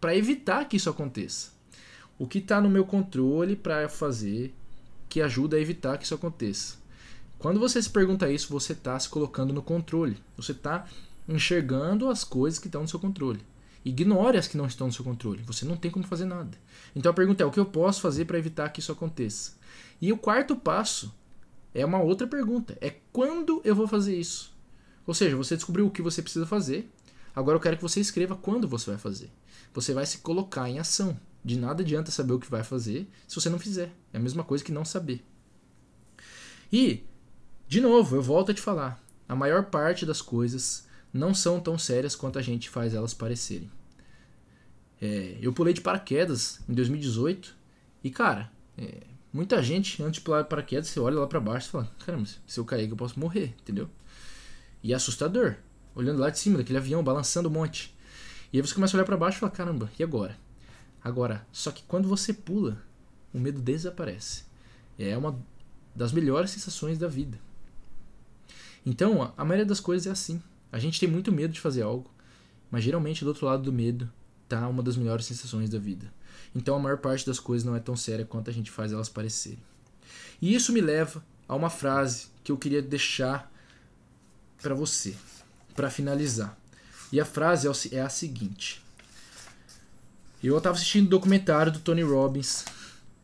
para 0.01 0.17
evitar 0.17 0.65
que 0.69 0.77
isso 0.77 0.91
aconteça? 0.91 1.51
O 2.19 2.27
que 2.27 2.39
está 2.39 2.61
no 2.61 2.69
meu 2.69 2.85
controle 2.85 3.55
para 3.55 3.89
fazer 3.89 4.53
que 5.09 5.23
ajuda 5.23 5.57
a 5.57 5.61
evitar 5.61 5.97
que 5.99 6.05
isso 6.05 6.15
aconteça? 6.15 6.77
Quando 7.39 7.61
você 7.61 7.81
se 7.81 7.89
pergunta 7.89 8.31
isso, 8.31 8.53
você 8.53 8.73
está 8.73 8.99
se 8.99 9.09
colocando 9.09 9.55
no 9.55 9.63
controle. 9.63 10.17
Você 10.37 10.51
está 10.51 10.87
enxergando 11.29 12.11
as 12.11 12.25
coisas 12.25 12.59
que 12.59 12.67
estão 12.67 12.83
no 12.83 12.89
seu 12.89 12.99
controle. 12.99 13.41
Ignore 13.85 14.37
as 14.37 14.49
que 14.49 14.57
não 14.57 14.67
estão 14.67 14.89
no 14.89 14.93
seu 14.93 15.05
controle. 15.05 15.43
Você 15.45 15.65
não 15.65 15.77
tem 15.77 15.91
como 15.91 16.07
fazer 16.07 16.25
nada. 16.25 16.59
Então 16.95 17.11
a 17.11 17.15
pergunta 17.15 17.43
é: 17.43 17.47
o 17.47 17.51
que 17.51 17.61
eu 17.61 17.67
posso 17.67 18.01
fazer 18.01 18.25
para 18.25 18.39
evitar 18.39 18.69
que 18.71 18.81
isso 18.81 18.93
aconteça? 18.93 19.53
E 20.01 20.13
o 20.13 20.19
quarto 20.19 20.57
passo 20.57 21.13
é 21.75 21.85
uma 21.85 22.01
outra 22.01 22.27
pergunta: 22.27 22.77
é 22.81 22.95
quando 23.13 23.61
eu 23.65 23.75
vou 23.75 23.87
fazer 23.87 24.17
isso? 24.17 24.57
Ou 25.07 25.15
seja, 25.15 25.37
você 25.37 25.57
descobriu 25.57 25.87
o 25.87 25.91
que 25.91 26.03
você 26.03 26.21
precisa 26.21 26.47
fazer. 26.47 26.91
Agora 27.35 27.57
eu 27.57 27.61
quero 27.61 27.77
que 27.77 27.83
você 27.83 28.01
escreva 28.01 28.37
quando 28.37 28.67
você 28.67 28.91
vai 28.91 28.99
fazer. 28.99 29.31
Você 29.73 29.95
vai 29.95 30.05
se 30.05 30.19
colocar 30.19 30.69
em 30.69 30.79
ação. 30.79 31.19
De 31.45 31.57
nada 31.57 31.83
adianta 31.83 32.11
saber 32.11 32.33
o 32.33 32.39
que 32.39 32.51
vai 32.51 32.65
fazer 32.65 33.09
se 33.27 33.37
você 33.37 33.49
não 33.49 33.59
fizer. 33.59 33.93
É 34.13 34.19
a 34.19 34.21
mesma 34.21 34.43
coisa 34.43 34.65
que 34.65 34.73
não 34.73 34.85
saber. 34.85 35.25
E, 36.71 37.05
de 37.67 37.81
novo, 37.81 38.17
eu 38.17 38.23
volto 38.23 38.51
a 38.51 38.55
te 38.55 38.61
falar: 38.61 39.03
a 39.29 39.37
maior 39.37 39.67
parte 39.67 40.05
das 40.05 40.21
coisas 40.21 40.88
não 41.13 41.35
são 41.35 41.61
tão 41.61 41.79
sérias 41.79 42.15
quanto 42.15 42.39
a 42.39 42.43
gente 42.43 42.69
faz 42.69 42.95
elas 42.95 43.15
parecerem. 43.15 43.71
É, 45.01 45.39
eu 45.41 45.53
pulei 45.53 45.73
de 45.73 45.81
paraquedas 45.81 46.61
em 46.69 46.75
2018 46.75 47.55
e, 48.03 48.11
cara, 48.11 48.51
é, 48.77 49.03
muita 49.33 49.63
gente, 49.63 50.03
antes 50.03 50.19
de 50.19 50.21
pular 50.23 50.43
de 50.43 50.49
paraquedas, 50.49 50.89
você 50.89 51.01
olha 51.01 51.19
lá 51.19 51.27
para 51.27 51.41
baixo 51.41 51.69
e 51.69 51.71
fala: 51.71 51.93
caramba, 52.05 52.29
se 52.47 52.59
eu 52.59 52.65
cair, 52.65 52.89
eu 52.89 52.97
posso 52.97 53.19
morrer, 53.19 53.55
entendeu? 53.61 53.89
E 54.83 54.93
é 54.93 54.97
assustador, 54.97 55.57
olhando 55.95 56.19
lá 56.19 56.31
de 56.31 56.39
cima 56.39 56.59
daquele 56.59 56.79
avião, 56.79 57.03
balançando 57.03 57.49
um 57.49 57.53
monte. 57.53 57.97
E 58.53 58.59
aí 58.59 58.67
você 58.67 58.75
começa 58.75 58.97
a 58.97 58.99
olhar 58.99 59.05
para 59.05 59.17
baixo 59.17 59.39
e 59.39 59.41
fala: 59.41 59.53
caramba, 59.53 59.91
e 59.99 60.03
agora? 60.03 60.37
Agora, 61.03 61.47
só 61.53 61.71
que 61.71 61.83
quando 61.85 62.09
você 62.09 62.33
pula, 62.33 62.83
o 63.33 63.39
medo 63.39 63.61
desaparece. 63.61 64.45
É 64.99 65.17
uma 65.17 65.39
das 65.95 66.13
melhores 66.13 66.51
sensações 66.51 66.99
da 66.99 67.09
vida. 67.09 67.39
Então, 68.85 69.33
a 69.37 69.45
maioria 69.45 69.67
das 69.67 69.81
coisas 69.81 70.07
é 70.07 70.11
assim. 70.11 70.43
A 70.71 70.79
gente 70.79 71.01
tem 71.01 71.09
muito 71.09 71.33
medo 71.33 71.53
de 71.53 71.61
fazer 71.61 71.83
algo, 71.83 72.11
mas 72.71 72.85
geralmente 72.85 73.25
do 73.25 73.29
outro 73.29 73.47
lado 73.47 73.63
do 73.63 73.73
medo 73.73 74.11
tá 74.49 74.69
uma 74.69 74.83
das 74.83 74.97
melhores 74.97 75.27
sensações 75.27 75.71
da 75.71 75.79
vida. 75.79 76.13
Então 76.55 76.77
a 76.77 76.79
maior 76.79 76.99
parte 76.99 77.27
das 77.27 77.41
coisas 77.41 77.65
não 77.65 77.75
é 77.75 77.81
tão 77.81 77.97
séria 77.97 78.25
quanto 78.25 78.51
a 78.51 78.53
gente 78.53 78.71
faz 78.71 78.93
elas 78.93 79.09
parecerem. 79.09 79.63
E 80.41 80.55
isso 80.55 80.73
me 80.73 80.81
leva 80.81 81.25
a 81.47 81.57
uma 81.57 81.71
frase 81.71 82.27
que 82.45 82.53
eu 82.53 82.57
queria 82.57 82.83
deixar 82.83 83.51
para 84.61 84.75
você, 84.75 85.15
para 85.75 85.91
finalizar. 85.91 86.57
E 87.11 87.21
a 87.21 87.25
frase 87.25 87.67
é, 87.67 87.97
é 87.97 88.01
a 88.03 88.09
seguinte: 88.09 88.83
Eu 90.43 90.59
estava 90.59 90.77
assistindo 90.77 91.07
um 91.07 91.11
documentário 91.11 91.73
do 91.73 91.81
Tony 91.81 92.03
Robbins 92.03 92.65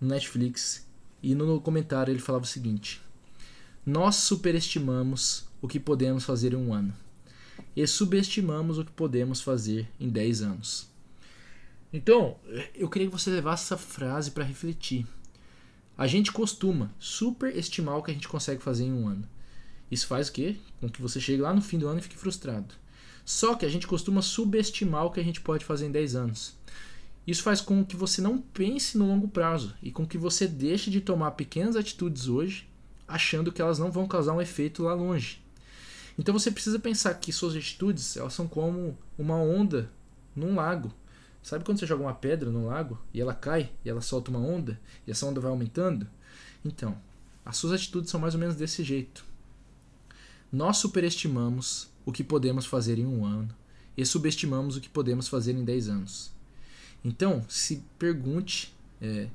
no 0.01 0.09
Netflix 0.09 0.87
e 1.23 1.35
no 1.35 1.47
documentário 1.47 2.11
ele 2.11 2.21
falava 2.21 2.45
o 2.45 2.49
seguinte: 2.49 3.03
Nós 3.85 4.17
superestimamos 4.17 5.45
o 5.61 5.69
que 5.69 5.79
podemos 5.79 6.25
fazer 6.25 6.55
em 6.55 6.57
um 6.57 6.73
ano 6.73 7.04
e 7.77 7.87
subestimamos 7.87 8.79
o 8.79 8.85
que 8.85 8.93
podemos 8.93 9.41
fazer 9.41 9.89
em 9.99 10.09
10 10.09 10.43
anos. 10.43 10.89
Então, 11.93 12.37
eu 12.75 12.89
queria 12.89 13.09
que 13.09 13.13
você 13.13 13.31
levasse 13.31 13.65
essa 13.65 13.77
frase 13.77 14.31
para 14.31 14.45
refletir. 14.45 15.07
A 15.97 16.09
gente 16.09 16.33
costuma 16.33 16.91
superestimar 16.99 17.97
o 17.97 18.03
que 18.03 18.11
a 18.11 18.15
gente 18.15 18.27
consegue 18.27 18.61
fazer 18.61 18.85
em 18.85 18.93
um 18.93 19.07
ano. 19.07 19.29
Isso 19.91 20.09
faz 20.09 20.29
o 20.29 20.33
quê? 20.33 20.57
Com 20.81 20.89
que 20.89 21.01
você 21.01 21.21
chegue 21.21 21.41
lá 21.41 21.55
no 21.55 21.63
fim 21.63 21.79
do 21.79 21.87
ano 21.87 22.01
e 22.01 22.03
fique 22.03 22.17
frustrado. 22.17 22.75
Só 23.25 23.55
que 23.55 23.65
a 23.65 23.69
gente 23.69 23.87
costuma 23.87 24.23
subestimar 24.23 25.05
o 25.05 25.11
que 25.11 25.21
a 25.21 25.23
gente 25.23 25.41
pode 25.41 25.65
fazer 25.65 25.87
em 25.87 25.93
10 25.93 26.17
anos. 26.17 26.57
Isso 27.25 27.45
faz 27.45 27.61
com 27.61 27.85
que 27.85 27.97
você 27.97 28.21
não 28.21 28.39
pense 28.39 28.99
no 28.99 29.07
longo 29.07 29.29
prazo 29.29 29.75
e 29.81 29.93
com 29.93 30.05
que 30.05 30.19
você 30.19 30.49
deixe 30.49 30.91
de 30.91 31.01
tomar 31.01 31.31
pequenas 31.31 31.77
atitudes 31.77 32.27
hoje, 32.27 32.69
achando 33.07 33.53
que 33.53 33.63
elas 33.63 33.79
não 33.79 33.93
vão 33.93 34.09
causar 34.09 34.35
um 34.35 34.41
efeito 34.41 34.83
lá 34.83 34.95
longe. 34.95 35.44
Então 36.19 36.33
você 36.33 36.51
precisa 36.51 36.79
pensar 36.79 37.15
que 37.15 37.33
suas 37.33 37.57
atitudes 37.57 38.17
elas 38.17 38.35
são 38.35 38.47
como 38.47 38.97
uma 39.19 39.37
onda 39.37 39.91
num 40.35 40.55
lago. 40.55 40.93
Sabe 41.43 41.65
quando 41.65 41.79
você 41.79 41.87
joga 41.87 42.03
uma 42.03 42.15
pedra 42.15 42.51
no 42.51 42.67
lago 42.67 42.99
e 43.13 43.21
ela 43.21 43.35
cai 43.35 43.71
e 43.85 43.91
ela 43.91 44.01
solta 44.01 44.31
uma 44.31 44.41
onda 44.41 44.81
e 45.07 45.11
essa 45.11 45.27
onda 45.27 45.41
vai 45.41 45.51
aumentando? 45.51 46.07
Então, 46.65 46.97
as 47.45 47.57
suas 47.57 47.73
atitudes 47.75 48.11
são 48.11 48.19
mais 48.19 48.35
ou 48.35 48.41
menos 48.41 48.57
desse 48.57 48.83
jeito. 48.83 49.25
Nós 50.51 50.79
superestimamos 50.79 51.91
o 52.07 52.13
que 52.13 52.25
podemos 52.25 52.65
fazer 52.65 52.99
em 52.99 53.05
um 53.05 53.27
ano 53.27 53.55
e 53.97 54.07
subestimamos 54.07 54.77
o 54.77 54.81
que 54.81 54.89
podemos 54.89 55.29
fazer 55.29 55.53
em 55.53 55.65
10 55.65 55.89
anos. 55.89 56.33
Então, 57.05 57.45
se 57.49 57.85
pergunte 57.99 58.75
é, 59.01 59.29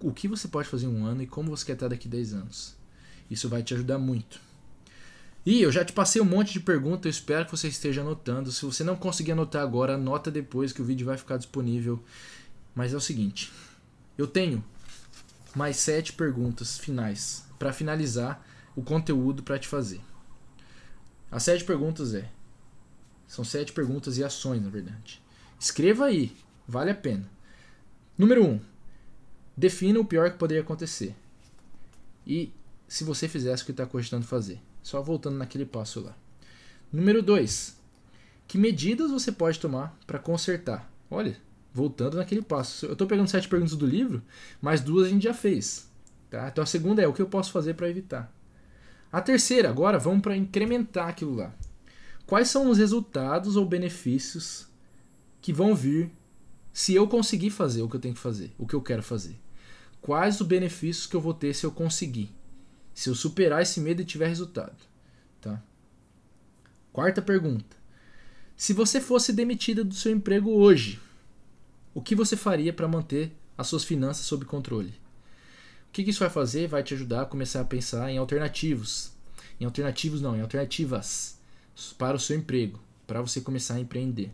o 0.00 0.12
que 0.12 0.26
você 0.26 0.48
pode 0.48 0.68
fazer 0.68 0.86
em 0.86 0.88
um 0.88 1.06
ano 1.06 1.22
e 1.22 1.26
como 1.26 1.50
você 1.50 1.64
quer 1.64 1.74
estar 1.74 1.88
daqui 1.88 2.08
a 2.08 2.10
10 2.10 2.34
anos. 2.34 2.76
Isso 3.30 3.48
vai 3.48 3.62
te 3.62 3.74
ajudar 3.74 3.98
muito. 3.98 4.40
E 5.48 5.62
eu 5.62 5.72
já 5.72 5.82
te 5.82 5.94
passei 5.94 6.20
um 6.20 6.26
monte 6.26 6.52
de 6.52 6.60
perguntas, 6.60 7.06
eu 7.06 7.10
espero 7.10 7.46
que 7.46 7.52
você 7.52 7.68
esteja 7.68 8.02
anotando. 8.02 8.52
Se 8.52 8.66
você 8.66 8.84
não 8.84 8.94
conseguir 8.94 9.32
anotar 9.32 9.62
agora, 9.62 9.94
anota 9.94 10.30
depois 10.30 10.74
que 10.74 10.82
o 10.82 10.84
vídeo 10.84 11.06
vai 11.06 11.16
ficar 11.16 11.38
disponível. 11.38 12.04
Mas 12.74 12.92
é 12.92 12.96
o 12.98 13.00
seguinte, 13.00 13.50
eu 14.18 14.26
tenho 14.26 14.62
mais 15.56 15.78
sete 15.78 16.12
perguntas 16.12 16.76
finais 16.76 17.46
para 17.58 17.72
finalizar 17.72 18.46
o 18.76 18.82
conteúdo 18.82 19.42
para 19.42 19.58
te 19.58 19.66
fazer. 19.66 20.02
As 21.30 21.44
sete 21.44 21.64
perguntas 21.64 22.12
é, 22.12 22.30
são 23.26 23.42
sete 23.42 23.72
perguntas 23.72 24.18
e 24.18 24.24
ações, 24.24 24.62
na 24.62 24.68
verdade. 24.68 25.22
Escreva 25.58 26.04
aí, 26.04 26.36
vale 26.68 26.90
a 26.90 26.94
pena. 26.94 27.26
Número 28.18 28.44
um, 28.44 28.60
defina 29.56 29.98
o 29.98 30.04
pior 30.04 30.30
que 30.30 30.36
poderia 30.36 30.62
acontecer. 30.62 31.16
E 32.26 32.52
se 32.86 33.02
você 33.02 33.26
fizesse 33.26 33.62
o 33.62 33.64
que 33.64 33.72
está 33.72 33.86
cogitando 33.86 34.26
fazer. 34.26 34.60
Só 34.82 35.02
voltando 35.02 35.36
naquele 35.36 35.64
passo 35.66 36.00
lá. 36.00 36.16
Número 36.92 37.22
2. 37.22 37.76
Que 38.46 38.56
medidas 38.56 39.10
você 39.10 39.30
pode 39.30 39.60
tomar 39.60 39.96
para 40.06 40.18
consertar? 40.18 40.90
Olha, 41.10 41.36
voltando 41.72 42.16
naquele 42.16 42.42
passo. 42.42 42.86
Eu 42.86 42.92
estou 42.92 43.06
pegando 43.06 43.28
sete 43.28 43.48
perguntas 43.48 43.76
do 43.76 43.86
livro, 43.86 44.22
mas 44.60 44.80
duas 44.80 45.06
a 45.06 45.10
gente 45.10 45.24
já 45.24 45.34
fez. 45.34 45.88
Tá? 46.30 46.48
Então 46.48 46.62
a 46.62 46.66
segunda 46.66 47.02
é 47.02 47.06
o 47.06 47.12
que 47.12 47.22
eu 47.22 47.28
posso 47.28 47.52
fazer 47.52 47.74
para 47.74 47.88
evitar. 47.88 48.32
A 49.10 49.20
terceira, 49.20 49.68
agora 49.68 49.98
vamos 49.98 50.22
para 50.22 50.36
incrementar 50.36 51.08
aquilo 51.08 51.34
lá. 51.34 51.52
quais 52.26 52.48
são 52.48 52.70
os 52.70 52.76
resultados 52.76 53.56
ou 53.56 53.64
benefícios 53.64 54.66
que 55.40 55.52
vão 55.52 55.74
vir 55.74 56.10
se 56.72 56.94
eu 56.94 57.08
conseguir 57.08 57.50
fazer 57.50 57.82
o 57.82 57.88
que 57.88 57.96
eu 57.96 58.00
tenho 58.00 58.14
que 58.14 58.20
fazer, 58.20 58.52
o 58.58 58.66
que 58.66 58.74
eu 58.74 58.82
quero 58.82 59.02
fazer. 59.02 59.36
Quais 60.00 60.40
os 60.40 60.46
benefícios 60.46 61.06
que 61.06 61.16
eu 61.16 61.20
vou 61.20 61.34
ter 61.34 61.54
se 61.54 61.64
eu 61.64 61.72
conseguir? 61.72 62.30
Se 62.98 63.08
eu 63.08 63.14
superar 63.14 63.62
esse 63.62 63.80
medo 63.80 64.02
e 64.02 64.04
tiver 64.04 64.26
resultado, 64.26 64.74
tá? 65.40 65.62
Quarta 66.92 67.22
pergunta. 67.22 67.76
Se 68.56 68.72
você 68.72 69.00
fosse 69.00 69.32
demitida 69.32 69.84
do 69.84 69.94
seu 69.94 70.10
emprego 70.10 70.50
hoje, 70.50 71.00
o 71.94 72.02
que 72.02 72.16
você 72.16 72.36
faria 72.36 72.72
para 72.72 72.88
manter 72.88 73.32
as 73.56 73.68
suas 73.68 73.84
finanças 73.84 74.26
sob 74.26 74.44
controle? 74.44 74.92
O 75.88 75.92
que 75.92 76.02
isso 76.02 76.18
vai 76.18 76.28
fazer? 76.28 76.66
Vai 76.66 76.82
te 76.82 76.92
ajudar 76.92 77.22
a 77.22 77.26
começar 77.26 77.60
a 77.60 77.64
pensar 77.64 78.10
em 78.10 78.18
alternativos. 78.18 79.12
Em 79.60 79.64
alternativos 79.64 80.20
não, 80.20 80.36
em 80.36 80.40
alternativas 80.40 81.38
para 81.96 82.16
o 82.16 82.20
seu 82.20 82.36
emprego, 82.36 82.80
para 83.06 83.22
você 83.22 83.40
começar 83.40 83.74
a 83.74 83.80
empreender. 83.80 84.32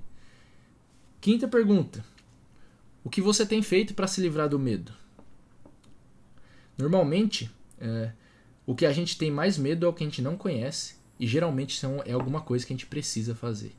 Quinta 1.20 1.46
pergunta. 1.46 2.02
O 3.04 3.10
que 3.10 3.20
você 3.20 3.44
tem 3.44 3.60
feito 3.60 3.92
para 3.92 4.06
se 4.06 4.22
livrar 4.22 4.48
do 4.48 4.58
medo? 4.58 4.90
Normalmente, 6.78 7.50
é, 7.78 8.10
o 8.66 8.74
que 8.74 8.86
a 8.86 8.92
gente 8.92 9.18
tem 9.18 9.30
mais 9.30 9.58
medo 9.58 9.84
é 9.84 9.88
o 9.88 9.92
que 9.92 10.02
a 10.02 10.06
gente 10.06 10.22
não 10.22 10.36
conhece 10.36 10.96
e 11.18 11.26
geralmente 11.26 11.78
são, 11.78 12.02
é 12.04 12.12
alguma 12.12 12.40
coisa 12.40 12.66
que 12.66 12.72
a 12.72 12.76
gente 12.76 12.86
precisa 12.86 13.34
fazer. 13.34 13.74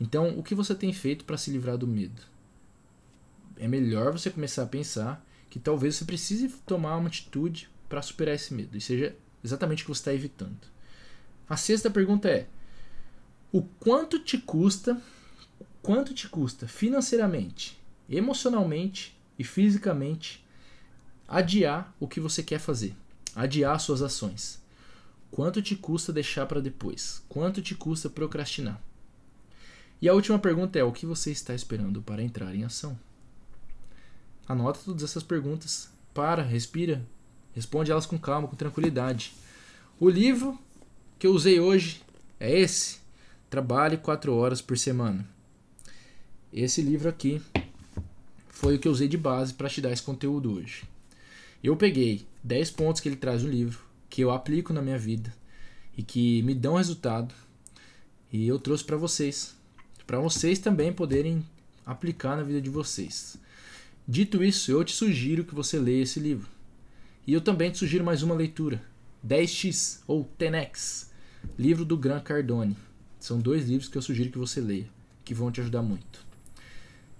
Então, 0.00 0.38
o 0.38 0.42
que 0.42 0.54
você 0.54 0.74
tem 0.74 0.92
feito 0.92 1.24
para 1.24 1.38
se 1.38 1.50
livrar 1.50 1.78
do 1.78 1.86
medo? 1.86 2.22
É 3.56 3.66
melhor 3.66 4.12
você 4.12 4.30
começar 4.30 4.62
a 4.62 4.66
pensar 4.66 5.24
que 5.48 5.58
talvez 5.58 5.96
você 5.96 6.04
precise 6.04 6.48
tomar 6.66 6.96
uma 6.96 7.08
atitude 7.08 7.70
para 7.88 8.02
superar 8.02 8.34
esse 8.34 8.52
medo 8.52 8.76
e 8.76 8.80
seja 8.80 9.16
exatamente 9.42 9.82
o 9.82 9.86
que 9.86 9.94
você 9.94 10.00
está 10.00 10.12
evitando. 10.12 10.58
A 11.48 11.56
sexta 11.56 11.90
pergunta 11.90 12.28
é: 12.28 12.46
o 13.50 13.62
quanto 13.62 14.18
te 14.18 14.36
custa, 14.36 15.00
quanto 15.80 16.12
te 16.12 16.28
custa 16.28 16.68
financeiramente, 16.68 17.80
emocionalmente 18.10 19.16
e 19.38 19.44
fisicamente 19.44 20.44
adiar 21.26 21.94
o 21.98 22.06
que 22.06 22.20
você 22.20 22.42
quer 22.42 22.58
fazer, 22.58 22.94
adiar 23.36 23.78
suas 23.78 24.00
ações? 24.00 24.58
Quanto 25.30 25.60
te 25.60 25.76
custa 25.76 26.12
deixar 26.12 26.46
para 26.46 26.60
depois? 26.60 27.22
Quanto 27.28 27.60
te 27.60 27.74
custa 27.74 28.08
procrastinar? 28.08 28.82
E 30.00 30.08
a 30.08 30.14
última 30.14 30.38
pergunta 30.38 30.78
é: 30.78 30.84
o 30.84 30.92
que 30.92 31.04
você 31.04 31.30
está 31.30 31.54
esperando 31.54 32.00
para 32.00 32.22
entrar 32.22 32.54
em 32.54 32.64
ação? 32.64 32.98
Anota 34.48 34.80
todas 34.82 35.02
essas 35.02 35.22
perguntas, 35.22 35.90
para, 36.14 36.42
respira, 36.42 37.04
responde 37.52 37.90
elas 37.90 38.06
com 38.06 38.18
calma, 38.18 38.48
com 38.48 38.56
tranquilidade. 38.56 39.34
O 40.00 40.08
livro 40.08 40.58
que 41.18 41.26
eu 41.26 41.32
usei 41.32 41.60
hoje 41.60 42.02
é 42.40 42.58
esse: 42.58 42.98
Trabalhe 43.50 43.98
4 43.98 44.34
horas 44.34 44.62
por 44.62 44.78
semana. 44.78 45.28
Esse 46.52 46.80
livro 46.80 47.08
aqui 47.08 47.42
foi 48.48 48.76
o 48.76 48.78
que 48.78 48.88
eu 48.88 48.92
usei 48.92 49.08
de 49.08 49.18
base 49.18 49.52
para 49.52 49.68
te 49.68 49.80
dar 49.82 49.92
esse 49.92 50.02
conteúdo 50.02 50.54
hoje. 50.54 50.84
Eu 51.66 51.76
peguei 51.76 52.24
10 52.44 52.70
pontos 52.70 53.00
que 53.00 53.08
ele 53.08 53.16
traz 53.16 53.42
no 53.42 53.50
livro, 53.50 53.80
que 54.08 54.22
eu 54.22 54.30
aplico 54.30 54.72
na 54.72 54.80
minha 54.80 54.96
vida 54.96 55.34
e 55.98 56.02
que 56.04 56.40
me 56.42 56.54
dão 56.54 56.76
resultado, 56.76 57.34
e 58.32 58.46
eu 58.46 58.56
trouxe 58.56 58.84
para 58.84 58.96
vocês, 58.96 59.56
para 60.06 60.20
vocês 60.20 60.60
também 60.60 60.92
poderem 60.92 61.44
aplicar 61.84 62.36
na 62.36 62.44
vida 62.44 62.60
de 62.60 62.70
vocês. 62.70 63.36
Dito 64.06 64.44
isso, 64.44 64.70
eu 64.70 64.84
te 64.84 64.92
sugiro 64.92 65.44
que 65.44 65.56
você 65.56 65.76
leia 65.76 66.04
esse 66.04 66.20
livro. 66.20 66.48
E 67.26 67.32
eu 67.32 67.40
também 67.40 67.68
te 67.72 67.78
sugiro 67.78 68.04
mais 68.04 68.22
uma 68.22 68.36
leitura: 68.36 68.80
10x 69.26 70.02
ou 70.06 70.30
10x, 70.38 71.08
livro 71.58 71.84
do 71.84 71.96
Grant 71.96 72.22
Cardone. 72.22 72.76
São 73.18 73.40
dois 73.40 73.68
livros 73.68 73.88
que 73.88 73.98
eu 73.98 74.02
sugiro 74.02 74.30
que 74.30 74.38
você 74.38 74.60
leia, 74.60 74.88
que 75.24 75.34
vão 75.34 75.50
te 75.50 75.60
ajudar 75.60 75.82
muito. 75.82 76.24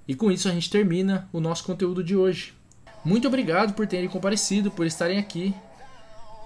E 0.06 0.14
com 0.14 0.30
isso 0.30 0.48
a 0.48 0.52
gente 0.52 0.70
termina 0.70 1.28
o 1.32 1.40
nosso 1.40 1.64
conteúdo 1.64 2.04
de 2.04 2.14
hoje. 2.14 2.54
Muito 3.06 3.28
obrigado 3.28 3.72
por 3.72 3.86
terem 3.86 4.08
comparecido, 4.08 4.68
por 4.68 4.84
estarem 4.84 5.16
aqui. 5.16 5.54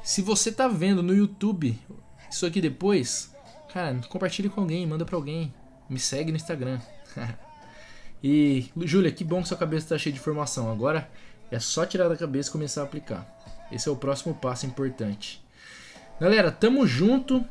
Se 0.05 0.21
você 0.21 0.51
está 0.51 0.69
vendo 0.69 1.03
no 1.03 1.15
YouTube 1.15 1.79
isso 2.31 2.45
aqui 2.45 2.61
depois, 2.61 3.35
cara, 3.73 3.99
compartilhe 4.11 4.51
com 4.51 4.61
alguém, 4.61 4.87
manda 4.87 5.07
para 5.07 5.17
alguém, 5.17 5.55
me 5.89 5.99
segue 5.99 6.31
no 6.31 6.37
Instagram. 6.37 6.79
E, 8.23 8.71
Júlia, 8.83 9.11
que 9.11 9.25
bom 9.25 9.41
que 9.41 9.49
sua 9.49 9.57
cabeça 9.57 9.87
está 9.87 9.97
cheia 9.97 10.13
de 10.13 10.21
informação. 10.21 10.71
Agora 10.71 11.09
é 11.51 11.59
só 11.59 11.87
tirar 11.87 12.07
da 12.07 12.19
cabeça 12.19 12.51
e 12.51 12.53
começar 12.53 12.83
a 12.83 12.85
aplicar. 12.85 13.27
Esse 13.73 13.89
é 13.89 13.91
o 13.91 13.97
próximo 13.97 14.35
passo 14.35 14.67
importante. 14.67 15.43
Galera, 16.21 16.53
tamo 16.53 16.87
junto. 16.87 17.43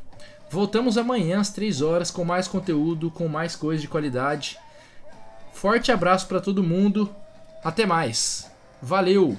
Voltamos 0.48 0.96
amanhã 0.96 1.40
às 1.40 1.50
3 1.50 1.82
horas 1.82 2.12
com 2.12 2.24
mais 2.24 2.46
conteúdo, 2.46 3.10
com 3.10 3.26
mais 3.26 3.56
coisas 3.56 3.82
de 3.82 3.88
qualidade. 3.88 4.56
Forte 5.52 5.90
abraço 5.90 6.28
para 6.28 6.40
todo 6.40 6.62
mundo. 6.62 7.12
Até 7.64 7.84
mais. 7.84 8.49
Valeu! 8.82 9.36